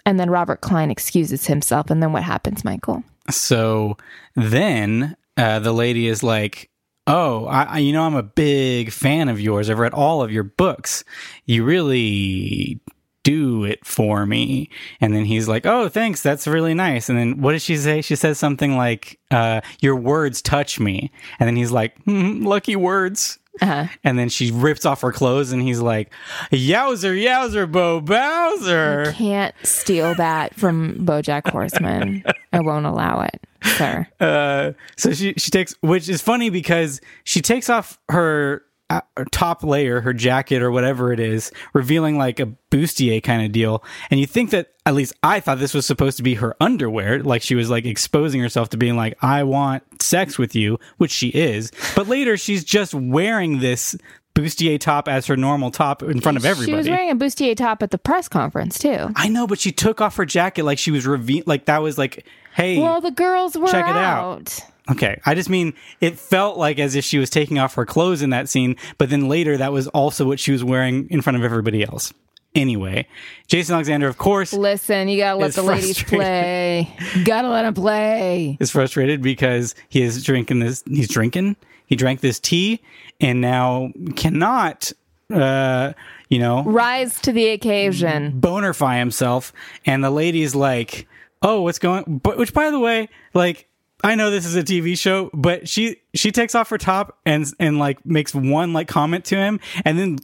And 0.10 0.20
then 0.20 0.32
Robert 0.32 0.62
Klein 0.62 0.90
excuses 0.90 1.46
himself. 1.46 1.92
And 1.92 2.02
then 2.02 2.12
what 2.14 2.24
happens, 2.24 2.66
Michael? 2.66 3.04
So 3.30 3.96
then 4.36 5.16
uh, 5.38 5.60
the 5.60 5.72
lady 5.72 6.08
is 6.08 6.24
like, 6.24 6.72
"Oh, 7.06 7.46
I, 7.46 7.78
you 7.78 7.94
know, 7.94 8.02
I'm 8.02 8.16
a 8.16 8.24
big 8.24 8.92
fan 8.92 9.30
of 9.30 9.40
yours. 9.40 9.70
I've 9.70 9.78
read 9.78 9.94
all 9.94 10.24
of 10.24 10.32
your 10.32 10.42
books. 10.44 11.04
You 11.46 11.64
really 11.64 12.82
do 13.22 13.66
it 13.66 13.86
for 13.86 14.26
me." 14.26 14.72
And 15.00 15.14
then 15.14 15.26
he's 15.26 15.48
like, 15.48 15.68
"Oh, 15.68 15.90
thanks. 15.90 16.24
That's 16.24 16.48
really 16.48 16.74
nice." 16.74 17.08
And 17.08 17.20
then 17.20 17.40
what 17.40 17.52
does 17.52 17.62
she 17.62 17.78
say? 17.78 18.02
She 18.02 18.16
says 18.16 18.40
something 18.40 18.78
like, 18.78 19.20
uh, 19.30 19.62
"Your 19.80 19.96
words 19.96 20.42
touch 20.42 20.80
me." 20.80 21.12
And 21.40 21.46
then 21.46 21.56
he's 21.56 21.72
like, 21.72 21.96
"Hmm, 22.06 22.48
"Lucky 22.48 22.76
words." 22.76 23.38
And 23.62 24.18
then 24.18 24.30
she 24.30 24.52
rips 24.52 24.86
off 24.86 25.02
her 25.02 25.12
clothes, 25.12 25.52
and 25.52 25.62
he's 25.62 25.80
like, 25.80 26.14
"Yowzer, 26.52 27.14
yowzer, 27.22 27.70
Bo 27.70 28.00
Bowser." 28.02 29.12
Can't 29.14 29.54
steal 29.64 30.16
that 30.16 30.56
from 30.56 31.06
Bojack 31.06 31.50
Horseman. 31.50 32.24
I 32.54 32.62
won't 32.62 32.86
allow 32.86 33.22
it, 33.22 33.42
sir. 33.64 34.08
Uh, 34.20 34.72
so 34.98 35.12
she 35.14 35.34
she 35.38 35.52
takes, 35.52 35.76
which 35.82 36.08
is 36.10 36.22
funny 36.22 36.50
because 36.50 37.02
she 37.24 37.42
takes 37.42 37.70
off 37.70 38.00
her 38.10 38.64
Uh, 38.90 39.02
top 39.32 39.64
layer, 39.64 40.02
her 40.02 40.14
jacket 40.14 40.64
or 40.64 40.72
whatever 40.72 41.14
it 41.14 41.20
is, 41.20 41.52
revealing 41.74 42.18
like 42.18 42.40
a 42.40 42.48
bustier 42.72 43.22
kind 43.22 43.46
of 43.46 43.52
deal. 43.52 43.84
And 44.10 44.20
you 44.20 44.26
think 44.26 44.50
that 44.50 44.74
at 44.86 44.96
least 44.96 45.14
I 45.22 45.40
thought 45.40 45.60
this 45.60 45.76
was 45.76 45.86
supposed 45.86 46.18
to 46.18 46.24
be 46.24 46.34
her 46.36 46.56
underwear, 46.60 47.22
like 47.22 47.44
she 47.44 47.54
was 47.54 47.70
like 47.70 47.86
exposing 47.86 48.42
herself 48.42 48.70
to 48.70 48.78
being 48.78 48.96
like, 48.96 49.16
"I 49.24 49.44
want 49.44 49.84
sex 50.02 50.40
with 50.40 50.56
you," 50.56 50.80
which 50.98 51.12
she 51.12 51.28
is. 51.28 51.72
But 51.96 52.08
later, 52.08 52.36
she's 52.36 52.64
just 52.64 52.96
wearing 52.96 53.60
this 53.60 53.96
bustier 54.34 54.80
top 54.80 55.08
as 55.08 55.28
her 55.28 55.38
normal 55.38 55.70
top 55.70 56.02
in 56.02 56.22
front 56.22 56.38
of 56.38 56.46
everybody. 56.46 56.72
She 56.72 56.76
was 56.76 56.90
wearing 56.90 57.12
a 57.12 57.16
bustier 57.16 57.56
top 57.56 57.84
at 57.84 57.92
the 57.92 57.98
press 57.98 58.28
conference 58.28 58.80
too. 58.80 59.10
I 59.16 59.28
know, 59.28 59.46
but 59.46 59.60
she 59.60 59.72
took 59.72 60.02
off 60.02 60.16
her 60.16 60.26
jacket 60.26 60.64
like 60.64 60.80
she 60.80 60.92
was 60.92 61.06
reveal, 61.06 61.44
like 61.46 61.66
that 61.66 61.84
was 61.84 61.98
like, 61.98 62.26
"Hey." 62.56 62.80
Well, 62.80 63.02
the 63.02 63.12
girls 63.12 63.56
were 63.56 63.68
Check 63.68 63.86
it 63.88 63.96
out. 63.96 64.60
Okay, 64.92 65.20
I 65.26 65.36
just 65.36 65.50
mean 65.50 65.74
it 66.02 66.18
felt 66.18 66.58
like 66.58 66.80
as 66.80 66.96
if 66.96 67.04
she 67.06 67.18
was 67.20 67.30
taking 67.30 67.60
off 67.60 67.76
her 67.76 67.86
clothes 67.86 68.22
in 68.22 68.32
that 68.32 68.50
scene, 68.50 68.76
but 68.98 69.10
then 69.10 69.28
later 69.28 69.58
that 69.58 69.72
was 69.72 69.88
also 69.90 70.26
what 70.26 70.40
she 70.40 70.52
was 70.52 70.64
wearing 70.64 71.08
in 71.10 71.22
front 71.22 71.38
of 71.38 71.44
everybody 71.44 71.84
else. 71.84 72.14
Anyway, 72.56 73.08
Jason 73.48 73.76
Alexander, 73.76 74.08
of 74.08 74.18
course, 74.18 74.54
Listen, 74.54 75.08
you 75.08 75.18
gotta 75.20 75.38
let 75.38 75.54
the 75.54 75.62
ladies 75.62 76.02
play. 76.02 76.92
gotta 77.24 77.48
let 77.48 77.62
them 77.62 77.76
play. 77.76 78.58
is 78.60 78.72
frustrated 78.72 79.22
because 79.22 79.76
he 79.90 80.02
is 80.02 80.24
drinking 80.24 80.60
this. 80.60 80.84
He's 80.88 81.08
drinking. 81.08 81.56
He 81.86 81.96
drank 81.96 82.22
this 82.22 82.40
tea 82.40 82.82
and 83.22 83.42
now 83.42 83.92
cannot, 84.16 84.92
uh, 85.32 85.94
you 86.30 86.40
know, 86.40 86.64
Rise 86.64 87.20
to 87.22 87.32
the 87.32 87.50
occasion. 87.50 88.40
bonerfy 88.42 88.98
himself. 88.98 89.54
And 89.86 90.04
the 90.04 90.10
lady's 90.10 90.56
like, 90.56 91.08
"Oh, 91.44 91.62
what's 91.62 91.78
going?" 91.80 92.20
But 92.24 92.38
which, 92.40 92.54
by 92.54 92.72
the 92.72 92.80
way, 92.80 93.10
like. 93.36 93.68
I 94.04 94.16
know 94.16 94.32
this 94.32 94.46
is 94.46 94.56
a 94.56 94.64
TV 94.64 94.98
show, 94.98 95.30
but 95.34 95.68
she 95.68 95.98
she 96.14 96.32
takes 96.32 96.56
off 96.56 96.70
her 96.70 96.78
top 96.78 97.18
and 97.26 97.46
and 97.60 97.80
like 97.80 98.06
makes 98.06 98.34
one 98.34 98.74
like 98.74 98.88
comment 98.88 99.26
to 99.26 99.36
him, 99.36 99.60
and 99.84 100.00
then 100.00 100.20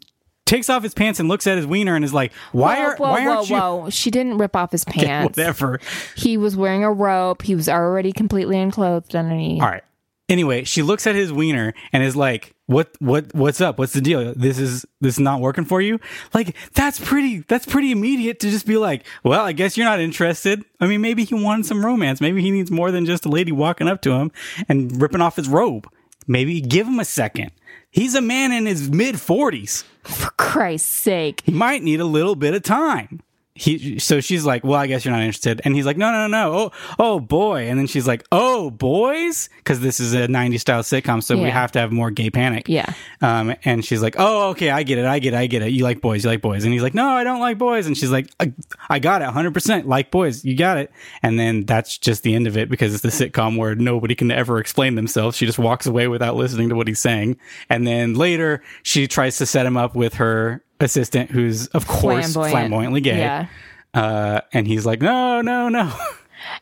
takes 0.45 0.69
off 0.69 0.83
his 0.83 0.93
pants 0.93 1.19
and 1.19 1.27
looks 1.27 1.47
at 1.47 1.57
his 1.57 1.67
wiener 1.67 1.95
and 1.95 2.05
is 2.05 2.13
like, 2.13 2.31
"Why 2.51 2.77
whoa, 2.77 2.83
are 2.85 2.95
whoa, 2.95 3.11
why 3.11 3.25
whoa, 3.25 3.31
aren't 3.35 3.49
you?" 3.49 3.55
whoa. 3.57 3.89
She 3.89 4.11
didn't 4.11 4.37
rip 4.37 4.55
off 4.55 4.71
his 4.71 4.85
pants. 4.85 5.37
Whatever. 5.37 5.79
He 6.15 6.37
was 6.37 6.55
wearing 6.55 6.83
a 6.83 6.91
rope. 6.91 7.41
He 7.41 7.55
was 7.55 7.67
already 7.67 8.11
completely 8.11 8.59
unclothed 8.59 9.15
underneath. 9.15 9.61
All 9.61 9.69
right. 9.69 9.83
Anyway, 10.29 10.63
she 10.63 10.81
looks 10.81 11.05
at 11.05 11.13
his 11.13 11.31
wiener 11.31 11.73
and 11.93 12.01
is 12.01 12.15
like, 12.15 12.54
"What? 12.67 12.95
What? 12.99 13.33
What's 13.33 13.61
up? 13.61 13.77
What's 13.77 13.93
the 13.93 14.01
deal? 14.01 14.33
This 14.35 14.57
is 14.59 14.85
this 15.01 15.15
is 15.15 15.19
not 15.19 15.41
working 15.41 15.65
for 15.65 15.81
you?" 15.81 15.99
Like 16.33 16.55
that's 16.73 16.99
pretty. 16.99 17.39
That's 17.47 17.65
pretty 17.65 17.91
immediate 17.91 18.39
to 18.41 18.49
just 18.49 18.65
be 18.65 18.77
like, 18.77 19.05
"Well, 19.23 19.41
I 19.41 19.51
guess 19.51 19.77
you're 19.77 19.87
not 19.87 19.99
interested." 19.99 20.63
I 20.79 20.87
mean, 20.87 21.01
maybe 21.01 21.23
he 21.23 21.35
wanted 21.35 21.65
some 21.65 21.85
romance. 21.85 22.21
Maybe 22.21 22.41
he 22.41 22.51
needs 22.51 22.71
more 22.71 22.91
than 22.91 23.05
just 23.05 23.25
a 23.25 23.29
lady 23.29 23.51
walking 23.51 23.87
up 23.87 24.01
to 24.01 24.13
him 24.13 24.31
and 24.67 25.01
ripping 25.01 25.21
off 25.21 25.35
his 25.35 25.49
robe. 25.49 25.87
Maybe 26.27 26.59
give 26.61 26.87
him 26.87 26.99
a 26.99 27.05
second. 27.05 27.51
He's 27.91 28.15
a 28.15 28.21
man 28.21 28.51
in 28.51 28.65
his 28.65 28.89
mid 28.89 29.19
forties. 29.19 29.83
For 30.03 30.31
Christ's 30.31 30.89
sake. 30.89 31.41
He 31.45 31.51
might 31.51 31.83
need 31.83 31.99
a 31.99 32.05
little 32.05 32.35
bit 32.35 32.53
of 32.53 32.63
time. 32.63 33.21
He, 33.57 33.99
so 33.99 34.19
she's 34.19 34.45
like, 34.45 34.65
well, 34.65 34.77
I 34.77 34.85
guess 34.85 35.05
you're 35.05 35.13
not 35.13 35.21
interested. 35.21 35.61
And 35.63 35.73
he's 35.73 35.85
like, 35.85 35.95
no, 35.95 36.11
no, 36.11 36.27
no, 36.27 36.49
no. 36.49 36.53
Oh, 36.53 36.71
oh 36.99 37.19
boy. 37.21 37.69
And 37.69 37.79
then 37.79 37.87
she's 37.87 38.05
like, 38.05 38.25
oh, 38.29 38.69
boys. 38.69 39.47
Cause 39.63 39.79
this 39.79 40.01
is 40.01 40.13
a 40.13 40.27
90s 40.27 40.59
style 40.59 40.83
sitcom. 40.83 41.23
So 41.23 41.37
we 41.37 41.49
have 41.49 41.71
to 41.71 41.79
have 41.79 41.93
more 41.93 42.11
gay 42.11 42.29
panic. 42.29 42.67
Yeah. 42.67 42.93
Um, 43.21 43.55
and 43.63 43.85
she's 43.85 44.01
like, 44.01 44.15
oh, 44.19 44.49
okay. 44.49 44.71
I 44.71 44.83
get 44.83 44.97
it. 44.97 45.05
I 45.05 45.19
get 45.19 45.33
it. 45.33 45.37
I 45.37 45.47
get 45.47 45.61
it. 45.61 45.71
You 45.71 45.85
like 45.85 46.01
boys. 46.01 46.25
You 46.25 46.31
like 46.31 46.41
boys. 46.41 46.65
And 46.65 46.73
he's 46.73 46.83
like, 46.83 46.93
no, 46.93 47.07
I 47.07 47.23
don't 47.23 47.39
like 47.39 47.57
boys. 47.57 47.87
And 47.87 47.97
she's 47.97 48.11
like, 48.11 48.29
I, 48.41 48.51
I 48.89 48.99
got 48.99 49.21
it. 49.21 49.29
100% 49.29 49.85
like 49.85 50.11
boys. 50.11 50.43
You 50.43 50.57
got 50.57 50.77
it. 50.77 50.91
And 51.23 51.39
then 51.39 51.63
that's 51.63 51.97
just 51.97 52.23
the 52.23 52.35
end 52.35 52.47
of 52.47 52.57
it 52.57 52.69
because 52.69 52.93
it's 52.93 53.03
the 53.03 53.29
sitcom 53.29 53.57
where 53.57 53.73
nobody 53.73 54.15
can 54.15 54.31
ever 54.31 54.59
explain 54.59 54.95
themselves. 54.95 55.37
She 55.37 55.45
just 55.45 55.59
walks 55.59 55.85
away 55.85 56.09
without 56.09 56.35
listening 56.35 56.67
to 56.69 56.75
what 56.75 56.89
he's 56.89 56.99
saying. 56.99 57.37
And 57.69 57.87
then 57.87 58.15
later 58.15 58.61
she 58.83 59.07
tries 59.07 59.37
to 59.37 59.45
set 59.45 59.65
him 59.65 59.77
up 59.77 59.95
with 59.95 60.15
her 60.15 60.61
assistant 60.85 61.29
who's 61.31 61.67
of 61.67 61.85
course 61.87 62.31
Flamboyant. 62.33 62.51
flamboyantly 62.51 63.01
gay. 63.01 63.17
Yeah. 63.19 63.47
Uh, 63.93 64.41
and 64.53 64.65
he's 64.67 64.85
like, 64.85 65.01
no, 65.01 65.41
no, 65.41 65.67
no. 65.69 65.91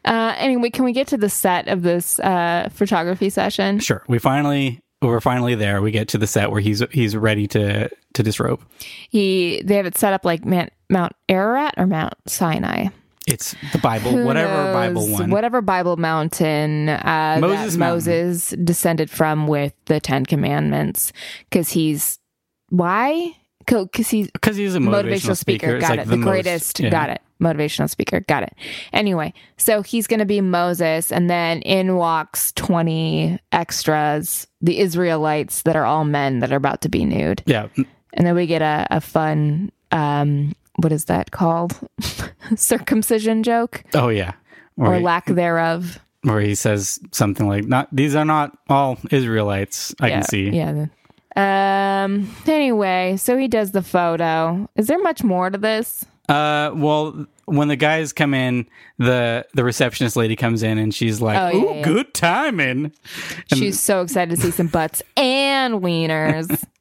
Uh, 0.05 0.33
anyway, 0.37 0.69
can 0.69 0.85
we 0.85 0.93
get 0.93 1.07
to 1.07 1.17
the 1.17 1.27
set 1.27 1.67
of 1.67 1.81
this 1.81 2.17
uh, 2.19 2.69
photography 2.71 3.29
session? 3.29 3.79
sure. 3.79 4.01
We 4.07 4.17
finally, 4.17 4.79
we're 5.01 5.19
finally 5.19 5.55
there. 5.55 5.81
We 5.81 5.91
get 5.91 6.07
to 6.09 6.17
the 6.17 6.27
set 6.27 6.51
where 6.51 6.61
he's, 6.61 6.81
he's 6.91 7.17
ready 7.17 7.47
to, 7.49 7.89
to 8.13 8.23
disrobe. 8.23 8.61
He 9.09 9.61
they 9.65 9.75
have 9.75 9.85
it 9.85 9.97
set 9.97 10.13
up 10.13 10.23
like 10.23 10.45
Mount, 10.45 10.71
Mount 10.89 11.11
Ararat 11.27 11.73
or 11.75 11.85
Mount 11.85 12.13
Sinai. 12.27 12.87
It's 13.27 13.55
the 13.73 13.77
Bible, 13.79 14.11
Who 14.11 14.23
whatever 14.25 14.53
knows? 14.53 14.73
Bible 14.73 15.07
one. 15.09 15.29
whatever 15.31 15.61
Bible 15.61 15.97
mountain 15.97 16.87
uh, 16.89 17.37
Moses 17.41 17.75
Mountain. 17.75 17.79
Moses 17.79 18.49
descended 18.63 19.09
from 19.09 19.47
with 19.47 19.73
the 19.85 19.99
Ten 19.99 20.25
Commandments, 20.25 21.11
because 21.49 21.71
he's 21.71 22.19
why? 22.69 23.35
Because 23.65 24.09
he's 24.09 24.29
Because 24.31 24.57
he's 24.57 24.75
a 24.75 24.79
motivational, 24.79 25.37
speaker. 25.37 25.75
It's 25.75 25.81
Got 25.87 25.97
like 25.97 26.07
it. 26.07 26.09
The, 26.09 26.17
most- 26.17 26.27
greatest. 26.29 26.79
yeah. 26.79 26.89
Got 26.89 27.09
it. 27.11 27.21
Motivational 27.41 27.89
speaker. 27.89 28.21
Got 28.21 28.43
it. 28.43 28.53
Anyway, 28.93 29.33
so 29.57 29.81
he's 29.81 30.07
going 30.07 30.19
to 30.19 30.25
be 30.25 30.39
Moses, 30.41 31.11
and 31.11 31.29
then 31.29 31.61
in 31.63 31.95
walks 31.95 32.51
20 32.53 33.37
extras, 33.51 34.47
the 34.61 34.79
Israelites 34.79 35.63
that 35.63 35.75
are 35.75 35.85
all 35.85 36.05
men 36.05 36.39
that 36.39 36.51
are 36.53 36.57
about 36.57 36.81
to 36.81 36.89
be 36.89 37.03
nude. 37.05 37.43
Yeah. 37.45 37.67
And 38.13 38.25
then 38.27 38.35
we 38.35 38.45
get 38.45 38.61
a, 38.61 38.87
a 38.91 39.01
fun, 39.01 39.71
um, 39.91 40.55
what 40.77 40.91
is 40.91 41.05
that 41.05 41.31
called? 41.31 41.77
Circumcision 42.55 43.43
joke 43.43 43.83
Oh 43.93 44.09
yeah. 44.09 44.33
or 44.77 44.89
Where, 44.89 44.97
he, 44.99 45.03
lack 45.03 45.25
thereof. 45.25 45.99
where 46.21 46.39
he 46.41 46.55
says 46.55 46.99
something 47.11 47.47
like, 47.47 47.65
"Not 47.65 47.87
these 47.93 48.15
are 48.15 48.25
not 48.25 48.57
all 48.69 48.97
Israelites." 49.11 49.93
I 49.99 50.07
yeah, 50.09 50.13
can 50.19 50.23
see. 50.23 50.49
Yeah. 50.49 50.85
Um. 51.35 52.33
Anyway, 52.47 53.17
so 53.17 53.37
he 53.37 53.47
does 53.47 53.71
the 53.71 53.81
photo. 53.81 54.69
Is 54.75 54.87
there 54.87 54.99
much 55.01 55.23
more 55.23 55.49
to 55.49 55.57
this? 55.57 56.05
Uh, 56.29 56.71
well, 56.73 57.25
when 57.45 57.67
the 57.67 57.75
guys 57.75 58.13
come 58.13 58.33
in, 58.33 58.67
the 58.97 59.45
the 59.53 59.63
receptionist 59.63 60.15
lady 60.15 60.35
comes 60.35 60.63
in 60.63 60.77
and 60.77 60.93
she's 60.93 61.21
like, 61.21 61.37
Oh, 61.37 61.57
yeah, 61.57 61.63
"Ooh, 61.65 61.75
yeah. 61.75 61.81
good 61.83 62.13
timing." 62.13 62.93
She's 63.53 63.79
so 63.79 64.01
excited 64.01 64.35
to 64.35 64.41
see 64.41 64.51
some 64.51 64.67
butts 64.67 65.01
and 65.17 65.75
wieners. 65.81 66.63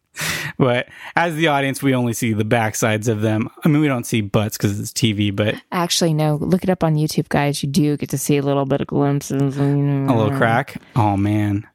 But 0.58 0.88
as 1.16 1.34
the 1.36 1.46
audience, 1.46 1.82
we 1.82 1.94
only 1.94 2.12
see 2.12 2.34
the 2.34 2.44
backsides 2.44 3.08
of 3.08 3.22
them. 3.22 3.48
I 3.64 3.68
mean, 3.68 3.80
we 3.80 3.88
don't 3.88 4.04
see 4.04 4.20
butts 4.20 4.58
because 4.58 4.78
it's 4.78 4.90
TV, 4.92 5.34
but 5.34 5.54
Actually, 5.72 6.12
no. 6.12 6.36
Look 6.36 6.62
it 6.62 6.68
up 6.68 6.84
on 6.84 6.96
YouTube, 6.96 7.30
guys. 7.30 7.62
You 7.62 7.70
do 7.70 7.96
get 7.96 8.10
to 8.10 8.18
see 8.18 8.36
a 8.36 8.42
little 8.42 8.66
bit 8.66 8.82
of 8.82 8.86
glimpses, 8.88 9.56
a 9.56 9.62
little 9.62 10.30
crack. 10.36 10.76
Oh 10.94 11.16
man, 11.16 11.66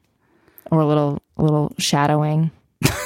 or 0.70 0.78
a 0.80 0.86
little, 0.86 1.20
a 1.36 1.42
little 1.42 1.74
shadowing. 1.78 2.52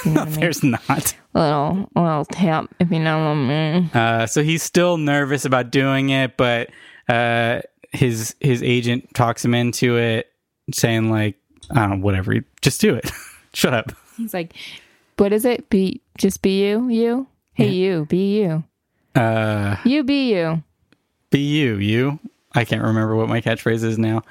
You 0.04 0.12
know 0.12 0.22
I 0.22 0.24
mean? 0.26 0.40
there's 0.40 0.62
not. 0.62 1.16
Little, 1.34 1.88
little 1.96 2.24
tap, 2.26 2.66
if 2.78 2.90
you 2.90 2.98
know 3.00 3.18
what 3.18 3.30
I 3.30 3.34
mean. 3.34 3.90
Uh, 3.94 4.26
so 4.26 4.42
he's 4.42 4.62
still 4.62 4.96
nervous 4.98 5.44
about 5.44 5.70
doing 5.70 6.10
it, 6.10 6.36
but 6.36 6.70
uh, 7.08 7.62
his 7.92 8.34
his 8.40 8.62
agent 8.62 9.14
talks 9.14 9.44
him 9.44 9.54
into 9.54 9.96
it, 9.96 10.30
saying 10.72 11.10
like, 11.10 11.36
"I 11.70 11.80
don't 11.86 12.00
know, 12.00 12.04
whatever, 12.04 12.34
just 12.60 12.80
do 12.80 12.94
it. 12.94 13.10
Shut 13.54 13.72
up." 13.74 13.92
He's 14.16 14.34
like, 14.34 14.54
"What 15.16 15.32
is 15.32 15.44
it? 15.44 15.70
Be 15.70 16.00
just 16.18 16.42
be 16.42 16.62
you, 16.68 16.88
you. 16.88 17.26
Hey, 17.54 17.68
you, 17.70 18.06
be 18.06 18.40
you. 18.40 18.64
Uh, 19.14 19.76
You 19.84 20.04
be 20.04 20.32
you." 20.34 20.62
be 21.30 21.38
you, 21.40 21.76
you. 21.76 22.18
I 22.54 22.66
can't 22.66 22.82
remember 22.82 23.16
what 23.16 23.28
my 23.28 23.40
catchphrase 23.40 23.84
is 23.84 23.98
now. 23.98 24.22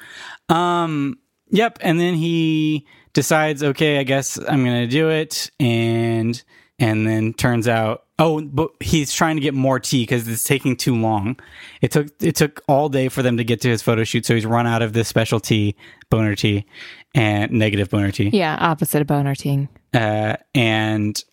Um, 0.50 1.18
yep. 1.50 1.80
And 1.82 2.00
then 2.00 2.14
he 2.14 2.86
decides, 3.14 3.64
okay, 3.64 4.00
I 4.00 4.04
guess 4.04 4.38
I'm 4.38 4.64
gonna 4.64 4.88
do 4.88 5.10
it, 5.10 5.52
and 5.60 6.42
and 6.80 7.06
then 7.08 7.34
turns 7.34 7.68
out, 7.68 8.06
Oh, 8.24 8.40
but 8.40 8.70
he's 8.80 9.12
trying 9.12 9.36
to 9.36 9.42
get 9.42 9.56
more 9.56 9.80
tea 9.80 10.04
because 10.04 10.28
it's 10.28 10.44
taking 10.44 10.76
too 10.76 10.96
long. 10.96 11.40
It 11.82 11.90
took 11.90 12.10
it 12.22 12.36
took 12.36 12.62
all 12.68 12.88
day 12.88 13.10
for 13.10 13.24
them 13.24 13.38
to 13.38 13.44
get 13.44 13.62
to 13.62 13.70
his 13.70 13.82
photo 13.82 14.04
shoot, 14.04 14.28
so 14.28 14.36
he's 14.36 14.46
run 14.46 14.68
out 14.68 14.84
of 14.84 14.94
this 14.94 15.08
special 15.08 15.40
tea, 15.40 15.76
boner 16.12 16.36
tea, 16.36 16.68
and 17.16 17.52
negative 17.52 17.90
boner 17.90 18.12
tea. 18.12 18.30
Yeah, 18.32 18.56
opposite 18.60 19.02
of 19.02 19.08
boner 19.08 19.34
tea. 19.34 19.68
Uh, 19.92 20.36
and 20.54 21.24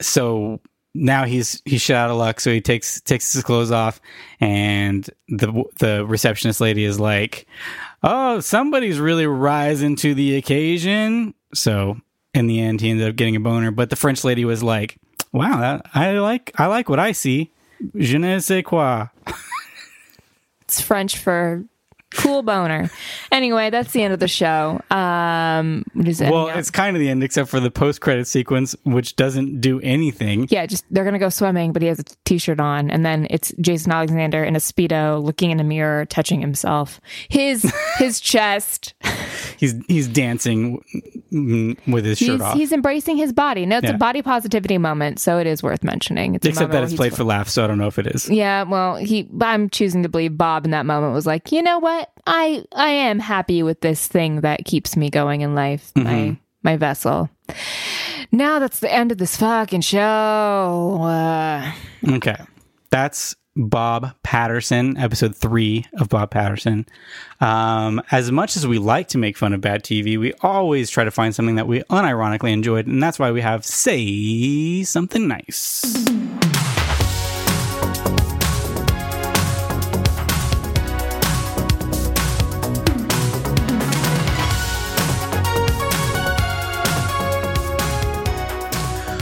so 0.00 0.60
now 0.94 1.24
he's 1.24 1.62
he's 1.64 1.80
shit 1.80 1.96
out 1.96 2.10
of 2.10 2.16
luck. 2.16 2.40
So 2.40 2.50
he 2.50 2.60
takes 2.60 3.00
takes 3.00 3.32
his 3.32 3.42
clothes 3.42 3.70
off, 3.70 4.00
and 4.40 5.08
the 5.28 5.64
the 5.78 6.04
receptionist 6.06 6.60
lady 6.60 6.84
is 6.84 6.98
like, 6.98 7.46
"Oh, 8.02 8.40
somebody's 8.40 8.98
really 8.98 9.26
rising 9.26 9.96
to 9.96 10.14
the 10.14 10.36
occasion." 10.36 11.34
So 11.54 11.98
in 12.34 12.46
the 12.46 12.60
end, 12.60 12.80
he 12.80 12.90
ended 12.90 13.08
up 13.08 13.16
getting 13.16 13.36
a 13.36 13.40
boner. 13.40 13.70
But 13.70 13.90
the 13.90 13.96
French 13.96 14.24
lady 14.24 14.44
was 14.44 14.62
like, 14.62 14.98
"Wow, 15.32 15.60
that, 15.60 15.86
I 15.94 16.12
like 16.18 16.52
I 16.58 16.66
like 16.66 16.88
what 16.88 16.98
I 16.98 17.12
see." 17.12 17.52
Je 17.96 18.18
ne 18.18 18.38
sais 18.40 18.64
quoi. 18.64 19.06
It's 20.62 20.80
French 20.80 21.16
for 21.16 21.64
cool 22.14 22.42
boner. 22.42 22.90
Anyway, 23.30 23.70
that's 23.70 23.92
the 23.92 24.02
end 24.02 24.14
of 24.14 24.20
the 24.20 24.28
show. 24.28 24.80
Um, 24.90 25.84
what 25.94 26.08
is 26.08 26.20
it? 26.20 26.30
Well, 26.30 26.48
it's 26.48 26.70
kind 26.70 26.96
of 26.96 27.00
the 27.00 27.08
end, 27.08 27.22
except 27.22 27.48
for 27.48 27.60
the 27.60 27.70
post 27.70 28.00
credit 28.00 28.26
sequence, 28.26 28.74
which 28.84 29.16
doesn't 29.16 29.60
do 29.60 29.80
anything. 29.80 30.46
Yeah, 30.50 30.66
just 30.66 30.84
they're 30.90 31.04
gonna 31.04 31.18
go 31.18 31.28
swimming, 31.28 31.72
but 31.72 31.82
he 31.82 31.88
has 31.88 31.98
a 31.98 32.04
t-shirt 32.24 32.60
on, 32.60 32.90
and 32.90 33.04
then 33.04 33.26
it's 33.30 33.52
Jason 33.60 33.92
Alexander 33.92 34.42
in 34.44 34.56
a 34.56 34.60
speedo, 34.60 35.22
looking 35.22 35.50
in 35.50 35.60
a 35.60 35.64
mirror, 35.64 36.04
touching 36.06 36.40
himself, 36.40 37.00
his 37.28 37.70
his 37.98 38.20
chest. 38.28 38.94
He's 39.56 39.74
he's 39.88 40.08
dancing 40.08 40.82
with 41.86 42.04
his 42.04 42.18
shirt 42.18 42.28
He's 42.32 42.40
off. 42.40 42.56
he's 42.56 42.72
embracing 42.72 43.16
his 43.16 43.32
body. 43.32 43.66
No, 43.66 43.78
it's 43.78 43.84
Yeah. 43.88 43.94
a 43.94 43.98
body 43.98 44.22
positivity 44.22 44.78
moment, 44.78 45.18
so 45.20 45.38
it 45.38 45.46
is 45.46 45.62
worth 45.62 45.82
mentioning. 45.84 46.34
It's 46.34 46.46
Except 46.46 46.72
that 46.72 46.82
it's 46.84 46.94
played 46.94 47.14
for 47.14 47.24
laughs, 47.24 47.52
so 47.52 47.64
I 47.64 47.66
don't 47.66 47.78
know 47.78 47.86
if 47.88 47.98
it 47.98 48.06
is. 48.06 48.28
Yeah, 48.28 48.62
well, 48.64 48.96
he. 48.96 49.28
I'm 49.40 49.68
choosing 49.70 50.02
to 50.02 50.08
believe 50.08 50.36
Bob 50.36 50.64
in 50.64 50.70
that 50.72 50.86
moment 50.86 51.12
was 51.14 51.26
like, 51.26 51.52
you 51.52 51.62
know 51.62 51.78
what, 51.78 52.10
I 52.26 52.64
I 52.74 52.88
am 52.90 53.18
happy 53.18 53.62
with 53.62 53.80
this 53.80 54.06
thing 54.06 54.40
that 54.42 54.64
keeps 54.64 54.96
me 54.96 55.10
going 55.10 55.40
in 55.42 55.54
life, 55.54 55.92
my 55.94 56.36
my 56.62 56.76
vessel. 56.76 57.30
Now 58.30 58.58
that's 58.58 58.80
the 58.80 58.92
end 58.92 59.10
of 59.12 59.18
this 59.18 59.36
fucking 59.36 59.80
show. 59.82 60.98
Uh, 61.02 61.72
Okay. 62.06 62.36
That's 62.90 63.34
Bob 63.58 64.14
Patterson, 64.22 64.96
episode 64.96 65.34
three 65.34 65.84
of 65.94 66.08
Bob 66.08 66.30
Patterson. 66.30 66.86
Um, 67.40 68.00
as 68.12 68.30
much 68.30 68.56
as 68.56 68.68
we 68.68 68.78
like 68.78 69.08
to 69.08 69.18
make 69.18 69.36
fun 69.36 69.52
of 69.52 69.60
bad 69.60 69.82
TV, 69.82 70.18
we 70.18 70.32
always 70.42 70.90
try 70.90 71.02
to 71.02 71.10
find 71.10 71.34
something 71.34 71.56
that 71.56 71.66
we 71.66 71.82
unironically 71.90 72.52
enjoyed, 72.52 72.86
and 72.86 73.02
that's 73.02 73.18
why 73.18 73.32
we 73.32 73.40
have 73.40 73.64
Say 73.64 74.84
Something 74.84 75.26
Nice. 75.26 76.06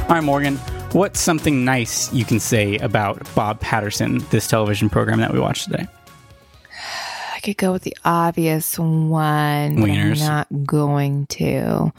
All 0.03 0.14
right, 0.14 0.22
Morgan, 0.22 0.61
what's 0.97 1.21
something 1.21 1.63
nice 1.65 2.11
you 2.13 2.25
can 2.25 2.41
say 2.41 2.79
about 2.79 3.23
Bob 3.35 3.61
Patterson, 3.61 4.19
this 4.31 4.49
television 4.49 4.89
program 4.89 5.21
that 5.21 5.33
we 5.33 5.39
watched 5.39 5.71
today? 5.71 5.87
I 7.35 7.41
could 7.41 7.59
go 7.59 7.73
with 7.73 7.83
the 7.83 7.97
obvious 8.05 8.79
one. 8.79 9.77
Wieners. 9.77 10.23
I'm 10.23 10.27
not 10.27 10.49
going 10.65 11.27
to. 11.27 11.93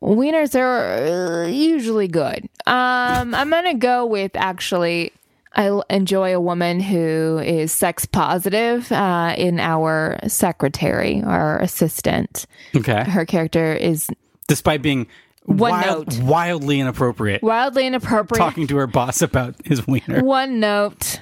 Wieners 0.00 0.54
are 0.54 1.48
usually 1.48 2.06
good. 2.06 2.48
Um, 2.64 3.34
I'm 3.34 3.50
gonna 3.50 3.74
go 3.74 4.06
with 4.06 4.32
actually. 4.36 5.12
I 5.54 5.80
enjoy 5.90 6.36
a 6.36 6.40
woman 6.40 6.78
who 6.78 7.38
is 7.38 7.72
sex 7.72 8.06
positive 8.06 8.92
uh, 8.92 9.34
in 9.36 9.58
our 9.58 10.20
secretary, 10.28 11.22
our 11.24 11.58
assistant. 11.58 12.46
Okay. 12.76 13.02
Her 13.02 13.24
character 13.24 13.72
is 13.72 14.08
Despite 14.46 14.80
being 14.80 15.06
One 15.48 15.70
wild- 15.72 16.18
note. 16.18 16.22
wildly 16.28 16.78
inappropriate, 16.80 17.42
wildly 17.42 17.86
inappropriate. 17.86 18.38
talking 18.38 18.66
to 18.66 18.76
her 18.76 18.86
boss 18.86 19.22
about 19.22 19.54
his 19.64 19.86
wiener. 19.86 20.22
One 20.22 20.60
note. 20.60 21.20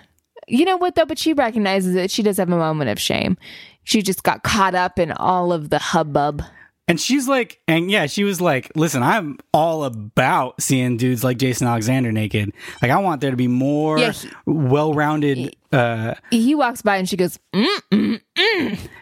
You 0.48 0.64
know 0.64 0.76
what 0.76 0.94
though? 0.96 1.06
But 1.06 1.18
she 1.18 1.32
recognizes 1.32 1.94
it. 1.94 2.10
She 2.10 2.22
does 2.22 2.36
have 2.38 2.50
a 2.50 2.56
moment 2.56 2.90
of 2.90 3.00
shame. 3.00 3.36
She 3.84 4.02
just 4.02 4.22
got 4.24 4.42
caught 4.42 4.74
up 4.74 4.98
in 4.98 5.12
all 5.12 5.52
of 5.52 5.70
the 5.70 5.78
hubbub. 5.78 6.42
And 6.88 7.00
she's 7.00 7.26
like, 7.26 7.60
and 7.66 7.90
yeah, 7.90 8.06
she 8.06 8.22
was 8.22 8.40
like, 8.40 8.70
listen, 8.76 9.02
I'm 9.02 9.38
all 9.52 9.82
about 9.84 10.60
seeing 10.62 10.96
dudes 10.96 11.24
like 11.24 11.36
Jason 11.36 11.66
Alexander 11.66 12.12
naked. 12.12 12.52
Like, 12.80 12.92
I 12.92 12.98
want 12.98 13.20
there 13.20 13.32
to 13.32 13.36
be 13.36 13.48
more 13.48 13.98
Yeah, 13.98 14.12
he- 14.12 14.28
well 14.46 14.94
rounded. 14.94 15.56
Uh, 15.72 16.14
He 16.30 16.54
walks 16.54 16.82
by 16.82 16.96
and 16.98 17.08
she 17.08 17.16
goes, 17.16 17.40
mm, 17.52 18.20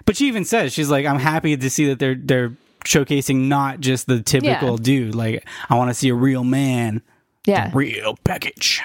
but 0.07 0.17
she 0.17 0.29
even 0.29 0.47
says, 0.47 0.73
she's 0.73 0.89
like, 0.91 1.05
I'm 1.05 1.19
happy 1.19 1.57
to 1.59 1.69
see 1.71 1.87
that 1.89 1.99
they're, 1.99 2.15
they're 2.19 2.53
showcasing 2.85 3.49
not 3.49 3.81
just 3.81 4.07
the 4.07 4.23
typical 4.23 4.71
Yeah. 4.73 4.77
dude. 4.83 5.15
Like, 5.15 5.47
I 5.69 5.77
want 5.77 5.91
to 5.91 5.95
see 5.95 6.09
a 6.09 6.15
real 6.15 6.45
man, 6.45 7.03
yeah. 7.47 7.71
real 7.75 8.17
package. 8.25 8.81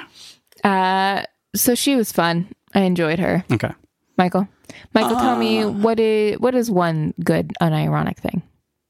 Uh, 0.64 1.24
so 1.56 1.76
she 1.76 1.95
was 1.95 2.12
fun. 2.12 2.47
I 2.74 2.82
enjoyed 2.82 3.20
her. 3.20 3.43
Okay. 3.52 3.72
Michael, 4.18 4.47
Michael, 4.93 5.16
tell 5.16 5.38
me 5.38 5.64
Ah. 5.64 5.70
what 5.70 6.00
is 6.00 6.38
what 6.39 6.54
is 6.54 6.70
one 6.70 7.14
good 7.24 7.54
unironic 7.62 8.18
thing? 8.18 8.41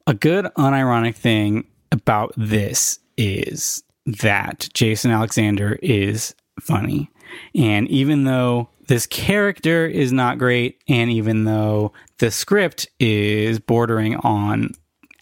A 0.08 0.14
good 0.14 0.46
unironic 0.58 1.16
thing 1.16 1.66
about 1.92 2.34
this 2.36 3.00
is 3.18 3.84
that 4.06 4.70
Jason 4.74 5.12
Alexander 5.12 5.78
is 5.84 6.34
funny. 6.60 7.12
And 7.54 7.88
even 7.90 8.24
though 8.24 8.70
this 8.88 9.06
character 9.06 9.86
is 9.86 10.12
not 10.12 10.40
great, 10.40 10.82
and 10.88 11.12
even 11.12 11.44
though 11.44 11.94
the 12.18 12.32
script 12.32 12.88
is 13.00 13.60
bordering 13.60 14.16
on 14.18 14.72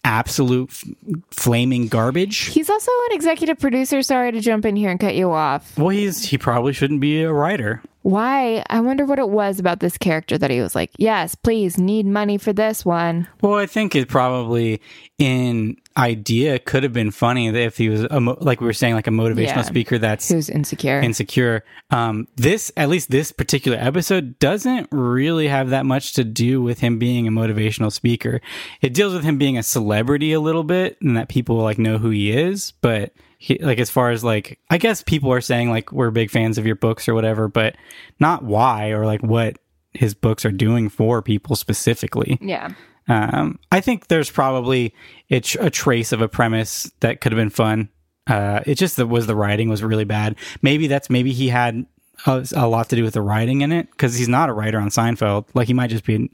absolute 0.08 0.70
f- 0.70 0.84
flaming 1.30 1.86
garbage, 1.88 2.46
He's 2.46 2.70
also 2.70 2.90
an 3.10 3.16
executive 3.16 3.58
producer. 3.58 4.02
Sorry 4.02 4.32
to 4.32 4.40
jump 4.40 4.64
in 4.64 4.74
here 4.74 4.90
and 4.90 4.98
cut 4.98 5.14
you 5.14 5.30
off. 5.30 5.76
well, 5.78 5.90
he's 5.90 6.24
he 6.24 6.38
probably 6.38 6.72
shouldn't 6.72 7.00
be 7.00 7.22
a 7.22 7.32
writer. 7.32 7.82
Why? 8.08 8.64
I 8.70 8.80
wonder 8.80 9.04
what 9.04 9.18
it 9.18 9.28
was 9.28 9.58
about 9.60 9.80
this 9.80 9.98
character 9.98 10.38
that 10.38 10.50
he 10.50 10.62
was 10.62 10.74
like, 10.74 10.90
yes, 10.96 11.34
please, 11.34 11.76
need 11.76 12.06
money 12.06 12.38
for 12.38 12.54
this 12.54 12.82
one. 12.82 13.28
Well, 13.42 13.56
I 13.56 13.66
think 13.66 13.94
it 13.94 14.08
probably 14.08 14.80
in 15.18 15.76
idea 15.94 16.58
could 16.58 16.84
have 16.84 16.94
been 16.94 17.10
funny 17.10 17.48
if 17.48 17.76
he 17.76 17.90
was 17.90 18.04
a 18.04 18.18
mo- 18.18 18.38
like 18.40 18.62
we 18.62 18.66
were 18.66 18.72
saying, 18.72 18.94
like 18.94 19.08
a 19.08 19.10
motivational 19.10 19.56
Yeah. 19.56 19.60
speaker 19.62 19.98
that's 19.98 20.26
Who's 20.30 20.48
insecure? 20.48 21.00
insecure. 21.02 21.64
Um, 21.90 22.28
this, 22.36 22.72
at 22.78 22.88
least 22.88 23.10
this 23.10 23.30
particular 23.30 23.76
episode, 23.78 24.38
doesn't 24.38 24.88
really 24.90 25.48
have 25.48 25.68
that 25.68 25.84
much 25.84 26.14
to 26.14 26.24
do 26.24 26.62
with 26.62 26.78
him 26.80 26.98
being 26.98 27.28
a 27.28 27.30
motivational 27.30 27.92
speaker. 27.92 28.40
It 28.80 28.94
deals 28.94 29.12
with 29.12 29.24
him 29.24 29.36
being 29.36 29.58
a 29.58 29.62
celebrity 29.62 30.32
a 30.32 30.40
little 30.40 30.64
bit, 30.64 30.96
and 31.02 31.14
that 31.18 31.28
people 31.28 31.56
like 31.56 31.78
know 31.78 31.98
who 31.98 32.08
he 32.08 32.32
is. 32.32 32.72
But 32.80 33.12
he, 33.38 33.56
like, 33.58 33.78
as 33.78 33.88
far 33.88 34.10
as 34.10 34.22
like, 34.24 34.58
I 34.68 34.78
guess 34.78 35.02
people 35.02 35.32
are 35.32 35.40
saying 35.40 35.70
like 35.70 35.92
we're 35.92 36.10
big 36.10 36.30
fans 36.30 36.58
of 36.58 36.66
your 36.66 36.74
books 36.76 37.08
or 37.08 37.14
whatever, 37.14 37.48
but 37.48 37.76
not 38.18 38.42
why 38.42 38.88
or 38.90 39.06
like 39.06 39.22
what 39.22 39.58
his 39.94 40.12
books 40.14 40.44
are 40.44 40.50
doing 40.52 40.88
for 40.88 41.22
people 41.22 41.56
specifically. 41.56 42.38
yeah. 42.42 42.70
Um, 43.10 43.58
I 43.72 43.80
think 43.80 44.08
there's 44.08 44.30
probably 44.30 44.92
a, 45.30 45.40
tr- 45.40 45.62
a 45.62 45.70
trace 45.70 46.12
of 46.12 46.20
a 46.20 46.28
premise 46.28 46.92
that 47.00 47.22
could 47.22 47.32
have 47.32 47.38
been 47.38 47.48
fun. 47.48 47.88
Uh, 48.26 48.60
it 48.66 48.74
just 48.74 48.98
was 48.98 49.26
the 49.26 49.34
writing 49.34 49.70
was 49.70 49.82
really 49.82 50.04
bad. 50.04 50.36
Maybe 50.60 50.88
that's 50.88 51.08
maybe 51.08 51.32
he 51.32 51.48
had 51.48 51.86
a, 52.26 52.46
a 52.54 52.68
lot 52.68 52.90
to 52.90 52.96
do 52.96 53.02
with 53.04 53.14
the 53.14 53.22
writing 53.22 53.62
in 53.62 53.72
it 53.72 53.90
because 53.92 54.14
he's 54.14 54.28
not 54.28 54.50
a 54.50 54.52
writer 54.52 54.78
on 54.78 54.90
Seinfeld. 54.90 55.46
Like 55.54 55.68
he 55.68 55.72
might 55.72 55.88
just 55.88 56.04
be, 56.04 56.30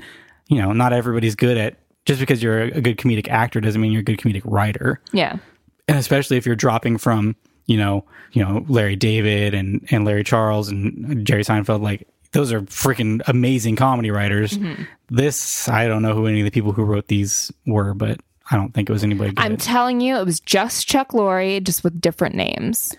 you 0.49 0.61
know, 0.61 0.73
not 0.73 0.93
everybody's 0.93 1.37
good 1.37 1.57
at. 1.57 1.77
Just 2.07 2.19
because 2.21 2.43
you're 2.43 2.63
a 2.63 2.81
good 2.81 2.99
comedic 2.99 3.29
actor 3.29 3.61
doesn't 3.61 3.81
mean 3.81 3.93
you're 3.93 4.01
a 4.01 4.05
good 4.05 4.19
comedic 4.19 4.43
writer, 4.45 5.01
Yeah. 5.13 5.37
And 5.89 5.99
especially 5.99 6.37
if 6.37 6.47
you're 6.47 6.57
dropping 6.57 6.99
from 6.99 7.37
you 7.67 7.77
know 7.77 8.05
you 8.33 8.45
know 8.45 8.65
Larry 8.69 8.97
David 8.97 9.55
and 9.55 9.87
and 9.91 10.05
Larry 10.05 10.25
Charles 10.25 10.69
and 10.69 11.27
Jerry 11.27 11.45
Seinfeld 11.45 11.83
like. 11.83 12.09
Those 12.33 12.53
are 12.53 12.63
freaking 12.63 13.23
amazing 13.29 13.77
comedy 13.77 14.11
writers. 14.11 14.55
Mm-hmm. 14.55 14.83
This, 15.09 15.69
I 15.69 15.87
don't 15.87 16.03
know 16.03 16.15
who 16.15 16.27
any 16.27 16.41
of 16.41 16.45
the 16.45 16.51
people 16.51 16.73
who 16.73 16.83
wrote 16.83 17.07
these 17.07 17.53
were, 17.65 17.95
but 17.95 18.19
I 18.51 18.57
don't 18.57 18.75
think 18.75 18.91
it 18.91 18.93
was 18.93 19.05
anybody 19.05 19.33
good. 19.33 19.45
I'm 19.45 19.57
telling 19.57 20.01
you, 20.01 20.17
it 20.17 20.27
was 20.27 20.41
just 20.41 20.89
Chuck 20.89 21.13
Lorre, 21.13 21.63
just 21.63 21.85
with 21.85 22.01
different 22.01 22.35
names. 22.35 22.93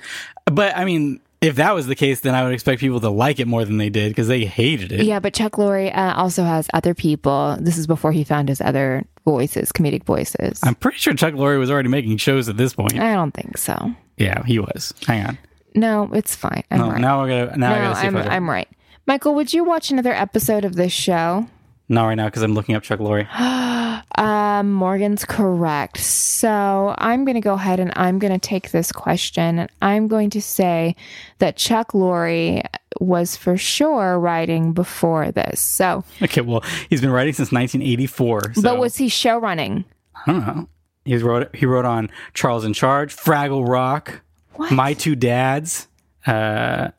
but 0.45 0.75
I 0.77 0.85
mean, 0.85 1.19
if 1.45 1.55
that 1.55 1.73
was 1.75 1.87
the 1.87 1.95
case, 1.95 2.21
then 2.21 2.35
I 2.35 2.43
would 2.43 2.53
expect 2.53 2.81
people 2.81 2.99
to 2.99 3.09
like 3.09 3.39
it 3.39 3.47
more 3.47 3.63
than 3.63 3.77
they 3.77 3.89
did 3.89 4.09
because 4.09 4.27
they 4.27 4.45
hated 4.45 4.91
it. 4.91 5.05
Yeah, 5.05 5.19
but 5.19 5.33
Chuck 5.33 5.53
Lorre 5.53 5.95
uh, 5.95 6.13
also 6.15 6.43
has 6.43 6.67
other 6.73 6.93
people. 6.93 7.57
This 7.59 7.77
is 7.77 7.87
before 7.87 8.11
he 8.11 8.23
found 8.23 8.49
his 8.49 8.61
other 8.61 9.03
voices, 9.23 9.71
comedic 9.71 10.03
voices. 10.03 10.59
I'm 10.63 10.75
pretty 10.75 10.97
sure 10.97 11.13
Chuck 11.13 11.33
Lorre 11.33 11.59
was 11.59 11.69
already 11.69 11.89
making 11.89 12.17
shows 12.17 12.49
at 12.49 12.57
this 12.57 12.73
point. 12.73 12.99
I 12.99 13.13
don't 13.13 13.33
think 13.33 13.57
so. 13.57 13.93
Yeah, 14.17 14.43
he 14.43 14.59
was. 14.59 14.93
Hang 15.05 15.25
on. 15.25 15.37
No, 15.75 16.09
it's 16.13 16.35
fine. 16.35 16.63
I'm 16.71 16.79
No, 16.79 16.89
right. 16.91 17.01
now 17.01 17.21
we're 17.21 17.27
gonna. 17.27 17.57
Now 17.57 17.73
I 17.73 17.77
no, 17.79 17.83
gotta 17.85 17.99
see 18.01 18.07
I'm, 18.07 18.15
if 18.17 18.27
I 18.27 18.35
I'm 18.35 18.49
right. 18.49 18.67
Michael, 19.05 19.35
would 19.35 19.53
you 19.53 19.63
watch 19.63 19.91
another 19.91 20.13
episode 20.13 20.65
of 20.65 20.75
this 20.75 20.91
show? 20.91 21.47
Not 21.89 22.07
right 22.07 22.15
now 22.15 22.25
because 22.25 22.41
I'm 22.41 22.53
looking 22.53 22.75
up 22.75 22.83
Chuck 22.83 22.99
Lorre. 22.99 23.27
Um, 24.17 24.71
Morgan's 24.71 25.25
correct. 25.25 25.97
So 25.97 26.95
I'm 26.97 27.25
going 27.25 27.35
to 27.35 27.41
go 27.41 27.53
ahead 27.53 27.79
and 27.79 27.91
I'm 27.95 28.17
going 28.19 28.33
to 28.33 28.39
take 28.39 28.71
this 28.71 28.91
question 28.91 29.59
and 29.59 29.69
I'm 29.81 30.07
going 30.07 30.29
to 30.31 30.41
say 30.41 30.95
that 31.39 31.57
Chuck 31.57 31.91
Lorre 31.91 32.63
was 33.01 33.35
for 33.35 33.57
sure 33.57 34.17
writing 34.19 34.71
before 34.71 35.31
this. 35.31 35.59
So, 35.59 36.03
Okay, 36.21 36.39
well, 36.41 36.63
he's 36.89 37.01
been 37.01 37.11
writing 37.11 37.33
since 37.33 37.51
1984. 37.51 38.53
So 38.53 38.61
but 38.61 38.77
was 38.79 38.95
he 38.95 39.09
show 39.09 39.37
running? 39.37 39.83
I 40.25 40.31
don't 40.31 40.47
know. 40.47 40.69
He 41.03 41.17
wrote 41.17 41.53
he 41.55 41.65
wrote 41.65 41.85
on 41.85 42.09
Charles 42.33 42.63
in 42.65 42.73
Charge, 42.73 43.15
Fraggle 43.15 43.67
Rock, 43.67 44.21
What? 44.53 44.71
My 44.71 44.93
Two 44.93 45.15
Dads, 45.15 45.87
uh, 46.25 46.89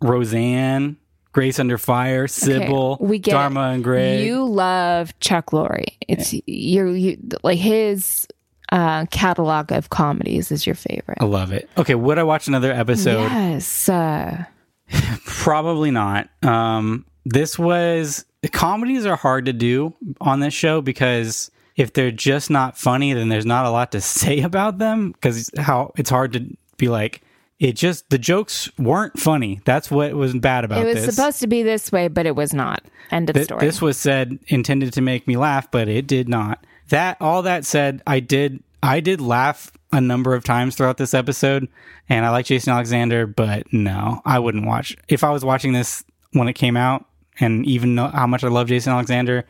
Roseanne, 0.00 0.96
Grace 1.32 1.58
Under 1.58 1.78
Fire, 1.78 2.26
Cybill, 2.26 3.00
we 3.00 3.18
get 3.18 3.32
Dharma 3.32 3.70
and 3.70 3.82
Greg. 3.82 4.24
You 4.24 4.44
love 4.44 5.18
Chuck 5.20 5.50
Lorre. 5.50 5.86
It's 6.06 6.34
you're 6.46 6.94
you 6.94 7.18
like 7.42 7.58
his 7.58 8.26
uh, 8.70 9.06
catalog 9.06 9.72
of 9.72 9.90
comedies 9.90 10.52
is 10.52 10.66
your 10.66 10.74
favorite. 10.74 11.18
I 11.20 11.24
love 11.24 11.52
it. 11.52 11.68
Okay, 11.78 11.94
would 11.94 12.18
I 12.18 12.22
watch 12.22 12.48
another 12.48 12.72
episode? 12.72 13.22
yes. 13.22 13.88
Uh, 13.88 14.44
Probably 15.24 15.90
not. 15.90 16.28
Um, 16.42 17.06
this 17.24 17.58
was 17.58 18.24
comedies 18.52 19.06
are 19.06 19.16
hard 19.16 19.46
to 19.46 19.52
do 19.52 19.94
on 20.20 20.40
this 20.40 20.54
show 20.54 20.80
because 20.80 21.50
if 21.76 21.92
they're 21.92 22.10
just 22.10 22.50
not 22.50 22.76
funny, 22.76 23.12
then 23.12 23.28
there's 23.28 23.46
not 23.46 23.64
a 23.64 23.70
lot 23.70 23.92
to 23.92 24.00
say 24.02 24.40
about 24.40 24.78
them 24.78 25.12
because 25.12 25.50
how 25.56 25.92
it's 25.96 26.10
hard 26.10 26.32
to 26.34 26.46
be 26.76 26.88
like 26.88 27.21
it 27.62 27.76
just 27.76 28.10
the 28.10 28.18
jokes 28.18 28.68
weren't 28.76 29.16
funny. 29.16 29.60
That's 29.64 29.88
what 29.88 30.12
was 30.14 30.34
bad 30.34 30.64
about 30.64 30.82
it 30.82 30.94
was 30.94 31.06
this. 31.06 31.14
supposed 31.14 31.38
to 31.42 31.46
be 31.46 31.62
this 31.62 31.92
way, 31.92 32.08
but 32.08 32.26
it 32.26 32.34
was 32.34 32.52
not. 32.52 32.82
End 33.12 33.30
of 33.30 33.34
Th- 33.34 33.44
story. 33.44 33.64
This 33.64 33.80
was 33.80 33.96
said 33.96 34.40
intended 34.48 34.92
to 34.94 35.00
make 35.00 35.28
me 35.28 35.36
laugh, 35.36 35.70
but 35.70 35.88
it 35.88 36.08
did 36.08 36.28
not. 36.28 36.66
That 36.88 37.18
all 37.20 37.42
that 37.42 37.64
said, 37.64 38.02
I 38.04 38.18
did 38.18 38.64
I 38.82 38.98
did 38.98 39.20
laugh 39.20 39.70
a 39.92 40.00
number 40.00 40.34
of 40.34 40.42
times 40.42 40.74
throughout 40.74 40.96
this 40.96 41.14
episode, 41.14 41.68
and 42.08 42.26
I 42.26 42.30
like 42.30 42.46
Jason 42.46 42.72
Alexander, 42.72 43.28
but 43.28 43.72
no, 43.72 44.20
I 44.24 44.40
wouldn't 44.40 44.66
watch. 44.66 44.96
If 45.06 45.22
I 45.22 45.30
was 45.30 45.44
watching 45.44 45.72
this 45.72 46.02
when 46.32 46.48
it 46.48 46.54
came 46.54 46.76
out, 46.76 47.06
and 47.38 47.64
even 47.64 47.94
know 47.94 48.08
how 48.08 48.26
much 48.26 48.42
I 48.42 48.48
love 48.48 48.66
Jason 48.66 48.92
Alexander, 48.92 49.44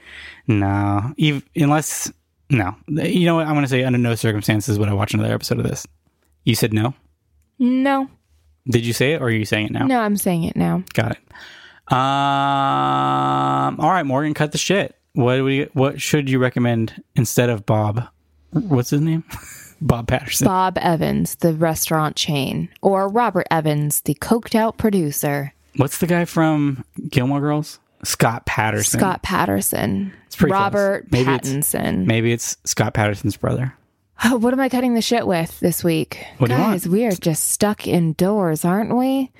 no, 0.46 1.14
even, 1.16 1.42
unless 1.56 2.12
no, 2.50 2.76
you 2.88 3.24
know 3.24 3.36
what 3.36 3.46
I'm 3.46 3.54
going 3.54 3.64
to 3.64 3.68
say. 3.68 3.84
Under 3.84 3.98
no 3.98 4.14
circumstances 4.16 4.78
would 4.78 4.90
I 4.90 4.92
watch 4.92 5.14
another 5.14 5.32
episode 5.32 5.60
of 5.60 5.64
this. 5.64 5.86
You 6.44 6.54
said 6.54 6.74
no. 6.74 6.92
No, 7.62 8.08
Did 8.68 8.84
you 8.84 8.92
say 8.92 9.12
it, 9.12 9.22
or 9.22 9.26
are 9.26 9.30
you 9.30 9.44
saying 9.44 9.66
it 9.66 9.72
now? 9.72 9.86
no, 9.86 10.00
I'm 10.00 10.16
saying 10.16 10.44
it 10.44 10.56
now. 10.56 10.82
Got 10.94 11.12
it. 11.12 11.18
Um. 11.92 13.80
All 13.80 13.90
right, 13.90 14.04
Morgan, 14.04 14.34
cut 14.34 14.52
the 14.52 14.58
shit. 14.58 14.96
What 15.14 15.36
do 15.36 15.44
we? 15.44 15.62
What 15.72 16.00
should 16.00 16.28
you 16.28 16.38
recommend 16.38 17.02
instead 17.16 17.50
of 17.50 17.66
Bob? 17.66 18.02
What's 18.50 18.90
his 18.90 19.00
name? 19.00 19.24
Bob 19.80 20.06
Patterson. 20.08 20.46
Bob 20.46 20.78
Evans, 20.78 21.34
the 21.36 21.54
restaurant 21.54 22.14
chain, 22.16 22.68
or 22.82 23.08
Robert 23.08 23.46
Evans, 23.50 24.00
the 24.02 24.14
coked 24.14 24.54
out 24.54 24.78
producer. 24.78 25.52
What's 25.76 25.98
the 25.98 26.06
guy 26.06 26.24
from 26.24 26.84
Gilmore 27.08 27.40
Girls? 27.40 27.78
Scott 28.04 28.46
Patterson. 28.46 29.00
Scott 29.00 29.22
Patterson. 29.22 30.12
It's 30.26 30.36
pretty 30.36 30.52
close. 30.52 30.60
Robert 30.60 31.06
Maybe 31.10 31.30
it's- 31.32 31.48
Pattinson. 31.74 32.06
Maybe 32.06 32.32
it's 32.32 32.56
Scott 32.64 32.94
Patterson's 32.94 33.36
brother. 33.36 33.74
Oh, 34.24 34.36
what 34.36 34.52
am 34.52 34.60
I 34.60 34.68
cutting 34.68 34.94
the 34.94 35.02
shit 35.02 35.26
with 35.26 35.58
this 35.60 35.82
week? 35.82 36.24
What 36.38 36.50
Guys, 36.50 36.86
we 36.88 37.04
are 37.06 37.12
just 37.12 37.48
stuck 37.48 37.88
indoors, 37.88 38.64
aren't 38.64 38.96
we? 38.96 39.32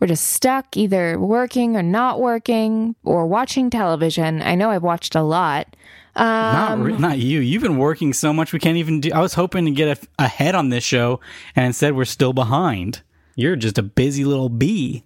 We're 0.00 0.06
just 0.06 0.28
stuck 0.28 0.78
either 0.78 1.18
working 1.18 1.76
or 1.76 1.82
not 1.82 2.20
working 2.20 2.96
or 3.04 3.26
watching 3.26 3.68
television. 3.68 4.40
I 4.40 4.54
know 4.54 4.70
I've 4.70 4.82
watched 4.82 5.14
a 5.14 5.20
lot. 5.22 5.76
not, 6.16 6.72
Um, 6.72 6.82
re- 6.82 6.96
not 6.96 7.18
you. 7.18 7.40
You've 7.40 7.62
been 7.62 7.76
working 7.76 8.14
so 8.14 8.32
much 8.32 8.54
we 8.54 8.58
can't 8.58 8.78
even 8.78 9.00
do. 9.00 9.10
I 9.12 9.20
was 9.20 9.34
hoping 9.34 9.66
to 9.66 9.70
get 9.72 9.98
a, 9.98 10.24
ahead 10.24 10.54
on 10.54 10.70
this 10.70 10.84
show, 10.84 11.20
and 11.54 11.66
instead 11.66 11.94
we're 11.94 12.06
still 12.06 12.32
behind. 12.32 13.02
You're 13.36 13.56
just 13.56 13.76
a 13.76 13.82
busy 13.82 14.24
little 14.24 14.48
bee. 14.48 15.04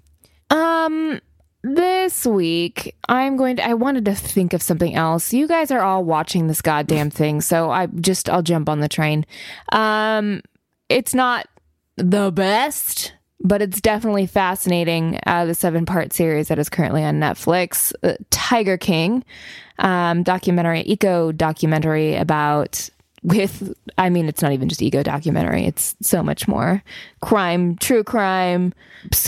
Um, 0.49 1.21
this 1.65 2.27
week 2.27 2.95
I'm 3.09 3.37
going 3.37 3.57
to. 3.57 3.67
I 3.67 3.75
wanted 3.75 4.05
to 4.05 4.15
think 4.15 4.53
of 4.53 4.63
something 4.63 4.95
else. 4.95 5.33
You 5.33 5.49
guys 5.49 5.71
are 5.71 5.81
all 5.81 6.05
watching 6.05 6.47
this 6.47 6.61
goddamn 6.61 7.11
thing, 7.11 7.41
so 7.41 7.71
I 7.71 7.87
just 7.87 8.29
I'll 8.29 8.43
jump 8.43 8.69
on 8.69 8.81
the 8.81 8.89
train. 8.89 9.25
Um, 9.73 10.43
it's 10.91 11.15
not 11.15 11.49
the 11.97 12.31
best, 12.31 13.15
but 13.41 13.63
it's 13.63 13.81
definitely 13.81 14.27
fascinating. 14.27 15.19
Uh, 15.27 15.47
the 15.47 15.55
seven 15.55 15.87
part 15.87 16.13
series 16.13 16.49
that 16.49 16.59
is 16.59 16.69
currently 16.69 17.03
on 17.03 17.19
Netflix, 17.19 17.95
uh, 18.03 18.15
Tiger 18.31 18.77
King, 18.77 19.25
um, 19.79 20.23
documentary, 20.23 20.83
eco 20.87 21.33
documentary 21.33 22.15
about 22.15 22.91
with 23.23 23.73
i 23.97 24.11
mean 24.11 24.29
it's 24.29 24.43
not 24.43 24.53
even 24.53 24.69
just 24.69 24.83
ego 24.83 25.03
documentary 25.03 25.65
it's 25.65 25.97
so 26.03 26.23
much 26.23 26.47
more 26.47 26.85
crime 27.23 27.75
true 27.77 28.05
crime 28.05 28.75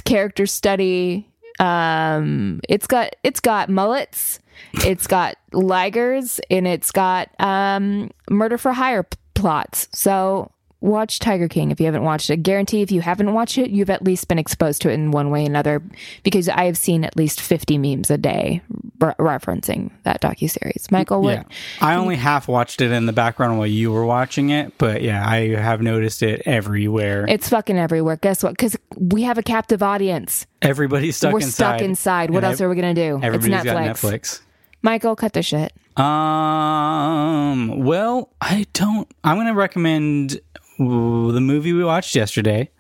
character 0.05 0.45
study 0.45 1.27
um 1.59 2.61
it's 2.69 2.87
got 2.87 3.17
it's 3.23 3.41
got 3.41 3.69
mullets 3.69 4.39
it's 4.85 5.07
got 5.07 5.37
ligers 5.53 6.41
and 6.51 6.67
it's 6.67 6.91
got 6.91 7.29
um 7.41 8.11
murder 8.31 8.59
for 8.59 8.73
hire 8.73 9.03
p- 9.03 9.17
plots. 9.35 9.89
So 9.93 10.51
watch 10.87 11.19
tiger 11.19 11.49
king 11.49 11.71
if 11.71 11.79
you 11.81 11.87
haven't 11.87 12.03
watched 12.05 12.31
it 12.31 12.39
guarantee 12.43 12.81
if 12.83 12.91
you 12.91 13.01
haven't 13.01 13.33
watched 13.35 13.59
it 13.59 13.71
you've 13.71 13.91
at 13.91 14.03
least 14.05 14.29
been 14.29 14.39
exposed 14.39 14.81
to 14.83 14.91
it 14.91 14.95
in 14.95 15.11
one 15.11 15.31
way 15.31 15.43
or 15.43 15.47
another 15.47 15.83
because 16.23 16.49
i 16.49 16.65
have 16.65 16.77
seen 16.79 17.05
at 17.05 17.17
least 17.17 17.41
50 17.41 17.77
memes 17.79 18.11
a 18.11 18.17
day 18.19 18.63
re- 19.01 19.13
referencing 19.19 19.91
that 20.05 20.21
docu-series 20.21 20.91
michael 20.91 21.21
what 21.23 21.35
Yeah. 21.35 21.43
I 21.81 21.97
only 21.97 22.17
half 22.17 22.49
watched 22.49 22.81
it 22.81 22.93
in 22.93 23.07
the 23.07 23.13
background 23.13 23.59
while 23.59 23.67
you 23.67 23.93
were 23.93 24.05
watching 24.05 24.51
it, 24.51 24.73
but 24.79 25.03
yeah, 25.03 25.27
I 25.29 25.55
have 25.57 25.83
noticed 25.83 26.23
it 26.23 26.43
everywhere. 26.47 27.27
It's 27.29 27.49
fucking 27.49 27.77
everywhere. 27.79 28.17
Guess 28.17 28.43
what? 28.43 28.51
Because 28.53 28.77
we 28.97 29.23
have 29.23 29.37
a 29.39 29.43
captive 29.43 29.83
audience. 29.83 30.47
Everybody's 30.63 31.17
stuck 31.17 31.33
We're 31.33 31.41
inside. 31.41 31.53
stuck 31.53 31.83
inside. 31.83 32.31
What 32.31 32.39
And 32.45 32.53
else 32.53 32.61
are 32.61 32.69
we 32.69 32.75
gonna 32.77 32.95
do? 32.95 33.21
It's 33.23 33.47
Netflix. 33.47 33.65
got 33.65 33.77
Netflix. 33.77 34.41
Michael, 34.83 35.17
cut 35.17 35.33
the 35.35 35.43
shit. 35.43 35.73
Um. 35.97 37.85
Well, 37.85 38.31
I 38.41 38.67
don't. 38.73 39.09
I'm 39.25 39.37
going 39.37 39.47
to 39.49 39.55
recommend 39.55 40.41
the 40.79 41.41
movie 41.41 41.73
we 41.73 41.85
watched 41.85 42.15
yesterday. 42.15 42.71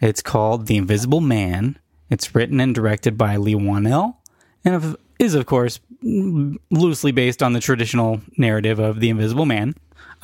It's 0.00 0.22
called 0.22 0.66
The 0.66 0.76
Invisible 0.76 1.20
Man. 1.20 1.78
It's 2.10 2.34
written 2.34 2.60
and 2.60 2.74
directed 2.74 3.16
by 3.18 3.36
Leigh 3.36 3.54
Whannell, 3.54 4.16
and 4.64 4.96
is 5.18 5.34
of 5.34 5.46
course 5.46 5.80
loosely 6.02 7.12
based 7.12 7.42
on 7.42 7.52
the 7.52 7.60
traditional 7.60 8.20
narrative 8.36 8.78
of 8.78 9.00
The 9.00 9.08
Invisible 9.10 9.46
Man. 9.46 9.74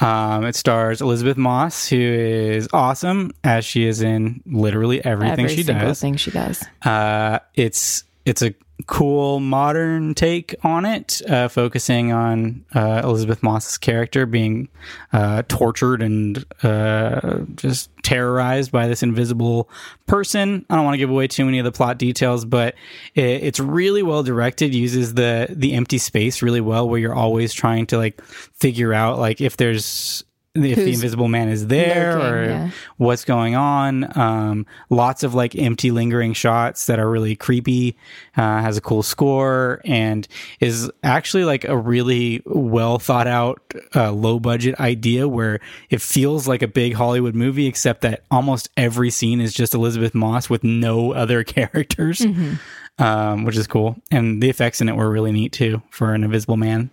Um, 0.00 0.44
it 0.44 0.56
stars 0.56 1.00
Elisabeth 1.00 1.36
Moss, 1.36 1.88
who 1.88 1.98
is 1.98 2.68
awesome 2.72 3.32
as 3.44 3.64
she 3.64 3.84
is 3.86 4.00
in 4.02 4.42
literally 4.46 5.04
everything 5.04 5.44
Every 5.44 5.56
she 5.56 5.62
does. 5.62 6.00
thing 6.00 6.16
she 6.16 6.30
does. 6.30 6.64
Uh, 6.82 7.38
it's 7.54 8.04
it's 8.24 8.42
a 8.42 8.54
cool 8.86 9.40
modern 9.40 10.14
take 10.14 10.54
on 10.64 10.84
it, 10.84 11.22
uh, 11.28 11.48
focusing 11.48 12.12
on 12.12 12.64
uh, 12.74 13.02
Elisabeth 13.04 13.42
Moss's 13.42 13.78
character 13.78 14.26
being 14.26 14.68
uh, 15.12 15.42
tortured 15.48 16.02
and 16.02 16.44
uh, 16.62 17.40
just 17.54 17.90
terrorized 18.02 18.72
by 18.72 18.88
this 18.88 19.02
invisible 19.02 19.68
person. 20.06 20.66
I 20.68 20.76
don't 20.76 20.84
want 20.84 20.94
to 20.94 20.98
give 20.98 21.10
away 21.10 21.28
too 21.28 21.44
many 21.44 21.58
of 21.58 21.64
the 21.64 21.72
plot 21.72 21.98
details, 21.98 22.44
but 22.44 22.74
it, 23.14 23.22
it's 23.22 23.60
really 23.60 24.02
well 24.02 24.22
directed. 24.22 24.74
Uses 24.74 25.14
the 25.14 25.46
the 25.50 25.74
empty 25.74 25.98
space 25.98 26.42
really 26.42 26.60
well, 26.60 26.88
where 26.88 26.98
you're 26.98 27.14
always 27.14 27.52
trying 27.52 27.86
to 27.86 27.98
like 27.98 28.20
figure 28.22 28.92
out 28.92 29.18
like 29.18 29.40
if 29.40 29.56
there's 29.56 30.24
if 30.54 30.76
the 30.76 30.92
invisible 30.92 31.28
man 31.28 31.48
is 31.48 31.66
there 31.68 32.18
lurking, 32.18 32.34
or 32.34 32.44
yeah. 32.44 32.70
what's 32.98 33.24
going 33.24 33.54
on. 33.54 34.18
Um, 34.18 34.66
lots 34.90 35.22
of 35.22 35.34
like 35.34 35.56
empty 35.56 35.90
lingering 35.90 36.34
shots 36.34 36.86
that 36.86 36.98
are 36.98 37.08
really 37.10 37.36
creepy. 37.36 37.96
Uh, 38.36 38.60
has 38.60 38.76
a 38.76 38.80
cool 38.80 39.02
score 39.02 39.80
and 39.84 40.28
is 40.60 40.90
actually 41.02 41.44
like 41.44 41.64
a 41.64 41.76
really 41.76 42.42
well 42.44 42.98
thought 42.98 43.26
out, 43.26 43.62
uh, 43.94 44.12
low 44.12 44.38
budget 44.38 44.78
idea 44.78 45.26
where 45.26 45.60
it 45.90 46.00
feels 46.02 46.46
like 46.46 46.60
a 46.62 46.68
big 46.68 46.94
Hollywood 46.94 47.34
movie, 47.34 47.66
except 47.66 48.02
that 48.02 48.24
almost 48.30 48.68
every 48.76 49.10
scene 49.10 49.40
is 49.40 49.54
just 49.54 49.72
Elisabeth 49.74 50.14
Moss 50.14 50.50
with 50.50 50.62
no 50.64 51.12
other 51.12 51.44
characters, 51.44 52.20
Mm-hmm. 52.20 53.02
um, 53.02 53.44
which 53.44 53.56
is 53.56 53.66
cool. 53.66 53.96
And 54.10 54.42
the 54.42 54.50
effects 54.50 54.80
in 54.82 54.88
it 54.88 54.96
were 54.96 55.10
really 55.10 55.32
neat 55.32 55.52
too 55.52 55.80
for 55.90 56.12
an 56.14 56.24
Invisible 56.24 56.56
Man. 56.58 56.90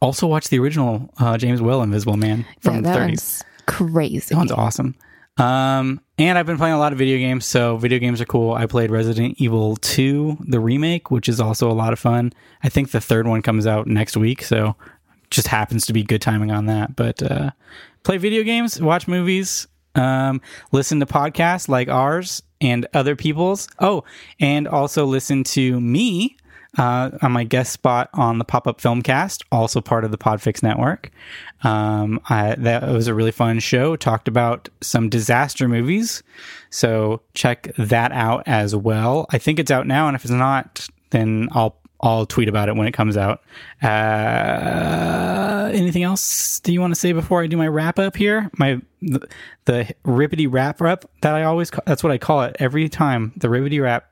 Also, 0.00 0.26
watch 0.26 0.48
the 0.48 0.58
original 0.58 1.12
uh, 1.18 1.36
James 1.36 1.60
Whale 1.60 1.82
Invisible 1.82 2.16
Man 2.16 2.46
from 2.60 2.76
yeah, 2.76 2.80
the 2.80 2.88
that 2.88 2.98
30s. 2.98 3.06
one's 3.08 3.44
crazy. 3.66 4.34
That 4.34 4.36
one's 4.36 4.52
awesome. 4.52 4.94
Um, 5.36 6.00
and 6.18 6.38
I've 6.38 6.46
been 6.46 6.58
playing 6.58 6.74
a 6.74 6.78
lot 6.78 6.92
of 6.92 6.98
video 6.98 7.18
games, 7.18 7.46
so 7.46 7.76
video 7.76 7.98
games 7.98 8.20
are 8.20 8.26
cool. 8.26 8.52
I 8.52 8.66
played 8.66 8.90
Resident 8.90 9.36
Evil 9.38 9.76
2, 9.76 10.38
the 10.48 10.60
remake, 10.60 11.10
which 11.10 11.28
is 11.28 11.40
also 11.40 11.70
a 11.70 11.72
lot 11.72 11.92
of 11.92 11.98
fun. 11.98 12.32
I 12.62 12.68
think 12.68 12.90
the 12.90 13.00
third 13.00 13.26
one 13.26 13.40
comes 13.40 13.66
out 13.66 13.86
next 13.86 14.16
week, 14.16 14.42
so 14.42 14.76
just 15.30 15.46
happens 15.46 15.86
to 15.86 15.92
be 15.92 16.02
good 16.02 16.20
timing 16.20 16.50
on 16.50 16.66
that. 16.66 16.96
But 16.96 17.22
uh, 17.22 17.50
play 18.02 18.18
video 18.18 18.42
games, 18.42 18.80
watch 18.82 19.08
movies, 19.08 19.66
um, 19.94 20.40
listen 20.72 21.00
to 21.00 21.06
podcasts 21.06 21.68
like 21.68 21.88
ours 21.88 22.42
and 22.60 22.86
other 22.92 23.16
people's. 23.16 23.68
Oh, 23.78 24.04
and 24.40 24.68
also 24.68 25.06
listen 25.06 25.44
to 25.44 25.80
me 25.80 26.36
uh, 26.78 27.10
on 27.22 27.32
my 27.32 27.44
guest 27.44 27.72
spot 27.72 28.10
on 28.14 28.38
the 28.38 28.44
Pop 28.44 28.66
Up 28.66 28.80
Filmcast, 28.80 29.42
also 29.50 29.80
part 29.80 30.04
of 30.04 30.10
the 30.10 30.18
Podfix 30.18 30.62
Network. 30.62 31.10
Um, 31.62 32.20
I, 32.28 32.54
that 32.56 32.88
was 32.88 33.06
a 33.06 33.14
really 33.14 33.32
fun 33.32 33.58
show. 33.58 33.96
Talked 33.96 34.28
about 34.28 34.68
some 34.80 35.08
disaster 35.08 35.68
movies, 35.68 36.22
so 36.70 37.20
check 37.34 37.72
that 37.76 38.12
out 38.12 38.44
as 38.46 38.74
well. 38.74 39.26
I 39.30 39.38
think 39.38 39.58
it's 39.58 39.70
out 39.70 39.86
now, 39.86 40.06
and 40.06 40.14
if 40.14 40.24
it's 40.24 40.32
not, 40.32 40.88
then 41.10 41.48
I'll 41.52 41.76
I'll 42.02 42.24
tweet 42.24 42.48
about 42.48 42.68
it 42.68 42.76
when 42.76 42.86
it 42.86 42.92
comes 42.92 43.16
out. 43.16 43.42
Uh, 43.82 45.70
anything 45.74 46.02
else 46.02 46.60
do 46.60 46.72
you 46.72 46.80
want 46.80 46.94
to 46.94 46.98
say 46.98 47.12
before 47.12 47.42
I 47.42 47.46
do 47.46 47.56
my 47.56 47.68
wrap 47.68 47.98
up 47.98 48.16
here? 48.16 48.50
My 48.56 48.80
the, 49.02 49.28
the 49.66 49.94
ribbity 50.04 50.46
wrap 50.50 50.80
up 50.80 51.10
that 51.20 51.34
I 51.34 51.44
always 51.44 51.70
call, 51.70 51.82
that's 51.86 52.02
what 52.02 52.12
I 52.12 52.18
call 52.18 52.42
it 52.42 52.56
every 52.58 52.88
time. 52.88 53.32
The 53.36 53.48
ribbity 53.48 53.82
wrap. 53.82 54.06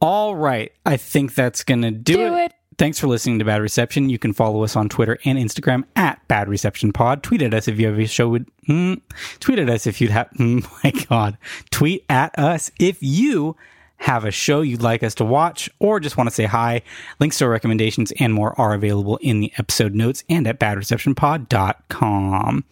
All 0.00 0.36
right, 0.36 0.72
I 0.84 0.96
think 0.96 1.34
that's 1.34 1.64
gonna 1.64 1.90
do, 1.90 2.16
Do 2.16 2.34
it. 2.36 2.52
Thanks 2.78 2.98
for 2.98 3.06
listening 3.06 3.38
to 3.38 3.44
Bad 3.46 3.62
Reception. 3.62 4.10
You 4.10 4.18
can 4.18 4.34
follow 4.34 4.62
us 4.62 4.76
on 4.76 4.90
Twitter 4.90 5.18
and 5.24 5.38
Instagram 5.38 5.84
at 5.96 6.26
Bad 6.28 6.48
Reception 6.48 6.92
Pod. 6.92 7.22
Tweet 7.22 7.40
at 7.40 7.54
us 7.54 7.68
if 7.68 7.80
you 7.80 7.86
have 7.86 7.98
a 7.98 8.06
show 8.06 8.28
with. 8.28 8.46
Mm, 8.68 9.00
tweet 9.40 9.58
at 9.58 9.70
us 9.70 9.86
if 9.86 9.98
you'd 10.00 10.10
have. 10.10 10.28
Mm, 10.38 10.66
my 10.84 10.90
God. 11.06 11.38
Tweet 11.70 12.04
at 12.10 12.38
us 12.38 12.70
if 12.78 12.98
you 13.00 13.56
have 13.98 14.24
a 14.24 14.30
show 14.30 14.60
you'd 14.60 14.82
like 14.82 15.02
us 15.02 15.14
to 15.16 15.24
watch 15.24 15.70
or 15.78 16.00
just 16.00 16.16
want 16.16 16.28
to 16.28 16.34
say 16.34 16.44
hi. 16.44 16.82
Links 17.18 17.38
to 17.38 17.44
our 17.44 17.50
recommendations 17.50 18.12
and 18.18 18.34
more 18.34 18.58
are 18.60 18.74
available 18.74 19.16
in 19.18 19.40
the 19.40 19.52
episode 19.58 19.94
notes 19.94 20.22
and 20.28 20.46
at 20.46 20.60
badreceptionpod.com. 20.60 22.64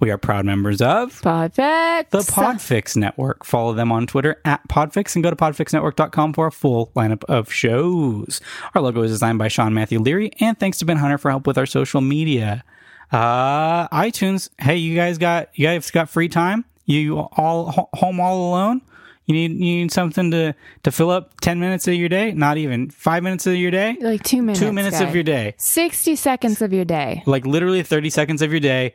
We 0.00 0.10
are 0.10 0.18
proud 0.18 0.44
members 0.44 0.80
of 0.80 1.20
Podfix. 1.20 2.10
the 2.10 2.18
Podfix 2.20 2.96
Network. 2.96 3.44
Follow 3.44 3.74
them 3.74 3.92
on 3.92 4.06
Twitter 4.06 4.40
at 4.44 4.66
Podfix 4.68 5.14
and 5.14 5.22
go 5.22 5.30
to 5.30 5.36
podfixnetwork.com 5.36 6.32
for 6.32 6.46
a 6.46 6.52
full 6.52 6.90
lineup 6.94 7.24
of 7.24 7.52
shows. 7.52 8.40
Our 8.74 8.82
logo 8.82 9.02
is 9.02 9.10
designed 9.10 9.38
by 9.38 9.48
Sean 9.48 9.74
Matthew 9.74 10.00
Leary, 10.00 10.32
and 10.40 10.58
thanks 10.58 10.78
to 10.78 10.84
Ben 10.84 10.96
Hunter 10.98 11.18
for 11.18 11.30
help 11.30 11.46
with 11.46 11.58
our 11.58 11.66
social 11.66 12.00
media. 12.00 12.64
Uh, 13.10 13.88
iTunes. 13.88 14.50
Hey, 14.58 14.76
you 14.76 14.94
guys 14.94 15.18
got 15.18 15.48
you 15.58 15.66
guys 15.66 15.90
got 15.90 16.10
free 16.10 16.28
time? 16.28 16.64
You 16.84 17.18
all 17.18 17.88
home 17.94 18.20
all 18.20 18.50
alone? 18.50 18.82
You 19.28 19.34
need 19.34 19.50
you 19.52 19.58
need 19.82 19.92
something 19.92 20.30
to 20.32 20.54
to 20.84 20.90
fill 20.90 21.10
up 21.10 21.38
ten 21.40 21.60
minutes 21.60 21.86
of 21.86 21.94
your 21.94 22.08
day? 22.08 22.32
Not 22.32 22.56
even 22.56 22.88
five 22.90 23.22
minutes 23.22 23.46
of 23.46 23.54
your 23.54 23.70
day. 23.70 23.96
Like 24.00 24.22
two 24.22 24.40
minutes. 24.42 24.58
Two 24.58 24.72
minutes 24.72 24.98
guy. 24.98 25.06
of 25.06 25.14
your 25.14 25.22
day. 25.22 25.54
60 25.58 26.16
seconds 26.16 26.62
of 26.62 26.72
your 26.72 26.84
day. 26.86 27.22
like 27.26 27.44
literally 27.46 27.82
30 27.82 28.08
seconds 28.10 28.42
of 28.42 28.50
your 28.50 28.60
day 28.60 28.94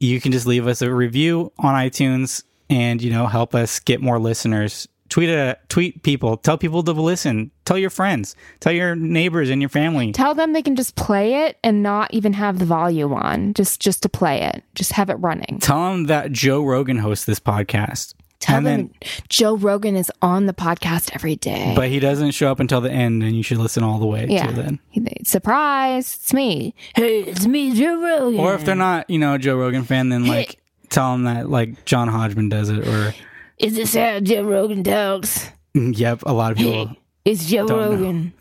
you 0.00 0.20
can 0.20 0.32
just 0.32 0.46
leave 0.46 0.66
us 0.66 0.80
a 0.82 0.92
review 0.92 1.52
on 1.58 1.74
itunes 1.74 2.42
and 2.70 3.02
you 3.02 3.10
know 3.10 3.26
help 3.26 3.54
us 3.54 3.78
get 3.80 4.00
more 4.00 4.18
listeners 4.18 4.86
tweet 5.08 5.28
a 5.28 5.56
tweet 5.68 6.02
people 6.02 6.36
tell 6.36 6.58
people 6.58 6.82
to 6.82 6.92
listen 6.92 7.50
tell 7.64 7.78
your 7.78 7.90
friends 7.90 8.34
tell 8.60 8.72
your 8.72 8.94
neighbors 8.96 9.50
and 9.50 9.60
your 9.62 9.68
family 9.68 10.12
Tell 10.12 10.34
them 10.34 10.52
they 10.52 10.62
can 10.62 10.76
just 10.76 10.94
play 10.96 11.46
it 11.46 11.58
and 11.62 11.82
not 11.82 12.12
even 12.12 12.32
have 12.32 12.58
the 12.58 12.64
volume 12.64 13.12
on. 13.12 13.54
Just 13.54 13.80
just 13.80 14.02
to 14.02 14.08
play 14.08 14.42
it. 14.42 14.62
Just 14.74 14.92
have 14.92 15.10
it 15.10 15.14
running. 15.14 15.58
tell 15.60 15.90
them 15.90 16.04
that 16.04 16.32
joe 16.32 16.62
rogan 16.62 16.98
hosts 16.98 17.24
this 17.26 17.40
podcast 17.40 18.14
Tell 18.44 18.58
and 18.58 18.66
them 18.66 18.76
then 19.00 19.10
Joe 19.30 19.56
Rogan 19.56 19.96
is 19.96 20.12
on 20.20 20.44
the 20.46 20.52
podcast 20.52 21.10
every 21.14 21.36
day. 21.36 21.72
but 21.74 21.88
he 21.88 21.98
doesn't 21.98 22.32
show 22.32 22.50
up 22.50 22.60
until 22.60 22.80
the 22.82 22.90
end 22.90 23.22
and 23.22 23.34
you 23.34 23.42
should 23.42 23.56
listen 23.58 23.82
all 23.82 23.98
the 23.98 24.06
way 24.06 24.26
yeah. 24.28 24.46
to 24.48 24.52
then 24.52 24.78
He- 24.90 25.06
Surprise, 25.24 26.18
it's 26.20 26.32
me. 26.34 26.74
Hey, 26.94 27.20
it's 27.22 27.46
me, 27.46 27.74
Joe 27.74 28.00
Rogan. 28.02 28.38
or 28.40 28.54
if 28.54 28.64
they're 28.66 28.74
not 28.74 29.08
you 29.08 29.18
know 29.18 29.34
a 29.34 29.38
joe 29.38 29.56
rogan 29.56 29.84
fan 29.84 30.10
then 30.10 30.26
like 30.26 30.58
tell 30.90 31.12
them 31.12 31.24
that 31.24 31.48
like 31.48 31.84
john 31.86 32.08
hodgman 32.08 32.48
does 32.50 32.68
it 32.68 32.86
or 32.86 33.14
Is 33.58 33.76
this 33.76 33.94
how 33.94 34.20
Joe 34.20 34.42
Rogan 34.44 34.84
talks? 34.84 35.48
yep 35.74 36.22
a 36.26 36.32
lot 36.32 36.52
of 36.52 36.58
people 36.58 36.94
It's 37.24 37.46
Joe 37.46 37.66
Don't 37.66 37.78
know. 37.80 37.90
Rogan. 37.92 38.32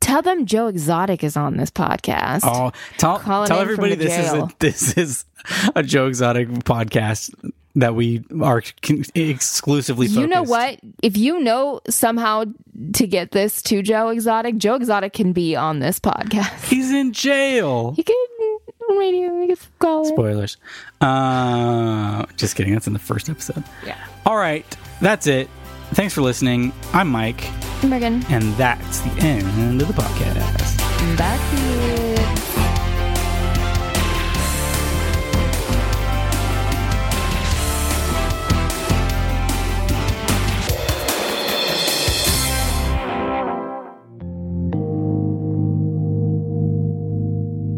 Tell 0.00 0.20
them 0.22 0.44
Joe 0.46 0.66
Exotic 0.68 1.24
is 1.24 1.34
on 1.36 1.56
this 1.56 1.70
podcast. 1.70 2.40
Oh, 2.44 2.72
tell 2.98 3.18
tell 3.20 3.58
everybody 3.58 3.94
this 3.94 4.16
is 4.18 4.32
a, 4.32 4.48
this 4.58 4.96
is 4.98 5.24
a 5.74 5.82
Joe 5.82 6.06
Exotic 6.08 6.48
podcast 6.64 7.32
that 7.76 7.94
we 7.94 8.24
are 8.40 8.62
exclusively. 9.14 10.06
you 10.06 10.26
know 10.26 10.42
what? 10.42 10.78
If 11.02 11.16
you 11.16 11.40
know 11.40 11.80
somehow 11.88 12.44
to 12.94 13.06
get 13.06 13.32
this 13.32 13.62
to 13.62 13.82
Joe 13.82 14.08
Exotic, 14.08 14.56
Joe 14.58 14.74
Exotic 14.74 15.12
can 15.12 15.32
be 15.32 15.56
on 15.56 15.80
this 15.80 15.98
podcast. 15.98 16.64
He's 16.66 16.92
in 16.92 17.12
jail. 17.12 17.92
He 17.92 18.02
can 18.02 18.14
radio. 18.98 19.40
He 19.40 19.46
can 19.48 19.56
call. 19.78 20.04
Spoilers. 20.04 20.56
Uh, 21.00 22.24
just 22.36 22.54
kidding. 22.56 22.72
That's 22.74 22.86
in 22.86 22.92
the 22.92 22.98
first 22.98 23.28
episode. 23.28 23.64
Yeah. 23.84 23.96
All 24.26 24.36
right, 24.36 24.64
that's 25.00 25.26
it. 25.26 25.48
Thanks 25.92 26.14
for 26.14 26.22
listening. 26.22 26.72
I'm 26.92 27.08
Mike, 27.08 27.48
I'm 27.82 27.90
Megan, 27.90 28.24
and 28.28 28.54
that's 28.54 29.00
the 29.00 29.10
end 29.20 29.80
of 29.82 29.88
the 29.88 29.94
podcast. 29.94 31.16
that's 31.16 31.52
it. 31.52 32.53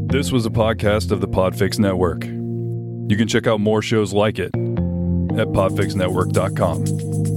This 0.09 0.31
was 0.31 0.47
a 0.47 0.51
podcast 0.51 1.11
of 1.11 1.21
the 1.21 1.27
Podfix 1.27 1.81
Network. 1.81 2.25
You 2.25 3.17
can 3.17 3.27
check 3.27 3.49
out 3.49 3.59
more 3.61 3.83
shows 3.83 4.13
like 4.13 4.39
it 4.39 4.55
at 4.55 5.49
podfixnetwork.com. 5.49 7.36